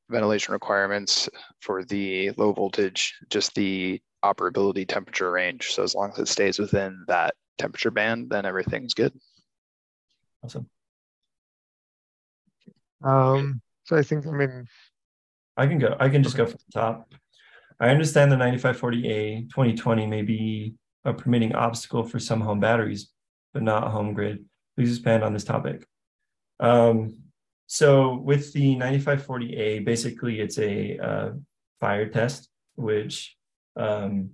ventilation 0.09 0.53
requirements 0.53 1.29
for 1.59 1.83
the 1.83 2.31
low 2.37 2.53
voltage, 2.53 3.15
just 3.29 3.53
the 3.55 4.01
operability 4.23 4.87
temperature 4.87 5.31
range. 5.31 5.73
So 5.73 5.83
as 5.83 5.93
long 5.93 6.11
as 6.11 6.19
it 6.19 6.27
stays 6.27 6.59
within 6.59 7.03
that 7.07 7.35
temperature 7.57 7.91
band, 7.91 8.29
then 8.29 8.45
everything's 8.45 8.93
good. 8.93 9.13
Awesome. 10.43 10.69
Um, 13.03 13.61
so 13.83 13.97
I 13.97 14.01
think, 14.01 14.25
I 14.25 14.31
mean, 14.31 14.67
I 15.57 15.67
can 15.67 15.79
go. 15.79 15.95
I 15.99 16.09
can 16.09 16.23
just 16.23 16.37
go 16.37 16.45
from 16.45 16.57
the 16.67 16.79
top. 16.79 17.13
I 17.79 17.89
understand 17.89 18.31
the 18.31 18.37
9540A 18.37 19.49
2020 19.49 20.07
may 20.07 20.21
be 20.21 20.75
a 21.05 21.13
permitting 21.13 21.53
obstacle 21.53 22.03
for 22.03 22.19
some 22.19 22.41
home 22.41 22.59
batteries, 22.59 23.11
but 23.53 23.63
not 23.63 23.91
HomeGrid. 23.91 24.43
Please 24.75 24.89
expand 24.89 25.23
on 25.23 25.33
this 25.33 25.43
topic. 25.43 25.85
Um, 26.59 27.17
so 27.67 28.17
with 28.17 28.53
the 28.53 28.75
9540A, 28.75 29.85
basically 29.85 30.39
it's 30.39 30.57
a 30.59 30.97
uh, 30.97 31.29
fire 31.79 32.07
test, 32.07 32.49
which 32.75 33.35
um, 33.75 34.31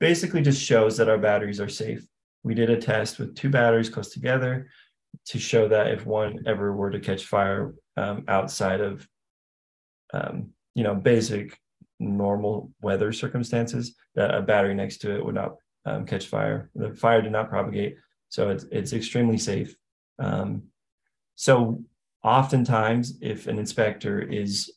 basically 0.00 0.42
just 0.42 0.62
shows 0.62 0.96
that 0.98 1.08
our 1.08 1.18
batteries 1.18 1.60
are 1.60 1.68
safe. 1.68 2.06
We 2.42 2.54
did 2.54 2.70
a 2.70 2.76
test 2.76 3.18
with 3.18 3.34
two 3.34 3.50
batteries 3.50 3.88
close 3.88 4.10
together 4.10 4.68
to 5.26 5.38
show 5.38 5.68
that 5.68 5.88
if 5.88 6.06
one 6.06 6.44
ever 6.46 6.74
were 6.74 6.90
to 6.90 7.00
catch 7.00 7.24
fire 7.24 7.74
um, 7.96 8.24
outside 8.28 8.80
of, 8.80 9.06
um, 10.12 10.50
you 10.74 10.84
know, 10.84 10.94
basic 10.94 11.58
normal 11.98 12.70
weather 12.82 13.12
circumstances, 13.12 13.96
that 14.14 14.34
a 14.34 14.42
battery 14.42 14.74
next 14.74 14.98
to 14.98 15.14
it 15.14 15.24
would 15.24 15.34
not 15.34 15.56
um, 15.84 16.04
catch 16.04 16.26
fire. 16.26 16.70
The 16.74 16.94
fire 16.94 17.22
did 17.22 17.32
not 17.32 17.48
propagate, 17.48 17.96
so 18.28 18.50
it's 18.50 18.64
it's 18.70 18.92
extremely 18.92 19.38
safe. 19.38 19.74
Um, 20.18 20.64
so 21.34 21.82
oftentimes, 22.22 23.18
if 23.20 23.46
an 23.46 23.58
inspector 23.58 24.20
is 24.20 24.72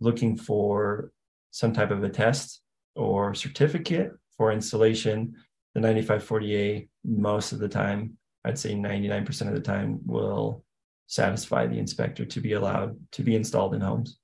looking 0.00 0.36
for 0.36 1.12
some 1.50 1.72
type 1.72 1.90
of 1.90 2.02
a 2.02 2.08
test 2.08 2.60
or 2.96 3.34
certificate 3.34 4.12
for 4.36 4.52
installation, 4.52 5.34
the 5.74 5.80
9540A 5.80 6.88
most 7.04 7.52
of 7.52 7.58
the 7.58 7.68
time 7.68 8.16
I'd 8.44 8.58
say 8.58 8.74
99% 8.74 9.48
of 9.48 9.54
the 9.54 9.60
time 9.60 10.00
will 10.06 10.64
satisfy 11.06 11.66
the 11.66 11.78
inspector 11.78 12.24
to 12.24 12.40
be 12.40 12.52
allowed 12.52 12.96
to 13.12 13.22
be 13.22 13.34
installed 13.34 13.74
in 13.74 13.80
homes. 13.80 14.18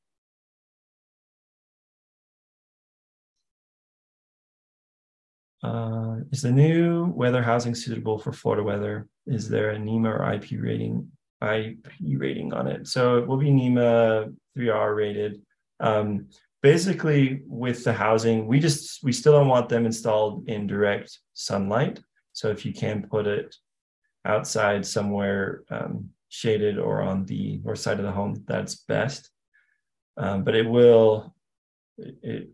Uh, 5.62 6.18
is 6.30 6.42
the 6.42 6.50
new 6.50 7.06
weather 7.06 7.42
housing 7.42 7.74
suitable 7.74 8.18
for 8.18 8.32
Florida 8.32 8.62
weather? 8.62 9.08
Is 9.26 9.48
there 9.48 9.70
a 9.70 9.78
NEMA 9.78 10.10
or 10.10 10.32
IP 10.32 10.52
rating 10.60 11.10
IP 11.42 11.78
rating 12.16 12.52
on 12.52 12.68
it? 12.68 12.86
So 12.86 13.18
it 13.18 13.26
will 13.26 13.36
be 13.36 13.50
NEMA 13.50 14.32
3R 14.56 14.96
rated. 14.96 15.42
Um, 15.80 16.28
basically, 16.62 17.42
with 17.46 17.82
the 17.82 17.92
housing, 17.92 18.46
we 18.46 18.60
just 18.60 19.02
we 19.02 19.12
still 19.12 19.32
don't 19.32 19.48
want 19.48 19.68
them 19.68 19.86
installed 19.86 20.48
in 20.48 20.68
direct 20.68 21.18
sunlight. 21.34 22.00
So 22.32 22.50
if 22.50 22.64
you 22.64 22.72
can 22.72 23.06
put 23.08 23.26
it 23.26 23.56
outside 24.26 24.84
somewhere 24.84 25.62
um, 25.70 26.10
shaded 26.28 26.78
or 26.78 27.00
on 27.00 27.24
the 27.24 27.60
north 27.64 27.78
side 27.78 27.98
of 27.98 28.04
the 28.04 28.12
home, 28.12 28.44
that's 28.46 28.74
best. 28.74 29.30
Um, 30.16 30.44
but 30.44 30.54
it 30.54 30.68
will 30.68 31.34
it 31.98 32.50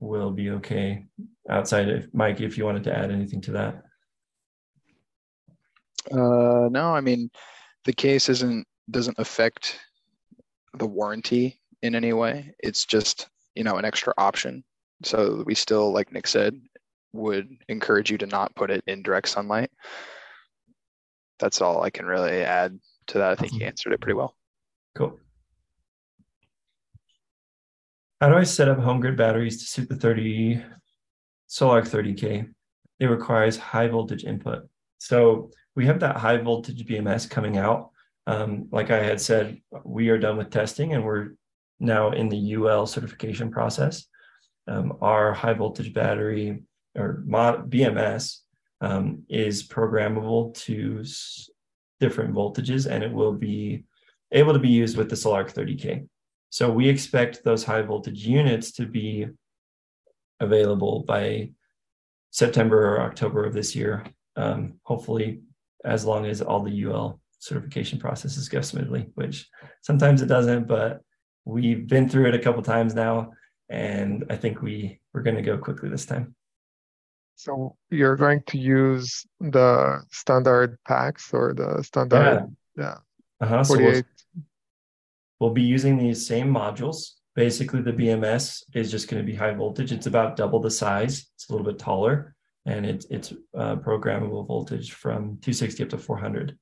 will 0.00 0.30
be 0.30 0.50
okay 0.50 1.06
outside. 1.50 1.88
If 1.88 2.06
Mike, 2.12 2.40
if 2.40 2.56
you 2.56 2.64
wanted 2.64 2.84
to 2.84 2.96
add 2.96 3.10
anything 3.10 3.40
to 3.42 3.52
that. 3.52 3.82
Uh, 6.10 6.68
no, 6.70 6.94
I 6.94 7.00
mean 7.00 7.30
the 7.84 7.92
case 7.92 8.28
isn't 8.28 8.66
doesn't 8.90 9.18
affect 9.18 9.78
the 10.74 10.86
warranty 10.86 11.60
in 11.82 11.94
any 11.94 12.12
way. 12.12 12.54
It's 12.60 12.84
just 12.84 13.28
you 13.54 13.64
know 13.64 13.76
an 13.76 13.84
extra 13.84 14.14
option. 14.16 14.64
So 15.04 15.44
we 15.46 15.54
still, 15.54 15.92
like 15.92 16.12
Nick 16.12 16.26
said, 16.26 16.60
would 17.12 17.48
encourage 17.68 18.10
you 18.10 18.18
to 18.18 18.26
not 18.26 18.54
put 18.54 18.70
it 18.70 18.82
in 18.86 19.02
direct 19.02 19.28
sunlight 19.28 19.70
that's 21.38 21.60
all 21.60 21.82
I 21.82 21.90
can 21.90 22.06
really 22.06 22.42
add 22.42 22.78
to 23.08 23.18
that. 23.18 23.30
I 23.30 23.34
think 23.34 23.52
you 23.52 23.66
answered 23.66 23.92
it 23.92 24.00
pretty 24.00 24.16
well. 24.16 24.36
Cool. 24.94 25.18
How 28.20 28.28
do 28.28 28.34
I 28.34 28.42
set 28.42 28.68
up 28.68 28.78
HomeGrid 28.78 29.16
batteries 29.16 29.58
to 29.58 29.64
suit 29.64 29.88
the 29.88 29.96
30 29.96 30.62
Sol-Ark 31.46 31.84
30K? 31.84 32.48
it 33.00 33.06
requires 33.06 33.56
high 33.56 33.88
voltage 33.88 34.24
input. 34.24 34.68
So 34.98 35.50
we 35.76 35.86
have 35.86 36.00
that 36.00 36.16
high 36.16 36.38
voltage 36.38 36.84
BMS 36.86 37.28
coming 37.30 37.56
out. 37.56 37.90
Um, 38.26 38.68
like 38.72 38.90
I 38.90 39.02
had 39.02 39.20
said, 39.20 39.60
we 39.84 40.08
are 40.08 40.18
done 40.18 40.36
with 40.36 40.50
testing 40.50 40.94
and 40.94 41.04
we're 41.04 41.30
now 41.80 42.10
in 42.10 42.28
the 42.28 42.54
UL 42.54 42.86
certification 42.86 43.50
process. 43.50 44.06
Um, 44.66 44.98
our 45.00 45.32
high 45.32 45.54
voltage 45.54 45.94
battery 45.94 46.62
or 46.96 47.22
mod, 47.24 47.70
BMS 47.70 48.40
um, 48.80 49.22
is 49.28 49.66
programmable 49.66 50.54
to 50.54 51.00
s- 51.00 51.50
different 52.00 52.34
voltages 52.34 52.90
and 52.90 53.02
it 53.02 53.12
will 53.12 53.32
be 53.32 53.84
able 54.32 54.52
to 54.52 54.58
be 54.58 54.68
used 54.68 54.96
with 54.96 55.08
the 55.08 55.16
Sol-Ark 55.16 55.52
30K. 55.52 56.06
So 56.50 56.70
we 56.70 56.88
expect 56.88 57.44
those 57.44 57.64
high 57.64 57.82
voltage 57.82 58.24
units 58.24 58.72
to 58.72 58.86
be 58.86 59.26
available 60.40 61.04
by 61.06 61.50
September 62.30 62.96
or 62.96 63.00
October 63.00 63.44
of 63.44 63.52
this 63.52 63.74
year. 63.74 64.04
Um, 64.36 64.74
hopefully, 64.82 65.40
as 65.84 66.04
long 66.04 66.26
as 66.26 66.40
all 66.40 66.62
the 66.62 66.84
UL 66.84 67.20
certification 67.38 67.98
processes 67.98 68.48
go 68.48 68.60
smoothly, 68.60 69.08
which 69.14 69.48
sometimes 69.82 70.22
it 70.22 70.26
doesn't, 70.26 70.66
but 70.66 71.00
we've 71.44 71.86
been 71.86 72.08
through 72.08 72.28
it 72.28 72.34
a 72.34 72.38
couple 72.38 72.62
times 72.62 72.94
now, 72.94 73.32
and 73.68 74.24
I 74.30 74.36
think 74.36 74.62
we 74.62 75.00
we're 75.12 75.22
going 75.22 75.36
to 75.36 75.42
go 75.42 75.58
quickly 75.58 75.88
this 75.88 76.06
time. 76.06 76.34
So 77.38 77.76
you're 77.88 78.16
going 78.16 78.42
to 78.48 78.58
use 78.58 79.24
the 79.38 80.02
standard 80.10 80.76
packs 80.88 81.32
or 81.32 81.54
the 81.54 81.84
standard, 81.84 82.48
yeah, 82.76 82.82
yeah. 82.82 82.96
Uh-huh. 83.40 83.62
48. 83.62 83.94
So 83.94 84.02
we'll, 84.34 84.44
we'll 85.38 85.54
be 85.54 85.62
using 85.62 85.96
these 85.96 86.26
same 86.26 86.48
modules. 86.52 87.12
Basically, 87.36 87.80
the 87.80 87.92
BMS 87.92 88.64
is 88.74 88.90
just 88.90 89.06
going 89.06 89.24
to 89.24 89.26
be 89.26 89.36
high 89.36 89.54
voltage. 89.54 89.92
It's 89.92 90.08
about 90.08 90.34
double 90.34 90.58
the 90.58 90.70
size. 90.70 91.30
It's 91.36 91.48
a 91.48 91.52
little 91.52 91.64
bit 91.64 91.78
taller, 91.78 92.34
and 92.66 92.84
it's 92.84 93.06
it's 93.08 93.32
uh, 93.56 93.76
programmable 93.76 94.44
voltage 94.44 94.94
from 94.94 95.38
260 95.40 95.84
up 95.84 95.90
to 95.90 95.98
400. 95.98 96.58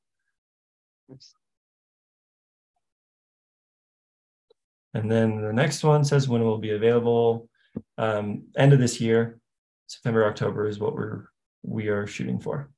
And 4.93 5.11
then 5.11 5.41
the 5.41 5.55
next 5.55 5.83
one 5.83 6.05
says 6.05 6.29
when 6.29 6.43
it 6.43 6.45
will 6.45 6.59
be 6.59 6.73
available. 6.73 7.49
Um, 7.97 8.49
end 8.57 8.75
of 8.75 8.79
this 8.79 9.01
year, 9.01 9.39
September, 9.87 10.27
October 10.27 10.67
is 10.67 10.79
what 10.79 10.95
we're 10.95 11.27
we 11.63 11.89
are 11.89 12.07
shooting 12.07 12.39
for. 12.39 12.71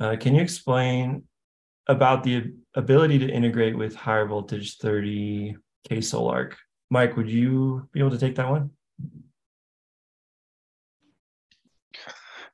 Uh, 0.00 0.16
can 0.16 0.34
you 0.34 0.42
explain 0.42 1.24
about 1.88 2.24
the 2.24 2.52
ability 2.74 3.18
to 3.18 3.28
integrate 3.28 3.76
with 3.76 3.94
higher 3.94 4.26
voltage 4.26 4.78
30K 4.78 6.02
Sol-Ark? 6.02 6.56
Mike, 6.90 7.16
would 7.16 7.30
you 7.30 7.88
be 7.92 8.00
able 8.00 8.10
to 8.10 8.18
take 8.18 8.34
that 8.36 8.48
one? 8.48 8.70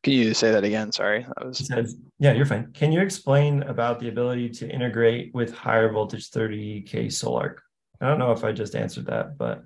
Can 0.03 0.12
you 0.12 0.32
say 0.32 0.53
that 0.53 0.64
again? 0.64 0.93
Sorry, 0.93 1.22
that 1.22 1.47
was. 1.47 1.59
Says, 1.59 1.97
yeah, 2.18 2.32
you're 2.32 2.47
fine. 2.47 2.70
Can 2.72 2.93
you 2.93 3.01
explain 3.01 3.62
about 3.64 3.99
the 3.99 4.09
ability 4.09 4.49
to 4.51 4.68
integrate 4.68 5.34
with 5.34 5.53
higher 5.55 5.91
voltage 5.91 6.30
30k 6.30 7.12
Sol-Ark? 7.12 7.62
I 8.01 8.07
don't 8.07 8.18
know 8.18 8.32
if 8.32 8.45
I 8.45 8.53
just 8.53 8.76
answered 8.76 9.07
that, 9.07 9.36
but 9.36 9.64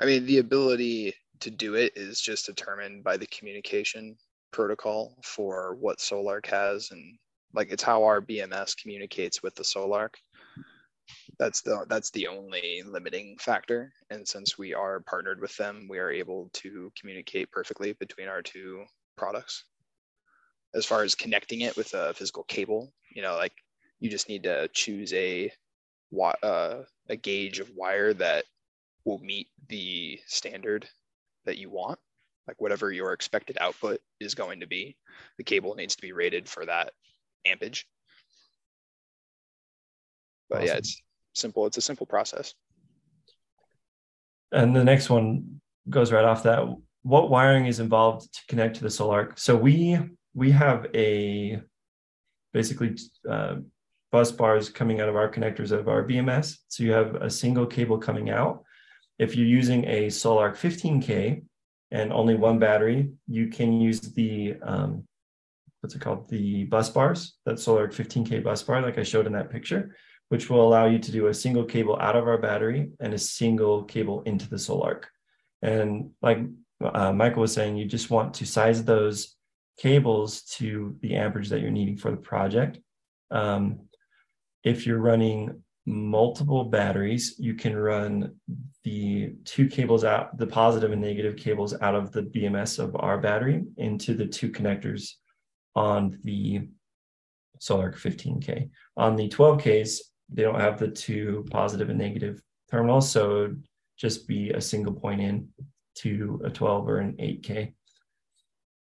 I 0.00 0.06
mean, 0.06 0.24
the 0.24 0.38
ability 0.38 1.14
to 1.40 1.50
do 1.50 1.74
it 1.74 1.92
is 1.94 2.20
just 2.20 2.46
determined 2.46 3.04
by 3.04 3.18
the 3.18 3.26
communication 3.26 4.16
protocol 4.50 5.18
for 5.22 5.76
what 5.76 6.00
Sol-Ark 6.00 6.46
has, 6.46 6.90
and 6.90 7.18
like 7.54 7.70
it's 7.70 7.82
how 7.82 8.04
our 8.04 8.22
BMS 8.22 8.76
communicates 8.76 9.42
with 9.42 9.54
the 9.54 9.64
Sol-Ark. 9.64 10.16
That's 11.38 11.60
the 11.60 11.84
that's 11.88 12.10
the 12.12 12.28
only 12.28 12.82
limiting 12.86 13.36
factor, 13.38 13.92
and 14.10 14.26
since 14.26 14.56
we 14.56 14.72
are 14.72 15.00
partnered 15.00 15.40
with 15.40 15.56
them, 15.56 15.86
we 15.88 15.98
are 15.98 16.10
able 16.10 16.50
to 16.54 16.92
communicate 16.98 17.50
perfectly 17.50 17.92
between 17.94 18.28
our 18.28 18.42
two 18.42 18.84
products. 19.16 19.64
As 20.74 20.86
far 20.86 21.02
as 21.02 21.14
connecting 21.14 21.62
it 21.62 21.76
with 21.76 21.92
a 21.94 22.14
physical 22.14 22.44
cable, 22.44 22.92
you 23.14 23.22
know, 23.22 23.36
like 23.36 23.54
you 23.98 24.08
just 24.08 24.28
need 24.28 24.44
to 24.44 24.68
choose 24.68 25.12
a 25.12 25.52
uh, 26.42 26.82
a 27.08 27.16
gauge 27.16 27.58
of 27.58 27.70
wire 27.74 28.14
that 28.14 28.44
will 29.04 29.18
meet 29.18 29.48
the 29.68 30.20
standard 30.26 30.88
that 31.44 31.58
you 31.58 31.70
want, 31.70 31.98
like 32.46 32.60
whatever 32.60 32.92
your 32.92 33.12
expected 33.12 33.56
output 33.60 34.00
is 34.20 34.34
going 34.34 34.60
to 34.60 34.66
be. 34.66 34.96
The 35.38 35.44
cable 35.44 35.74
needs 35.74 35.96
to 35.96 36.02
be 36.02 36.12
rated 36.12 36.48
for 36.48 36.66
that 36.66 36.92
ampage. 37.46 37.84
But 40.48 40.58
awesome. 40.58 40.66
yeah, 40.66 40.76
it's 40.76 41.02
simple. 41.34 41.66
It's 41.66 41.78
a 41.78 41.82
simple 41.82 42.06
process. 42.06 42.54
And 44.52 44.74
the 44.74 44.84
next 44.84 45.10
one 45.10 45.60
goes 45.88 46.12
right 46.12 46.24
off 46.24 46.42
that 46.42 46.64
what 47.02 47.30
wiring 47.30 47.66
is 47.66 47.80
involved 47.80 48.32
to 48.34 48.40
connect 48.48 48.76
to 48.76 48.82
the 48.82 48.90
Sol-Ark? 48.90 49.38
So 49.38 49.56
we 49.56 49.98
we 50.34 50.50
have 50.50 50.86
a 50.94 51.60
basically 52.52 52.96
uh, 53.28 53.56
bus 54.12 54.32
bars 54.32 54.68
coming 54.68 55.00
out 55.00 55.08
of 55.08 55.16
our 55.16 55.30
connectors 55.30 55.72
of 55.72 55.88
our 55.88 56.04
BMS. 56.04 56.58
So 56.68 56.82
you 56.82 56.92
have 56.92 57.16
a 57.16 57.30
single 57.30 57.66
cable 57.66 57.98
coming 57.98 58.30
out. 58.30 58.64
If 59.20 59.36
you're 59.36 59.46
using 59.46 59.86
a 59.86 60.08
Sol-Ark 60.08 60.56
15K 60.56 61.42
and 61.90 62.10
only 62.10 62.36
one 62.36 62.58
battery, 62.58 63.10
you 63.28 63.48
can 63.48 63.78
use 63.78 64.00
the 64.00 64.54
um, 64.62 65.04
what's 65.82 65.94
it 65.94 66.00
called? 66.00 66.26
The 66.30 66.64
bus 66.64 66.88
bars, 66.88 67.36
that 67.44 67.58
Sol-Ark 67.58 67.92
15K 67.92 68.42
bus 68.42 68.62
bar, 68.62 68.80
like 68.80 68.96
I 68.96 69.02
showed 69.02 69.26
in 69.26 69.34
that 69.34 69.50
picture, 69.50 69.94
which 70.30 70.48
will 70.48 70.66
allow 70.66 70.86
you 70.86 70.98
to 70.98 71.12
do 71.12 71.26
a 71.26 71.34
single 71.34 71.64
cable 71.64 71.98
out 72.00 72.16
of 72.16 72.26
our 72.26 72.38
battery 72.38 72.92
and 72.98 73.12
a 73.12 73.18
single 73.18 73.84
cable 73.84 74.22
into 74.22 74.48
the 74.48 74.58
Sol-Ark. 74.58 75.10
And 75.60 76.12
like 76.22 76.38
uh, 76.82 77.12
Michael 77.12 77.42
was 77.42 77.52
saying, 77.52 77.76
you 77.76 77.84
just 77.84 78.08
want 78.08 78.32
to 78.34 78.46
size 78.46 78.84
those 78.84 79.36
cables 79.78 80.44
to 80.44 80.96
the 81.02 81.16
amperage 81.16 81.50
that 81.50 81.60
you're 81.60 81.70
needing 81.70 81.98
for 81.98 82.10
the 82.10 82.16
project. 82.16 82.78
Um, 83.30 83.80
if 84.64 84.86
you're 84.86 84.98
running 84.98 85.62
multiple 85.90 86.64
batteries, 86.64 87.34
you 87.38 87.54
can 87.54 87.76
run 87.76 88.34
the 88.84 89.34
two 89.44 89.66
cables 89.66 90.04
out, 90.04 90.36
the 90.38 90.46
positive 90.46 90.92
and 90.92 91.02
negative 91.02 91.36
cables 91.36 91.74
out 91.82 91.94
of 91.94 92.12
the 92.12 92.22
BMS 92.22 92.78
of 92.78 92.96
our 92.96 93.18
battery 93.18 93.64
into 93.76 94.14
the 94.14 94.26
two 94.26 94.50
connectors 94.50 95.12
on 95.74 96.18
the 96.24 96.68
Sol-Ark 97.58 97.98
15K. 97.98 98.70
On 98.96 99.16
the 99.16 99.28
12Ks, 99.28 99.98
they 100.32 100.42
don't 100.42 100.60
have 100.60 100.78
the 100.78 100.88
two 100.88 101.44
positive 101.50 101.90
and 101.90 101.98
negative 101.98 102.40
terminals, 102.70 103.10
so 103.10 103.54
just 103.98 104.26
be 104.26 104.50
a 104.50 104.60
single 104.60 104.94
point 104.94 105.20
in 105.20 105.48
to 105.96 106.40
a 106.44 106.50
12 106.50 106.88
or 106.88 106.98
an 106.98 107.12
8K. 107.14 107.74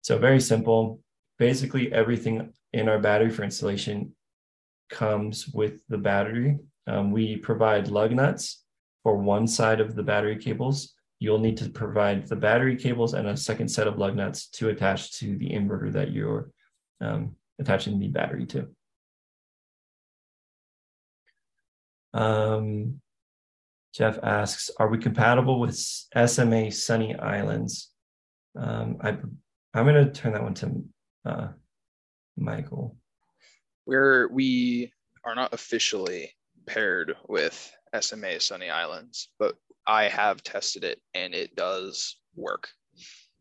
So 0.01 0.17
very 0.17 0.39
simple. 0.39 1.01
Basically, 1.37 1.91
everything 1.91 2.53
in 2.71 2.87
our 2.87 2.99
battery 2.99 3.29
for 3.29 3.43
installation 3.43 4.15
comes 4.89 5.47
with 5.47 5.81
the 5.89 5.97
battery. 5.97 6.57
Um, 6.87 7.11
we 7.11 7.37
provide 7.37 7.89
lug 7.89 8.11
nuts 8.11 8.63
for 9.03 9.17
one 9.17 9.47
side 9.47 9.79
of 9.79 9.95
the 9.95 10.03
battery 10.03 10.37
cables. 10.37 10.93
You'll 11.19 11.39
need 11.39 11.57
to 11.57 11.69
provide 11.69 12.27
the 12.27 12.35
battery 12.35 12.75
cables 12.75 13.13
and 13.13 13.27
a 13.27 13.37
second 13.37 13.67
set 13.67 13.87
of 13.87 13.97
lug 13.97 14.15
nuts 14.15 14.47
to 14.51 14.69
attach 14.69 15.13
to 15.19 15.37
the 15.37 15.49
inverter 15.49 15.91
that 15.93 16.11
you're 16.11 16.51
um, 17.01 17.35
attaching 17.59 17.99
the 17.99 18.07
battery 18.07 18.45
to. 18.47 18.67
Um, 22.13 23.01
Jeff 23.93 24.17
asks, 24.23 24.71
are 24.77 24.87
we 24.87 24.97
compatible 24.97 25.59
with 25.59 25.75
SMA 25.77 26.71
Sunny 26.71 27.15
Islands? 27.15 27.91
Um, 28.57 28.97
I, 29.01 29.17
I'm 29.73 29.85
going 29.85 30.05
to 30.05 30.11
turn 30.11 30.33
that 30.33 30.43
one 30.43 30.53
to 30.55 30.83
uh, 31.25 31.47
Michael. 32.37 32.95
We're, 33.85 34.27
we 34.29 34.93
are 35.25 35.35
not 35.35 35.53
officially 35.53 36.33
paired 36.69 37.15
with 37.27 37.71
SMA 37.99 38.39
Sunny 38.39 38.69
Islands, 38.69 39.29
but 39.39 39.55
I 39.87 40.03
have 40.03 40.43
tested 40.43 40.83
it 40.83 41.01
and 41.15 41.33
it 41.33 41.55
does 41.55 42.17
work. 42.35 42.69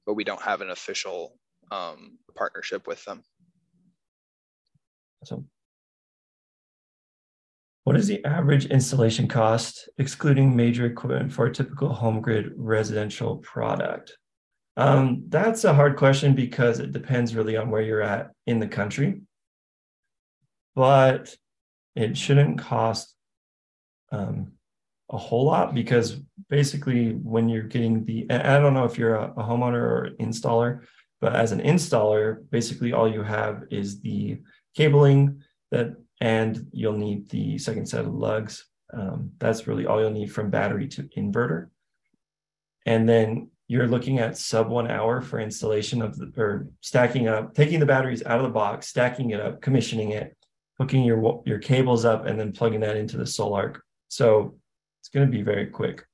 But 0.07 0.15
we 0.15 0.25
don't 0.25 0.41
have 0.41 0.63
an 0.63 0.71
official 0.71 1.37
um, 1.71 2.19
partnership 2.35 2.87
with 2.87 3.05
them. 3.05 3.23
Awesome. 5.23 5.49
What 7.85 7.97
is 7.97 8.07
the 8.07 8.25
average 8.25 8.67
installation 8.67 9.29
cost, 9.29 9.89
excluding 9.99 10.55
major 10.55 10.87
equipment, 10.87 11.33
for 11.33 11.47
a 11.47 11.53
typical 11.53 11.95
HomeGrid 11.95 12.53
residential 12.57 13.37
product? 13.39 14.17
Um, 14.77 15.25
that's 15.29 15.65
a 15.65 15.75
hard 15.75 15.97
question 15.97 16.35
because 16.35 16.81
it 16.81 16.93
depends 16.93 17.35
really 17.35 17.57
on 17.57 17.71
where 17.71 17.83
you're 17.83 18.03
at 18.03 18.31
in 18.47 18.59
the 18.59 18.69
country. 18.69 19.23
But 20.75 21.35
it 21.97 22.17
shouldn't 22.17 22.59
cost 22.59 23.15
um, 24.13 24.53
a 25.11 25.17
whole 25.17 25.45
lot 25.45 25.75
because 25.75 26.21
basically, 26.49 27.13
when 27.13 27.49
you're 27.49 27.63
getting 27.63 28.05
the, 28.05 28.27
I 28.31 28.59
don't 28.59 28.75
know 28.75 28.85
if 28.85 28.99
you're 28.99 29.15
a, 29.15 29.33
a 29.37 29.43
homeowner 29.43 29.81
or 29.81 30.11
installer, 30.21 30.83
but 31.21 31.35
as 31.35 31.53
an 31.53 31.61
installer, 31.61 32.49
basically 32.51 32.93
all 32.93 33.11
you 33.11 33.23
have 33.23 33.65
is 33.71 34.01
the 34.01 34.41
cabling 34.77 35.43
that 35.71 35.97
and 36.21 36.67
you'll 36.73 36.99
need 36.99 37.29
the 37.31 37.59
second 37.59 37.87
set 37.89 38.05
of 38.05 38.13
lugs. 38.15 38.67
Um, 38.93 39.33
that's 39.39 39.67
really 39.67 39.87
all 39.87 40.01
you'll 40.01 40.11
need 40.11 40.33
from 40.33 40.51
battery 40.51 40.89
to 40.89 41.03
inverter. 41.17 41.69
and 42.87 43.09
then 43.09 43.51
you're 43.69 43.87
looking 43.87 44.19
at 44.19 44.39
sub 44.39 44.69
one 44.71 44.91
hour 44.91 45.21
for 45.21 45.39
installation 45.39 46.01
of 46.01 46.17
the 46.17 46.33
or 46.37 46.69
stacking 46.81 47.29
up, 47.29 47.55
taking 47.55 47.81
the 47.81 47.87
batteries 47.87 48.25
out 48.25 48.39
of 48.39 48.45
the 48.45 48.49
box, 48.49 48.89
stacking 48.89 49.31
it 49.31 49.41
up, 49.41 49.61
commissioning 49.61 50.11
it, 50.13 50.35
hooking 50.79 51.05
your 51.05 51.43
your 51.45 51.59
cables 51.59 52.05
up, 52.07 52.27
and 52.27 52.41
then 52.41 52.51
plugging 52.53 52.81
that 52.81 52.97
into 52.97 53.19
the 53.19 53.27
Sol-Ark. 53.27 53.83
So 54.09 54.59
it's 55.01 55.09
going 55.09 55.27
to 55.27 55.33
be 55.33 55.43
very 55.43 55.67
quick. 55.67 56.05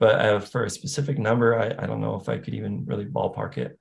But 0.00 0.20
uh, 0.20 0.40
for 0.40 0.64
a 0.64 0.70
specific 0.70 1.18
number, 1.18 1.58
I, 1.58 1.74
I 1.82 1.86
don't 1.86 2.00
know 2.00 2.16
if 2.16 2.28
I 2.28 2.38
could 2.38 2.54
even 2.54 2.84
really 2.86 3.04
ballpark 3.04 3.58
it. 3.58 3.78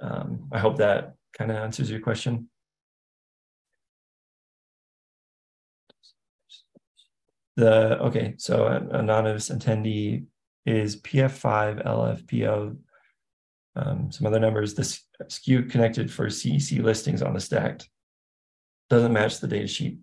Um, 0.00 0.48
I 0.52 0.58
hope 0.58 0.78
that 0.78 1.14
kind 1.36 1.50
of 1.50 1.56
answers 1.56 1.90
your 1.90 2.00
question. 2.00 2.48
The 7.56 7.98
okay, 8.00 8.34
so 8.36 8.66
an 8.66 8.94
anonymous 8.94 9.48
attendee 9.48 10.26
is 10.66 11.00
PF5 11.00 11.86
LFPO. 11.86 12.76
Um, 13.76 14.10
some 14.10 14.26
other 14.26 14.40
numbers. 14.40 14.74
The 14.74 14.82
SKU 15.24 15.70
connected 15.70 16.10
for 16.10 16.26
CEC 16.26 16.82
listings 16.82 17.22
on 17.22 17.32
the 17.32 17.40
stacked 17.40 17.88
doesn't 18.90 19.12
match 19.12 19.40
the 19.40 19.48
data 19.48 19.66
sheet. 19.66 19.98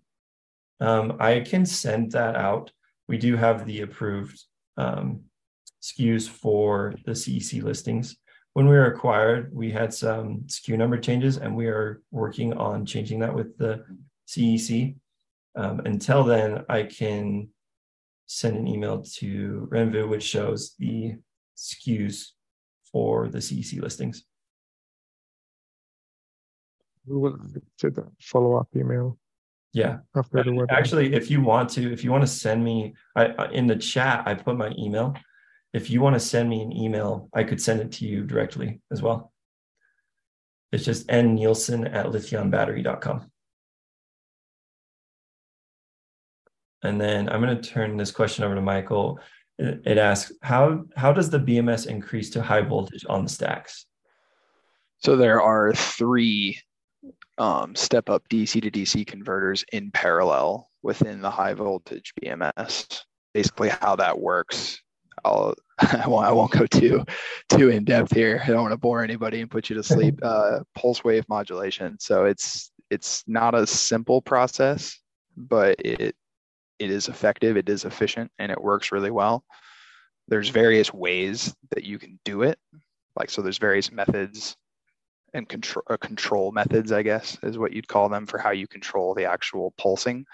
Um, 0.84 1.16
I 1.18 1.40
can 1.40 1.64
send 1.64 2.12
that 2.12 2.36
out. 2.36 2.70
We 3.08 3.16
do 3.16 3.36
have 3.36 3.64
the 3.64 3.80
approved 3.80 4.38
um, 4.76 5.22
SKUs 5.82 6.28
for 6.28 6.94
the 7.06 7.12
CEC 7.12 7.62
listings. 7.62 8.16
When 8.52 8.66
we 8.66 8.74
were 8.74 8.92
acquired, 8.92 9.50
we 9.52 9.70
had 9.70 9.94
some 9.94 10.44
SKU 10.46 10.76
number 10.76 10.98
changes, 10.98 11.38
and 11.38 11.56
we 11.56 11.68
are 11.68 12.02
working 12.10 12.52
on 12.52 12.84
changing 12.84 13.20
that 13.20 13.34
with 13.34 13.56
the 13.56 13.82
CEC. 14.28 14.96
Um, 15.56 15.80
until 15.86 16.22
then, 16.22 16.64
I 16.68 16.82
can 16.82 17.48
send 18.26 18.56
an 18.58 18.68
email 18.68 19.02
to 19.18 19.66
Renvu, 19.72 20.06
which 20.08 20.22
shows 20.22 20.74
the 20.78 21.14
SKUs 21.56 22.26
for 22.92 23.28
the 23.28 23.38
CEC 23.38 23.80
listings. 23.80 24.24
We 27.06 27.16
will 27.16 27.38
to 27.78 27.90
the 27.90 28.06
follow 28.20 28.56
up 28.56 28.68
email. 28.76 29.18
Yeah. 29.74 29.98
After. 30.16 30.44
Actually, 30.70 31.14
if 31.14 31.30
you 31.30 31.42
want 31.42 31.68
to, 31.70 31.92
if 31.92 32.04
you 32.04 32.12
want 32.12 32.22
to 32.22 32.28
send 32.28 32.62
me, 32.64 32.94
I 33.16 33.48
in 33.52 33.66
the 33.66 33.76
chat, 33.76 34.22
I 34.24 34.34
put 34.34 34.56
my 34.56 34.72
email. 34.78 35.14
If 35.72 35.90
you 35.90 36.00
want 36.00 36.14
to 36.14 36.20
send 36.20 36.48
me 36.48 36.62
an 36.62 36.72
email, 36.72 37.28
I 37.34 37.42
could 37.42 37.60
send 37.60 37.80
it 37.80 37.90
to 37.92 38.06
you 38.06 38.22
directly 38.22 38.80
as 38.92 39.02
well. 39.02 39.32
It's 40.70 40.84
just 40.84 41.08
nnielsen 41.08 41.92
at 41.92 42.06
lithionbattery.com. 42.06 43.30
And 46.84 47.00
then 47.00 47.28
I'm 47.28 47.40
going 47.40 47.60
to 47.60 47.68
turn 47.68 47.96
this 47.96 48.12
question 48.12 48.44
over 48.44 48.54
to 48.54 48.60
Michael. 48.60 49.18
It, 49.58 49.82
it 49.84 49.98
asks, 49.98 50.32
how, 50.42 50.84
how 50.96 51.12
does 51.12 51.30
the 51.30 51.40
BMS 51.40 51.86
increase 51.86 52.30
to 52.30 52.42
high 52.42 52.60
voltage 52.60 53.04
on 53.08 53.24
the 53.24 53.30
stacks? 53.30 53.86
So 54.98 55.16
there 55.16 55.42
are 55.42 55.72
three 55.72 56.60
um, 57.38 57.74
step 57.74 58.08
up 58.08 58.28
DC 58.28 58.62
to 58.62 58.70
DC 58.70 59.06
converters 59.06 59.64
in 59.72 59.90
parallel 59.90 60.70
within 60.82 61.20
the 61.20 61.30
high 61.30 61.54
voltage 61.54 62.12
BMS. 62.22 63.00
Basically, 63.32 63.68
how 63.68 63.96
that 63.96 64.18
works. 64.18 64.80
I'll 65.24 65.54
I 65.78 66.06
won't, 66.06 66.26
I 66.26 66.32
won't 66.32 66.52
go 66.52 66.66
too 66.66 67.04
too 67.48 67.70
in 67.70 67.84
depth 67.84 68.14
here. 68.14 68.40
I 68.44 68.48
don't 68.48 68.62
want 68.62 68.72
to 68.72 68.78
bore 68.78 69.02
anybody 69.02 69.40
and 69.40 69.50
put 69.50 69.68
you 69.68 69.76
to 69.76 69.82
sleep. 69.82 70.18
Uh, 70.22 70.60
pulse 70.76 71.02
wave 71.02 71.24
modulation. 71.28 71.96
So 71.98 72.24
it's 72.24 72.70
it's 72.90 73.24
not 73.26 73.54
a 73.54 73.66
simple 73.66 74.22
process, 74.22 74.98
but 75.36 75.76
it 75.84 76.14
it 76.78 76.90
is 76.90 77.08
effective, 77.08 77.56
it 77.56 77.68
is 77.68 77.84
efficient, 77.84 78.30
and 78.38 78.52
it 78.52 78.60
works 78.60 78.92
really 78.92 79.10
well. 79.10 79.44
There's 80.28 80.48
various 80.48 80.92
ways 80.92 81.54
that 81.70 81.84
you 81.84 81.98
can 81.98 82.18
do 82.24 82.42
it. 82.42 82.58
Like 83.16 83.30
so, 83.30 83.42
there's 83.42 83.58
various 83.58 83.92
methods 83.92 84.56
and 85.34 85.48
control 85.48 85.82
uh, 85.90 85.96
control 85.96 86.52
methods, 86.52 86.92
I 86.92 87.02
guess, 87.02 87.36
is 87.42 87.58
what 87.58 87.72
you'd 87.72 87.88
call 87.88 88.08
them 88.08 88.24
for 88.24 88.38
how 88.38 88.50
you 88.50 88.66
control 88.66 89.14
the 89.14 89.24
actual 89.24 89.74
pulsing. 89.76 90.24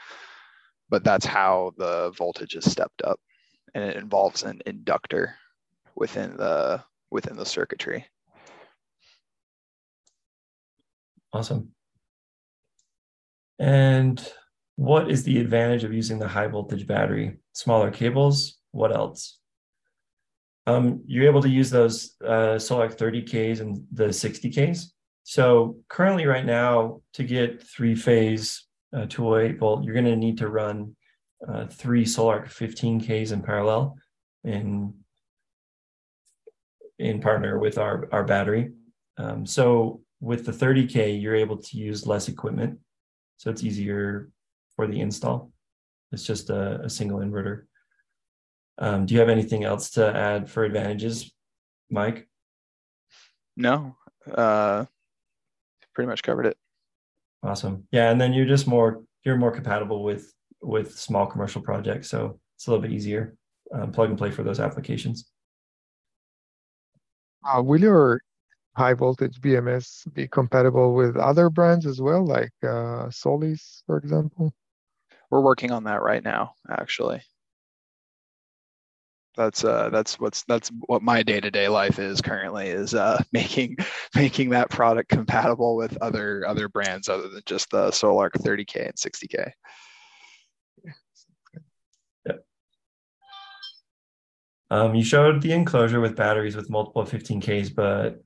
But 0.91 1.03
that's 1.05 1.27
how 1.27 1.73
the 1.79 2.13
voltage 2.17 2.55
is 2.55 2.71
stepped 2.71 3.03
up, 3.03 3.19
and 3.75 3.83
it 3.83 3.97
involves 3.97 4.43
an 4.43 4.61
inductor 4.67 5.35
within 5.97 6.37
the 6.37 6.85
within 7.11 7.37
the 7.37 7.47
circuitry. 7.47 8.07
Awesome. 11.33 11.73
And 13.59 14.33
what 14.77 15.11
is 15.11 15.25
the 15.25 15.39
advantage 15.39 15.85
of 15.85 15.93
using 15.93 16.19
the 16.19 16.29
high 16.29 16.47
voltage 16.47 16.87
battery? 16.87 17.39
Smaller 17.53 17.91
cables. 17.91 18.59
What 18.73 18.95
else? 18.95 19.40
Um, 20.71 21.03
you're 21.07 21.27
able 21.27 21.43
to 21.43 21.49
use 21.49 21.71
those 21.71 22.15
uh, 22.25 22.59
Sol-Ark 22.59 22.97
30Ks 22.97 23.61
and 23.61 23.85
the 23.93 24.07
60Ks. 24.07 24.87
So 25.25 25.77
currently, 25.89 26.27
right 26.27 26.45
now, 26.45 27.01
to 27.15 27.25
get 27.25 27.63
three 27.63 27.95
phase 27.95 28.67
uh, 28.97 29.07
208 29.09 29.59
volt, 29.59 29.85
you're 29.85 29.95
going 29.95 30.05
to 30.07 30.17
need 30.17 30.39
to 30.39 30.49
run 30.49 30.97
uh, 31.47 31.67
three 31.67 32.05
Sol-Ark 32.05 32.49
15Ks 32.49 33.33
in 33.33 33.43
parallel 33.43 33.97
in 34.45 34.95
in 36.99 37.21
partner 37.21 37.59
with 37.59 37.79
our 37.79 38.09
our 38.13 38.25
battery. 38.25 38.73
Um, 39.17 39.47
so 39.47 40.03
with 40.21 40.45
the 40.45 40.53
30K, 40.53 41.21
you're 41.21 41.35
able 41.35 41.57
to 41.57 41.77
use 41.77 42.07
less 42.07 42.29
equipment, 42.29 42.79
so 43.39 43.51
it's 43.51 43.65
easier 43.65 44.31
for 44.77 44.87
the 44.87 45.01
install. 45.01 45.51
It's 46.13 46.27
just 46.27 46.51
a, 46.51 46.83
a 46.83 46.91
single 46.91 47.21
inverter. 47.21 47.65
Um, 48.81 49.05
do 49.05 49.13
you 49.13 49.21
have 49.21 49.29
anything 49.29 49.63
else 49.63 49.91
to 49.91 50.17
add 50.17 50.49
for 50.49 50.65
advantages, 50.65 51.31
Mike? 51.91 52.27
No, 53.57 53.95
uh, 54.35 54.87
pretty 55.95 56.09
much 56.09 56.23
covered 56.23 56.47
it. 56.47 56.57
Awesome. 57.43 57.87
Yeah, 57.93 58.11
and 58.11 58.19
then 58.19 58.33
you're 58.33 58.47
just 58.47 58.67
more 58.67 59.05
you're 59.23 59.37
more 59.37 59.53
compatible 59.53 60.03
with 60.03 60.33
with 60.63 60.99
small 60.99 61.27
commercial 61.27 61.61
projects, 61.61 62.09
so 62.09 62.41
it's 62.57 62.67
a 62.67 62.71
little 62.71 62.83
bit 62.83 62.93
easier 62.93 63.37
um, 63.73 63.93
plug 63.93 64.09
and 64.09 64.19
play 64.19 64.31
for 64.31 64.43
those 64.43 64.61
applications. 64.61 65.31
Uh, 67.45 67.63
will 67.63 67.81
your 67.81 68.23
high 68.77 68.95
voltage 68.95 69.41
BMS 69.41 70.11
be 70.15 70.27
compatible 70.27 70.95
with 70.95 71.17
other 71.17 71.51
brands 71.51 71.85
as 71.85 72.01
well, 72.01 72.25
like 72.25 72.53
uh, 72.67 73.11
Solis, 73.11 73.83
for 73.87 73.99
example? 73.99 74.55
We're 75.31 75.41
working 75.41 75.71
on 75.71 75.85
that 75.85 76.03
right 76.03 76.25
now, 76.25 76.55
actually 76.71 77.23
that's 79.41 79.65
uh 79.65 79.89
that's 79.89 80.21
what's 80.21 80.43
that's 80.43 80.71
what 80.81 81.03
my 81.03 81.23
day-to-day 81.23 81.67
life 81.67 81.99
is 81.99 82.21
currently 82.21 82.69
is 82.69 82.95
uh 82.95 83.21
making 83.33 83.77
making 84.15 84.51
that 84.51 84.69
product 84.69 85.09
compatible 85.09 85.77
with 85.77 85.97
other 86.03 86.47
other 86.47 86.69
brands 86.69 87.09
other 87.09 87.29
than 87.29 87.43
just 87.47 87.71
the 87.71 87.91
Sol-Ark 87.91 88.35
30k 88.35 88.87
and 88.87 88.95
60k 88.95 89.51
yeah. 92.27 92.33
um, 94.71 94.95
you 94.95 95.03
showed 95.03 95.41
the 95.41 95.53
enclosure 95.53 96.01
with 96.01 96.15
batteries 96.15 96.55
with 96.55 96.69
multiple 96.69 97.05
15ks 97.05 97.75
but 97.75 98.23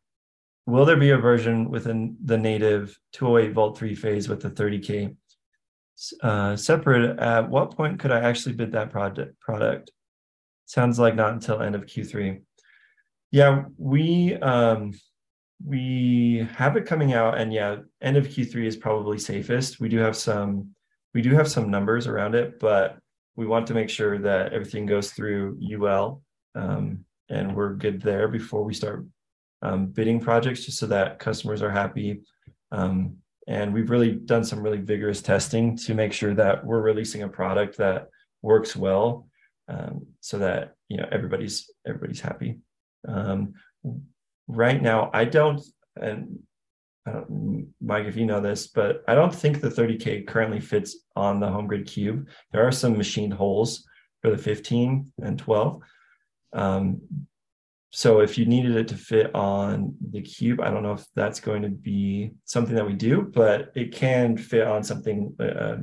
will 0.67 0.85
there 0.85 0.97
be 0.97 1.11
a 1.11 1.17
version 1.17 1.71
within 1.71 2.17
the 2.25 2.37
native 2.37 2.99
208 3.13 3.55
volt 3.55 3.79
three 3.79 3.95
phase 3.95 4.29
with 4.29 4.43
the 4.43 4.51
30k 4.51 5.17
uh, 6.25 6.57
separate 6.57 7.17
at 7.21 7.49
what 7.49 7.71
point 7.71 8.01
could 8.01 8.11
i 8.11 8.19
actually 8.19 8.53
bid 8.53 8.73
that 8.73 8.91
project 8.91 9.39
product 9.39 9.93
Sounds 10.67 10.99
like 10.99 11.15
not 11.15 11.33
until 11.33 11.61
end 11.61 11.75
of 11.75 11.87
Q3. 11.87 12.41
Yeah, 13.31 13.65
we 13.79 14.35
um, 14.37 14.93
we 15.65 16.47
have 16.57 16.77
it 16.77 16.87
coming 16.87 17.13
out, 17.13 17.39
and 17.39 17.53
yeah, 17.53 17.77
end 18.01 18.17
of 18.17 18.29
Q3 18.29 18.67
is 18.67 18.77
probably 18.77 19.19
safest. 19.19 19.81
We 19.81 19.89
do 19.89 19.99
have 19.99 20.17
some 20.17 20.75
we 21.15 21.23
do 21.23 21.35
have 21.35 21.49
some 21.49 21.71
numbers 21.71 22.07
around 22.07 22.35
it, 22.35 22.59
but 22.59 22.99
we 23.37 23.47
want 23.47 23.67
to 23.69 23.75
make 23.75 23.91
sure 23.91 24.19
that 24.19 24.53
everything 24.53 24.87
goes 24.87 25.11
through 25.11 25.59
UL 25.61 26.23
um, 26.55 27.05
and 27.29 27.55
we're 27.55 27.75
good 27.75 28.01
there 28.01 28.29
before 28.29 28.65
we 28.65 28.75
start 28.75 29.07
um, 29.63 29.87
bidding 29.87 30.21
projects, 30.21 30.65
just 30.65 30.79
so 30.79 30.87
that 30.87 31.19
customers 31.19 31.63
are 31.63 31.71
happy. 31.71 32.21
Um, 32.71 33.17
and 33.47 33.73
we've 33.73 33.91
really 33.91 34.13
done 34.13 34.45
some 34.45 34.63
really 34.63 34.79
vigorous 34.79 35.23
testing 35.23 35.77
to 35.79 35.95
make 35.95 36.13
sure 36.13 36.35
that 36.35 36.65
we're 36.65 36.81
releasing 36.81 37.23
a 37.23 37.29
product 37.29 37.77
that 37.79 38.09
works 38.43 38.77
well 38.77 39.27
um, 39.69 40.07
so 40.21 40.39
that 40.39 40.75
you 40.89 40.97
know 40.97 41.09
everybody's 41.11 41.71
everybody's 41.87 42.21
happy. 42.21 42.59
Um, 43.07 43.55
right 44.49 44.81
now, 44.81 45.11
I 45.13 45.25
don't, 45.25 45.61
and 45.97 46.39
I 47.07 47.13
don't, 47.13 47.75
Mike, 47.81 48.07
if 48.07 48.17
you 48.17 48.27
know 48.27 48.41
this, 48.41 48.67
but 48.67 49.03
I 49.09 49.15
don't 49.15 49.35
think 49.35 49.61
the 49.61 49.69
30K 49.69 50.27
currently 50.27 50.61
fits 50.61 50.99
on 51.17 51.41
the 51.41 51.47
HomeGrid 51.47 51.87
Cube. 51.87 52.29
There 52.53 52.67
are 52.67 52.73
some 52.73 52.97
machined 52.97 53.35
holes 53.35 53.87
for 54.23 54.31
the 54.31 54.39
15 54.39 55.13
and 55.23 55.39
12. 55.39 55.83
Um, 56.53 57.01
so 57.91 58.21
if 58.21 58.37
you 58.37 58.47
needed 58.47 58.75
it 58.75 58.89
to 58.89 58.97
fit 58.97 59.33
on 59.35 59.95
the 60.11 60.21
cube, 60.21 60.61
I 60.61 60.71
don't 60.71 60.83
know 60.83 60.95
if 60.95 61.05
that's 61.15 61.39
going 61.41 61.63
to 61.63 61.69
be 61.69 62.33
something 62.45 62.75
that 62.75 62.87
we 62.87 62.95
do, 62.95 63.31
but 63.33 63.71
it 63.77 63.93
can 63.93 64.37
fit 64.37 64.67
on 64.67 64.83
something, 64.83 65.35
uh, 65.39 65.77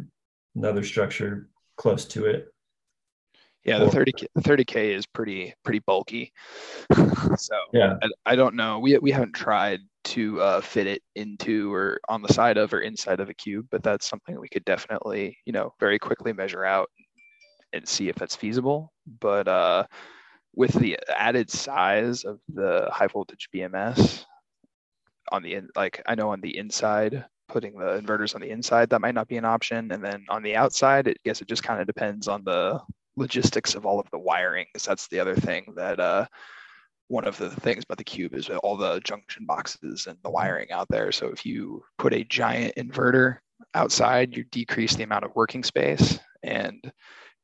another 0.56 0.84
structure 0.84 1.48
close 1.78 2.04
to 2.06 2.26
it. 2.26 2.51
Yeah, 3.64 3.78
the 3.78 3.92
30 3.92 4.14
the 4.34 4.42
30k 4.42 4.96
is 4.96 5.06
pretty 5.06 5.54
pretty 5.64 5.80
bulky. 5.80 6.34
so 7.38 7.56
yeah, 7.74 7.96
I, 8.02 8.32
I, 8.34 8.36
don't 8.36 8.56
know. 8.56 8.80
We 8.80 8.98
we 8.98 9.12
haven't 9.12 9.34
tried 9.34 9.82
to 10.06 10.42
uh, 10.42 10.62
fit 10.62 10.88
it 10.88 11.04
into 11.16 11.72
or 11.72 12.00
on 12.10 12.24
the 12.24 12.34
side 12.34 12.58
of 12.58 12.74
or 12.74 12.82
inside 12.82 13.20
of 13.20 13.30
a 13.30 13.34
cube, 13.36 13.68
but 13.70 13.84
that's 13.84 14.10
something 14.10 14.40
we 14.40 14.50
could 14.50 14.66
definitely 14.66 15.38
you 15.46 15.54
know 15.54 15.74
very 15.80 16.00
quickly 16.00 16.34
measure 16.34 16.66
out 16.66 16.90
and 17.74 17.88
see 17.88 18.10
if 18.10 18.16
that's 18.16 18.36
feasible. 18.36 18.92
But 19.20 19.48
uh, 19.48 19.86
with 20.56 20.74
the 20.74 20.98
added 21.16 21.52
size 21.52 22.24
of 22.24 22.40
the 22.50 22.90
high 22.92 23.08
voltage 23.08 23.48
BMS 23.54 24.26
on 25.32 25.44
the 25.44 25.54
in, 25.54 25.70
like 25.76 26.02
I 26.08 26.16
know 26.16 26.32
on 26.32 26.42
the 26.42 26.58
inside 26.58 27.26
putting 27.48 27.78
the 27.78 28.02
inverters 28.02 28.34
on 28.34 28.42
the 28.42 28.50
inside 28.50 28.90
that 28.90 29.02
might 29.02 29.14
not 29.14 29.28
be 29.28 29.38
an 29.38 29.46
option 29.46 29.92
and 29.92 30.04
then 30.04 30.24
on 30.30 30.42
the 30.42 30.56
outside 30.56 31.06
i 31.06 31.14
guess 31.26 31.42
it 31.42 31.50
just 31.50 31.64
kind 31.64 31.82
of 31.82 31.86
depends 31.86 32.30
on 32.30 32.42
the 32.46 32.80
logistics 33.18 33.76
of 33.76 33.86
all 33.86 34.00
of 34.00 34.10
the 34.12 34.20
wiring 34.20 34.66
because 34.72 34.86
that's 34.86 35.08
the 35.08 35.20
other 35.20 35.36
thing 35.36 35.74
that 35.76 36.00
uh, 36.00 36.26
one 37.08 37.26
of 37.26 37.38
the 37.38 37.50
things 37.50 37.84
about 37.84 37.98
the 37.98 38.04
cube 38.04 38.34
is 38.34 38.50
all 38.64 38.78
the 38.78 39.02
junction 39.02 39.46
boxes 39.46 40.08
and 40.08 40.18
the 40.24 40.30
wiring 40.30 40.72
out 40.72 40.88
there. 40.90 41.12
So 41.12 41.28
if 41.28 41.46
you 41.46 41.84
put 41.98 42.14
a 42.14 42.24
giant 42.24 42.76
inverter 42.76 43.38
outside 43.74 44.36
you 44.36 44.44
decrease 44.46 44.96
the 44.96 45.04
amount 45.04 45.26
of 45.26 45.36
working 45.36 45.64
space. 45.64 46.20
And 46.44 46.92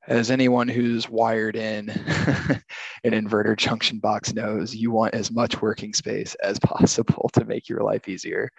as 0.08 0.32
anyone 0.32 0.68
who's 0.68 1.10
wired 1.10 1.56
in 1.56 1.90
an 3.04 3.12
inverter 3.12 3.58
junction 3.58 4.00
box 4.00 4.34
knows 4.34 4.74
you 4.74 4.90
want 4.92 5.14
as 5.14 5.32
much 5.32 5.62
working 5.62 5.94
space 5.94 6.34
as 6.36 6.60
possible 6.60 7.30
to 7.34 7.46
make 7.46 7.68
your 7.68 7.84
life 7.84 8.08
easier. 8.08 8.50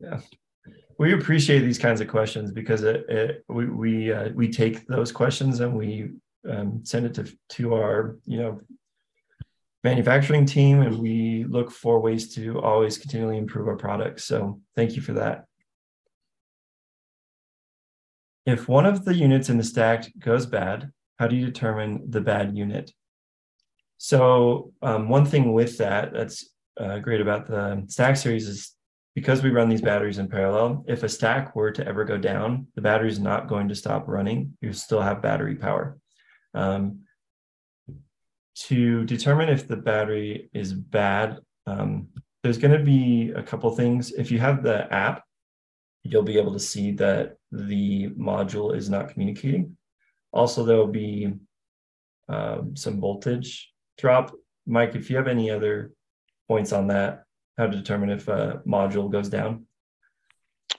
Yeah 0.00 0.20
we 1.02 1.14
appreciate 1.14 1.62
these 1.62 1.80
kinds 1.80 2.00
of 2.00 2.06
questions 2.06 2.52
because 2.52 2.84
it, 2.84 3.04
it 3.08 3.44
we 3.48 3.66
we 3.66 4.12
uh, 4.12 4.28
we 4.34 4.48
take 4.48 4.86
those 4.86 5.10
questions 5.10 5.58
and 5.58 5.74
we 5.74 6.10
um, 6.48 6.80
send 6.84 7.04
it 7.06 7.14
to 7.14 7.24
to 7.56 7.74
our 7.74 8.16
you 8.24 8.38
know 8.38 8.60
manufacturing 9.82 10.46
team 10.46 10.80
and 10.80 10.96
we 10.96 11.44
look 11.48 11.72
for 11.72 11.98
ways 11.98 12.32
to 12.36 12.60
always 12.60 12.98
continually 12.98 13.36
improve 13.36 13.66
our 13.66 13.76
products. 13.76 14.22
So 14.24 14.60
thank 14.76 14.94
you 14.94 15.02
for 15.02 15.14
that. 15.14 15.46
If 18.46 18.68
one 18.68 18.86
of 18.86 19.04
the 19.04 19.14
units 19.14 19.48
in 19.48 19.56
the 19.56 19.64
Stack'd 19.64 20.12
goes 20.20 20.46
bad, 20.46 20.92
how 21.18 21.26
do 21.26 21.34
you 21.34 21.44
determine 21.44 22.10
the 22.10 22.20
bad 22.20 22.56
unit? 22.56 22.92
So 23.98 24.72
um, 24.82 25.08
one 25.08 25.26
thing 25.26 25.52
with 25.52 25.78
that 25.78 26.12
that's 26.12 26.48
uh, 26.76 27.00
great 27.00 27.20
about 27.20 27.48
the 27.48 27.84
stack 27.88 28.16
series 28.16 28.46
is 28.46 28.72
because 29.14 29.42
we 29.42 29.50
run 29.50 29.68
these 29.68 29.82
batteries 29.82 30.18
in 30.18 30.28
parallel, 30.28 30.84
if 30.88 31.02
a 31.02 31.08
stack 31.08 31.54
were 31.54 31.70
to 31.70 31.86
ever 31.86 32.04
go 32.04 32.16
down, 32.16 32.66
the 32.74 32.80
battery 32.80 33.08
is 33.08 33.18
not 33.18 33.48
going 33.48 33.68
to 33.68 33.74
stop 33.74 34.08
running. 34.08 34.56
You 34.60 34.72
still 34.72 35.02
have 35.02 35.22
battery 35.22 35.54
power. 35.54 35.98
Um, 36.54 37.00
to 38.54 39.04
determine 39.04 39.48
if 39.48 39.68
the 39.68 39.76
battery 39.76 40.50
is 40.52 40.72
bad, 40.72 41.38
um, 41.66 42.08
there's 42.42 42.58
going 42.58 42.76
to 42.76 42.84
be 42.84 43.32
a 43.34 43.42
couple 43.42 43.70
things. 43.74 44.12
If 44.12 44.30
you 44.30 44.38
have 44.38 44.62
the 44.62 44.92
app, 44.92 45.24
you'll 46.04 46.22
be 46.22 46.38
able 46.38 46.52
to 46.52 46.58
see 46.58 46.92
that 46.92 47.36
the 47.50 48.08
module 48.10 48.74
is 48.74 48.90
not 48.90 49.10
communicating. 49.10 49.76
Also, 50.32 50.64
there 50.64 50.76
will 50.76 50.86
be 50.86 51.32
um, 52.28 52.74
some 52.76 53.00
voltage 53.00 53.70
drop. 53.98 54.32
Mike, 54.66 54.94
if 54.94 55.10
you 55.10 55.16
have 55.16 55.28
any 55.28 55.50
other 55.50 55.92
points 56.48 56.72
on 56.72 56.88
that, 56.88 57.24
how 57.58 57.66
to 57.66 57.76
determine 57.76 58.10
if 58.10 58.28
a 58.28 58.62
module 58.66 59.10
goes 59.10 59.28
down? 59.28 59.66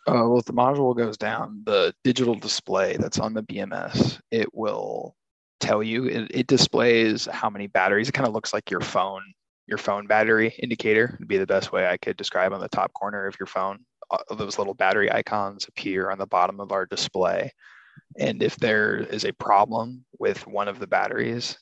Uh, 0.07 0.27
well, 0.27 0.39
if 0.39 0.45
the 0.45 0.53
module 0.53 0.95
goes 0.95 1.17
down, 1.17 1.61
the 1.65 1.93
digital 2.03 2.35
display 2.35 2.97
that's 2.97 3.19
on 3.19 3.33
the 3.33 3.43
BMS, 3.43 4.19
it 4.31 4.53
will 4.53 5.15
tell 5.59 5.81
you. 5.81 6.05
It, 6.05 6.31
it 6.31 6.47
displays 6.47 7.25
how 7.31 7.49
many 7.49 7.67
batteries. 7.67 8.09
It 8.09 8.13
kind 8.13 8.27
of 8.27 8.33
looks 8.33 8.53
like 8.53 8.69
your 8.69 8.81
phone, 8.81 9.21
your 9.67 9.77
phone 9.77 10.07
battery 10.07 10.53
indicator 10.59 11.15
would 11.19 11.27
be 11.27 11.37
the 11.37 11.47
best 11.47 11.71
way 11.71 11.87
I 11.87 11.97
could 11.97 12.17
describe 12.17 12.53
on 12.53 12.59
the 12.59 12.69
top 12.69 12.91
corner 12.93 13.27
of 13.27 13.35
your 13.39 13.47
phone. 13.47 13.79
Uh, 14.11 14.35
those 14.35 14.57
little 14.57 14.73
battery 14.73 15.11
icons 15.11 15.65
appear 15.67 16.11
on 16.11 16.17
the 16.17 16.27
bottom 16.27 16.59
of 16.59 16.71
our 16.71 16.85
display. 16.85 17.51
And 18.17 18.43
if 18.43 18.57
there 18.57 18.97
is 18.97 19.23
a 19.23 19.33
problem 19.33 20.03
with 20.19 20.45
one 20.45 20.67
of 20.67 20.79
the 20.79 20.87
batteries 20.87 21.57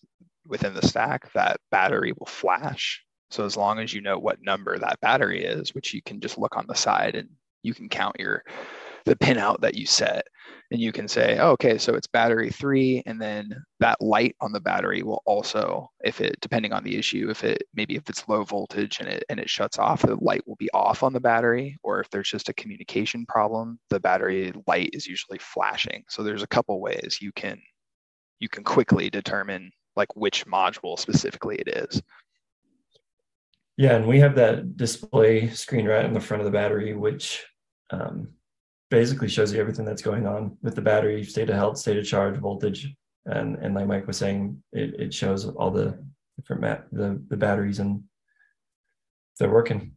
within 0.47 0.73
the 0.73 0.85
stack, 0.85 1.31
that 1.33 1.59
battery 1.69 2.13
will 2.17 2.25
flash 2.25 3.03
so 3.31 3.45
as 3.45 3.57
long 3.57 3.79
as 3.79 3.93
you 3.93 4.01
know 4.01 4.19
what 4.19 4.41
number 4.41 4.77
that 4.77 4.99
battery 5.01 5.43
is, 5.43 5.73
which 5.73 5.93
you 5.93 6.01
can 6.01 6.19
just 6.19 6.37
look 6.37 6.57
on 6.57 6.65
the 6.67 6.75
side 6.75 7.15
and 7.15 7.29
you 7.63 7.73
can 7.73 7.89
count 7.89 8.15
your 8.19 8.43
the 9.05 9.15
pin 9.15 9.37
out 9.37 9.61
that 9.61 9.75
you 9.75 9.85
set. 9.85 10.25
And 10.71 10.79
you 10.79 10.93
can 10.93 11.07
say 11.09 11.37
oh, 11.37 11.51
okay 11.51 11.77
so 11.77 11.95
it's 11.95 12.07
battery 12.07 12.49
three 12.49 13.03
and 13.05 13.21
then 13.21 13.53
that 13.81 14.01
light 14.01 14.37
on 14.39 14.53
the 14.53 14.61
battery 14.61 15.03
will 15.03 15.21
also 15.25 15.89
if 16.01 16.21
it 16.21 16.37
depending 16.39 16.71
on 16.71 16.83
the 16.85 16.95
issue 16.95 17.29
if 17.29 17.43
it 17.43 17.63
maybe 17.73 17.95
if 17.95 18.09
it's 18.09 18.27
low 18.29 18.45
voltage 18.45 18.99
and 19.01 19.09
it 19.09 19.25
and 19.29 19.37
it 19.37 19.49
shuts 19.49 19.77
off 19.77 20.01
the 20.03 20.15
light 20.21 20.47
will 20.47 20.55
be 20.55 20.69
off 20.73 21.03
on 21.03 21.11
the 21.11 21.19
battery. 21.19 21.77
Or 21.83 21.99
if 21.99 22.09
there's 22.09 22.29
just 22.29 22.47
a 22.49 22.53
communication 22.53 23.25
problem 23.25 23.79
the 23.89 23.99
battery 23.99 24.53
light 24.67 24.91
is 24.93 25.07
usually 25.07 25.39
flashing. 25.39 26.03
So 26.07 26.23
there's 26.23 26.43
a 26.43 26.47
couple 26.47 26.79
ways 26.79 27.17
you 27.21 27.31
can 27.33 27.61
you 28.39 28.47
can 28.47 28.63
quickly 28.63 29.09
determine 29.09 29.71
like 29.95 30.15
which 30.15 30.45
module 30.45 30.97
specifically 30.97 31.57
it 31.57 31.67
is 31.67 32.01
yeah, 33.81 33.95
and 33.95 34.05
we 34.05 34.19
have 34.19 34.35
that 34.35 34.77
display 34.77 35.49
screen 35.49 35.87
right 35.87 36.05
in 36.05 36.13
the 36.13 36.19
front 36.19 36.39
of 36.39 36.45
the 36.45 36.51
battery, 36.51 36.93
which 36.93 37.43
um, 37.89 38.27
basically 38.91 39.27
shows 39.27 39.51
you 39.51 39.59
everything 39.59 39.85
that's 39.85 40.03
going 40.03 40.27
on 40.27 40.55
with 40.61 40.75
the 40.75 40.83
battery, 40.83 41.23
state 41.23 41.49
of 41.49 41.55
health, 41.55 41.79
state 41.79 41.97
of 41.97 42.05
charge, 42.05 42.37
voltage, 42.37 42.93
and 43.25 43.55
and 43.55 43.73
like 43.73 43.87
Mike 43.87 44.05
was 44.05 44.17
saying, 44.17 44.61
it, 44.71 44.93
it 44.99 45.11
shows 45.11 45.47
all 45.47 45.71
the 45.71 45.97
different 46.37 46.61
mat 46.61 46.85
the 46.91 47.19
the 47.29 47.35
batteries 47.35 47.79
and 47.79 48.03
they're 49.39 49.49
working. 49.49 49.93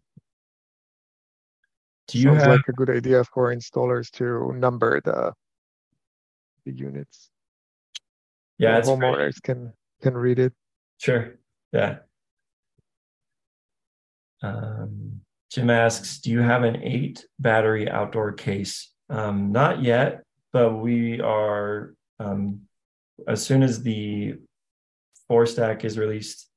Do 2.08 2.18
you 2.18 2.28
Sounds 2.28 2.42
have 2.44 2.52
like 2.52 2.68
a 2.68 2.72
good 2.72 2.88
idea 2.88 3.22
for 3.22 3.54
installers 3.54 4.10
to 4.12 4.50
number 4.54 5.02
the 5.02 5.34
the 6.64 6.72
units? 6.72 7.28
Yeah, 8.56 8.80
homeowners 8.80 9.42
great. 9.42 9.42
can 9.42 9.72
can 10.00 10.16
read 10.16 10.38
it. 10.38 10.54
Sure. 10.96 11.34
Yeah. 11.70 11.98
Um, 14.44 15.20
Jim 15.50 15.70
asks, 15.70 16.18
do 16.18 16.30
you 16.30 16.40
have 16.40 16.64
an 16.64 16.82
eight 16.82 17.24
battery 17.38 17.88
outdoor 17.88 18.32
case? 18.32 18.92
Um, 19.08 19.52
not 19.52 19.82
yet, 19.82 20.22
but 20.52 20.74
we 20.74 21.20
are, 21.20 21.94
um, 22.20 22.62
as 23.26 23.44
soon 23.44 23.62
as 23.62 23.82
the 23.82 24.34
four 25.28 25.46
stack 25.46 25.84
is 25.84 25.96
released, 25.96 26.50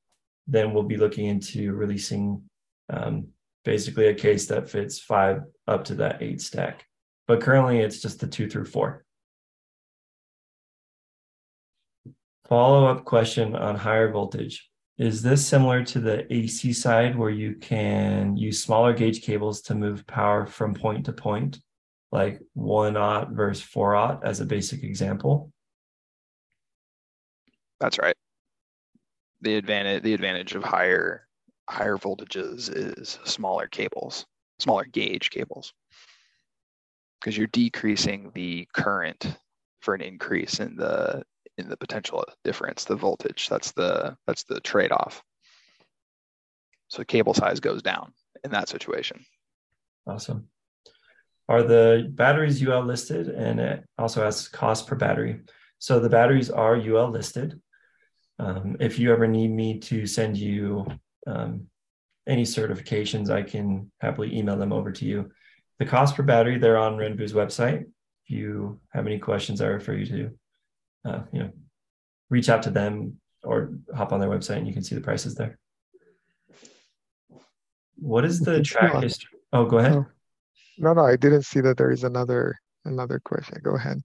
then 0.48 0.74
we'll 0.74 0.84
be 0.84 0.98
looking 0.98 1.28
into 1.28 1.74
releasing 1.74 2.42
um, 2.90 3.28
basically 3.64 4.08
a 4.08 4.14
case 4.14 4.48
that 4.48 4.70
fits 4.70 5.00
five 5.00 5.44
up 5.68 5.86
to 5.86 5.96
that 5.96 6.22
eight 6.22 6.42
stack. 6.42 6.86
But 7.28 7.42
currently 7.42 7.80
it's 7.80 8.02
just 8.02 8.20
the 8.20 8.28
two 8.28 8.50
through 8.50 8.66
four. 8.66 9.06
Follow 12.48 12.88
up 12.88 13.06
question 13.06 13.56
on 13.56 13.76
higher 13.76 14.12
voltage. 14.12 14.70
Is 14.98 15.22
this 15.22 15.46
similar 15.46 15.84
to 15.86 16.00
the 16.00 16.32
AC 16.34 16.74
side 16.74 17.16
where 17.16 17.30
you 17.30 17.56
can 17.56 18.36
use 18.36 18.64
smaller 18.64 18.94
gauge 18.94 19.22
cables 19.22 19.62
to 19.64 19.76
move 19.76 20.08
power 20.08 20.48
from 20.48 20.74
point 20.74 21.06
to 21.06 21.14
point, 21.14 21.60
like 22.12 22.42
one 22.54 22.98
aught 22.98 23.30
versus 23.30 23.64
four 23.64 23.96
aught 23.96 24.26
as 24.26 24.40
a 24.40 24.46
basic 24.46 24.84
example? 24.84 25.52
That's 27.80 28.00
right. 28.00 28.16
The 29.42 29.56
advantage 29.56 30.02
the 30.02 30.16
advantage 30.16 30.56
of 30.56 30.64
higher 30.64 31.28
higher 31.70 31.98
voltages 31.98 32.72
is 32.76 33.20
smaller 33.24 33.68
cables, 33.68 34.26
smaller 34.58 34.86
gauge 34.86 35.30
cables. 35.30 35.74
Because 37.20 37.38
you're 37.38 37.48
decreasing 37.48 38.32
the 38.34 38.68
current 38.74 39.38
for 39.82 39.94
an 39.94 40.02
increase 40.02 40.60
in 40.60 40.76
the 40.76 41.24
in 41.58 41.70
the 41.70 41.78
potential 41.78 42.24
difference, 42.44 42.86
the 42.86 42.96
voltage. 42.96 43.50
That's 43.50 43.72
the 43.72 44.16
that's 44.26 44.44
the 44.44 44.60
trade-off. 44.60 45.24
So 46.88 47.04
cable 47.04 47.34
size 47.34 47.60
goes 47.60 47.82
down 47.82 48.14
in 48.44 48.52
that 48.52 48.70
situation. 48.70 49.26
Awesome. 50.06 50.48
Are 51.50 51.64
the 51.64 52.08
batteries 52.10 52.66
UL 52.66 52.84
listed? 52.84 53.28
And 53.30 53.60
it 53.60 53.84
also 53.98 54.24
has 54.24 54.48
cost 54.48 54.88
per 54.88 54.96
battery. 54.96 55.42
So 55.80 56.00
the 56.00 56.10
batteries 56.10 56.50
are 56.50 56.76
UL 56.76 57.10
listed. 57.10 57.60
Um, 58.40 58.78
if 58.80 59.00
you 59.00 59.12
ever 59.12 59.28
need 59.28 59.50
me 59.50 59.80
to 59.80 60.06
send 60.06 60.38
you 60.38 60.86
um, 61.26 61.68
any 62.28 62.44
certifications, 62.44 63.30
I 63.30 63.42
can 63.42 63.92
happily 64.00 64.38
email 64.38 64.58
them 64.58 64.74
over 64.74 64.92
to 64.92 65.06
you. 65.06 65.32
The 65.80 65.86
cost 65.86 66.16
per 66.16 66.24
battery, 66.24 66.58
they're 66.58 66.78
on 66.78 66.98
Renvu's 66.98 67.34
website. 67.34 67.82
If 67.82 68.30
you 68.30 68.80
have 68.92 69.08
any 69.08 69.20
questions, 69.20 69.62
I 69.62 69.68
refer 69.68 69.94
you 69.94 70.06
to 70.08 70.32
uh, 71.08 71.22
you 71.32 71.40
know, 71.40 71.52
reach 72.30 72.50
out 72.50 72.64
to 72.64 72.70
them 72.70 73.20
or 73.44 73.72
hop 73.96 74.12
on 74.12 74.20
their 74.20 74.30
website 74.30 74.58
and 74.58 74.68
you 74.68 74.74
can 74.74 74.84
see 74.84 74.96
the 74.96 75.02
prices 75.02 75.36
there. 75.36 75.58
What 77.96 78.26
is 78.26 78.40
the 78.40 78.62
track 78.62 79.02
history? 79.02 79.40
Oh, 79.54 79.66
go 79.66 79.78
ahead. 79.78 79.94
Oh. 79.94 80.06
No, 80.78 80.94
no, 80.94 81.06
I 81.06 81.16
didn't 81.16 81.44
see 81.44 81.62
that 81.62 81.78
there 81.78 81.90
is 81.90 82.04
another 82.04 82.60
another 82.86 83.20
question. 83.24 83.60
Go 83.64 83.76
ahead. 83.76 84.02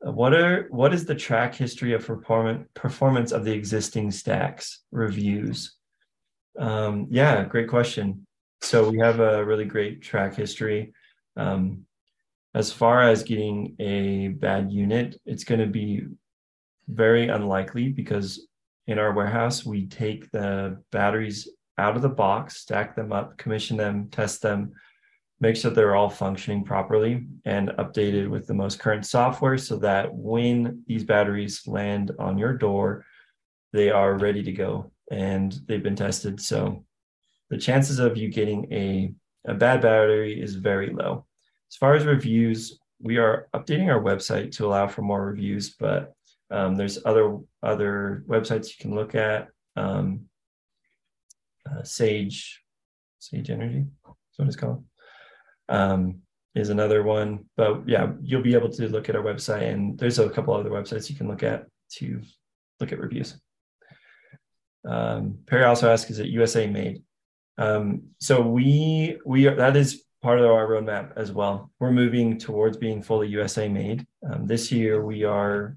what 0.00 0.34
are 0.34 0.66
what 0.70 0.92
is 0.92 1.04
the 1.04 1.14
track 1.14 1.54
history 1.54 1.92
of 1.92 2.04
performance 2.04 2.66
performance 2.74 3.30
of 3.32 3.44
the 3.44 3.52
existing 3.52 4.10
stacks 4.10 4.82
reviews? 4.90 5.76
Um, 6.58 7.06
yeah, 7.10 7.44
great 7.44 7.68
question. 7.68 8.26
So 8.62 8.90
we 8.90 8.98
have 8.98 9.20
a 9.20 9.44
really 9.44 9.64
great 9.64 10.02
track 10.02 10.34
history. 10.34 10.92
Um, 11.36 11.86
as 12.54 12.72
far 12.72 13.02
as 13.02 13.22
getting 13.22 13.76
a 13.78 14.28
bad 14.28 14.72
unit, 14.72 15.20
it's 15.24 15.44
going 15.44 15.60
to 15.60 15.66
be 15.66 16.02
very 16.88 17.28
unlikely 17.28 17.90
because 17.90 18.46
in 18.86 18.98
our 18.98 19.12
warehouse 19.12 19.64
we 19.64 19.86
take 19.86 20.30
the 20.32 20.82
batteries 20.90 21.48
out 21.78 21.96
of 21.96 22.02
the 22.02 22.08
box, 22.08 22.56
stack 22.56 22.96
them 22.96 23.12
up, 23.12 23.38
commission 23.38 23.76
them, 23.76 24.08
test 24.10 24.42
them, 24.42 24.72
make 25.40 25.56
sure 25.56 25.70
they're 25.70 25.94
all 25.94 26.10
functioning 26.10 26.64
properly 26.64 27.26
and 27.44 27.70
updated 27.78 28.28
with 28.28 28.46
the 28.46 28.54
most 28.54 28.78
current 28.78 29.06
software 29.06 29.56
so 29.56 29.76
that 29.76 30.12
when 30.12 30.82
these 30.86 31.04
batteries 31.04 31.66
land 31.66 32.10
on 32.18 32.36
your 32.36 32.52
door, 32.52 33.06
they 33.72 33.90
are 33.90 34.18
ready 34.18 34.42
to 34.42 34.52
go 34.52 34.90
and 35.10 35.60
they've 35.66 35.82
been 35.82 35.96
tested. 35.96 36.40
So 36.40 36.84
the 37.48 37.58
chances 37.58 37.98
of 37.98 38.16
you 38.16 38.28
getting 38.28 38.72
a, 38.72 39.14
a 39.46 39.54
bad 39.54 39.80
battery 39.80 40.40
is 40.40 40.56
very 40.56 40.90
low. 40.90 41.26
As 41.70 41.76
far 41.76 41.94
as 41.94 42.04
reviews, 42.04 42.78
we 43.00 43.18
are 43.18 43.48
updating 43.54 43.88
our 43.88 44.02
website 44.02 44.52
to 44.56 44.66
allow 44.66 44.88
for 44.88 45.02
more 45.02 45.24
reviews, 45.24 45.76
but 45.78 46.12
um, 46.50 46.76
there's 46.76 46.98
other 47.04 47.38
other 47.62 48.24
websites 48.26 48.68
you 48.68 48.74
can 48.80 48.94
look 48.94 49.14
at. 49.14 49.48
Um, 49.76 50.22
uh, 51.70 51.82
Sage, 51.82 52.62
Sage 53.20 53.50
Energy, 53.50 53.86
that's 54.04 54.38
what 54.38 54.48
it's 54.48 54.56
called 54.56 54.84
um, 55.70 56.20
is 56.54 56.68
another 56.68 57.02
one. 57.02 57.46
But 57.56 57.88
yeah, 57.88 58.12
you'll 58.20 58.42
be 58.42 58.54
able 58.54 58.70
to 58.70 58.88
look 58.88 59.08
at 59.08 59.16
our 59.16 59.22
website, 59.22 59.72
and 59.72 59.98
there's 59.98 60.18
a 60.18 60.28
couple 60.28 60.52
other 60.52 60.70
websites 60.70 61.08
you 61.08 61.16
can 61.16 61.28
look 61.28 61.42
at 61.42 61.66
to 61.96 62.20
look 62.80 62.92
at 62.92 62.98
reviews. 62.98 63.40
Um, 64.84 65.38
Perry 65.46 65.64
also 65.64 65.90
asked, 65.90 66.10
"Is 66.10 66.18
it 66.18 66.26
USA 66.26 66.66
made?" 66.66 67.02
Um, 67.56 68.02
so 68.18 68.40
we 68.42 69.18
we 69.24 69.46
are, 69.46 69.54
that 69.54 69.76
is 69.76 70.02
part 70.22 70.38
of 70.38 70.46
our 70.46 70.66
roadmap 70.66 71.12
as 71.16 71.32
well. 71.32 71.70
We're 71.78 71.92
moving 71.92 72.38
towards 72.38 72.76
being 72.76 73.02
fully 73.02 73.28
USA 73.28 73.68
made. 73.68 74.06
Um, 74.28 74.46
this 74.46 74.70
year, 74.70 75.04
we 75.04 75.24
are 75.24 75.76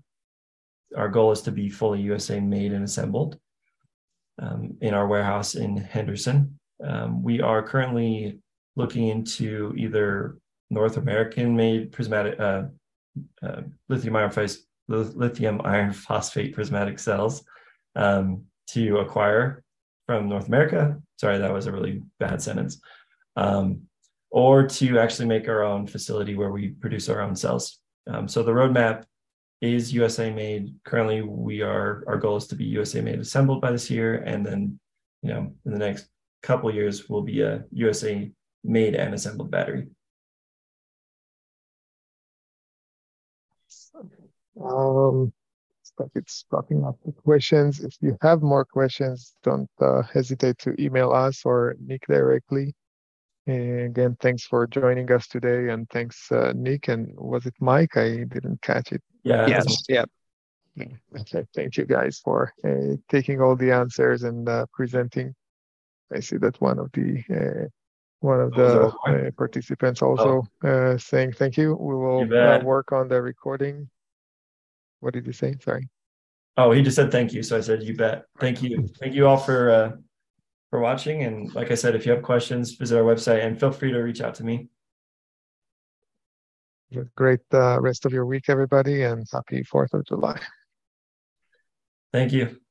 our 0.96 1.10
goal 1.10 1.32
is 1.32 1.42
to 1.42 1.52
be 1.52 1.70
fully 1.70 2.02
USA 2.02 2.40
made 2.40 2.72
and 2.72 2.84
assembled 2.84 3.40
um, 4.40 4.78
in 4.82 4.94
our 4.94 5.08
warehouse 5.08 5.56
in 5.56 5.78
Henderson. 5.78 6.60
Um, 6.84 7.24
we 7.24 7.42
are 7.42 7.64
currently 7.64 8.40
looking 8.76 9.08
into 9.08 9.74
either 9.78 10.38
North 10.70 10.98
American 10.98 11.56
made 11.56 11.92
prismatic 11.92 12.40
uh, 12.40 12.64
uh, 13.42 13.62
lithium 13.90 14.16
iron 14.16 14.32
lithium 14.88 15.62
iron 15.64 15.94
phosphate 15.94 16.54
prismatic 16.54 17.00
cells 17.00 17.44
um, 17.96 18.44
to 18.68 18.98
acquire 18.98 19.64
from 20.06 20.28
North 20.28 20.48
America. 20.48 21.00
Sorry, 21.18 21.38
that 21.38 21.54
was 21.54 21.68
a 21.68 21.72
really 21.72 22.02
bad 22.20 22.42
sentence. 22.42 22.82
Um, 23.36 23.84
or 24.34 24.66
to 24.66 24.98
actually 24.98 25.28
make 25.28 25.48
our 25.48 25.64
own 25.64 25.86
facility 25.86 26.36
where 26.36 26.52
we 26.52 26.70
produce 26.70 27.08
our 27.08 27.22
own 27.22 27.36
cells. 27.36 27.80
Um, 28.08 28.28
so 28.28 28.42
the 28.42 28.52
roadmap 28.52 29.04
is 29.62 29.94
USA 29.94 30.34
made. 30.34 30.74
Currently, 30.86 31.22
we 31.22 31.62
are 31.62 32.04
our 32.08 32.18
goal 32.18 32.38
is 32.38 32.48
to 32.48 32.56
be 32.56 32.66
USA 32.66 33.00
made 33.02 33.20
assembled 33.20 33.62
by 33.62 33.72
this 33.72 33.92
year, 33.92 34.16
and 34.26 34.44
then 34.44 34.80
you 35.22 35.30
know 35.30 35.54
in 35.66 35.72
the 35.72 35.78
next 35.78 36.08
couple 36.42 36.74
years 36.74 37.08
we'll 37.08 37.22
be 37.22 37.42
a 37.42 37.64
USA 37.72 38.30
made 38.64 38.96
and 38.96 39.14
assembled 39.14 39.52
battery. 39.52 39.86
Um, 44.60 45.32
it's 46.16 46.46
wrapping 46.50 46.84
up 46.86 46.98
the 47.06 47.12
questions. 47.12 47.84
If 47.84 47.98
you 48.02 48.18
have 48.22 48.42
more 48.42 48.66
questions, 48.66 49.36
don't 49.44 49.70
uh, 49.80 50.02
hesitate 50.02 50.58
to 50.60 50.74
email 50.82 51.12
us 51.12 51.46
or 51.46 51.76
Nick 51.80 52.08
directly. 52.08 52.74
And 53.46 53.82
again, 53.82 54.16
thanks 54.22 54.46
for 54.46 54.66
joining 54.68 55.12
us 55.12 55.28
today, 55.28 55.70
and 55.70 55.90
thanks, 55.90 56.32
uh, 56.32 56.54
Nick. 56.56 56.88
And 56.88 57.14
was 57.18 57.46
it 57.46 57.56
Mike? 57.60 57.98
I 57.98 58.24
didn't 58.24 58.62
catch 58.62 58.92
it. 58.92 59.02
Yeah. 59.24 59.48
Yes. 59.48 59.84
Yeah. 59.90 60.06
Okay. 61.20 61.46
Thank 61.54 61.78
you 61.78 61.86
guys 61.86 62.20
for 62.24 62.54
uh, 62.64 62.96
taking 63.10 63.42
all 63.42 63.56
the 63.56 63.72
answers 63.72 64.24
and 64.24 64.48
uh, 64.48 64.66
presenting. 64.74 65.36
I 66.12 66.20
see 66.20 66.38
that 66.38 66.60
one 66.62 66.80
of 66.80 66.92
the 66.94 67.24
uh, 67.30 67.68
one 68.20 68.40
of 68.40 68.54
the 68.54 68.88
uh, 69.08 69.32
participants 69.38 70.02
also 70.02 70.44
oh. 70.64 70.68
uh, 70.68 70.98
saying 70.98 71.34
thank 71.34 71.58
you. 71.58 71.76
We 71.76 71.96
will 71.96 72.26
you 72.26 72.38
uh, 72.38 72.62
work 72.64 72.92
on 72.92 73.10
the 73.10 73.22
recording. 73.22 73.90
What 75.02 75.14
did 75.14 75.28
you 75.28 75.34
say? 75.34 75.56
Sorry. 75.62 75.90
Oh, 76.56 76.72
he 76.72 76.82
just 76.82 76.96
said 76.96 77.12
thank 77.12 77.34
you. 77.34 77.44
So 77.44 77.58
I 77.58 77.62
said, 77.62 77.84
you 77.84 77.96
bet. 77.96 78.26
Thank 78.40 78.62
you. 78.62 78.88
Thank 79.00 79.16
you 79.16 79.28
all 79.28 79.38
for 79.38 79.70
uh, 79.70 79.92
for 80.74 80.80
watching. 80.80 81.22
And 81.22 81.54
like 81.54 81.70
I 81.70 81.76
said, 81.76 81.94
if 81.94 82.04
you 82.04 82.12
have 82.14 82.24
questions, 82.24 82.74
visit 82.74 82.98
our 82.98 83.04
website 83.04 83.46
and 83.46 83.60
feel 83.60 83.72
free 83.72 83.92
to 83.92 84.00
reach 84.00 84.22
out 84.22 84.34
to 84.36 84.44
me. 84.44 84.70
Have 86.96 87.04
a 87.04 87.10
great 87.16 87.42
uh, 87.54 87.80
rest 87.80 88.08
of 88.08 88.12
your 88.12 88.26
week, 88.26 88.46
everybody, 88.48 89.04
and 89.04 89.24
happy 89.32 89.64
4th 89.64 89.94
of 89.94 90.04
July. 90.08 90.40
Thank 92.12 92.34
you. 92.34 92.63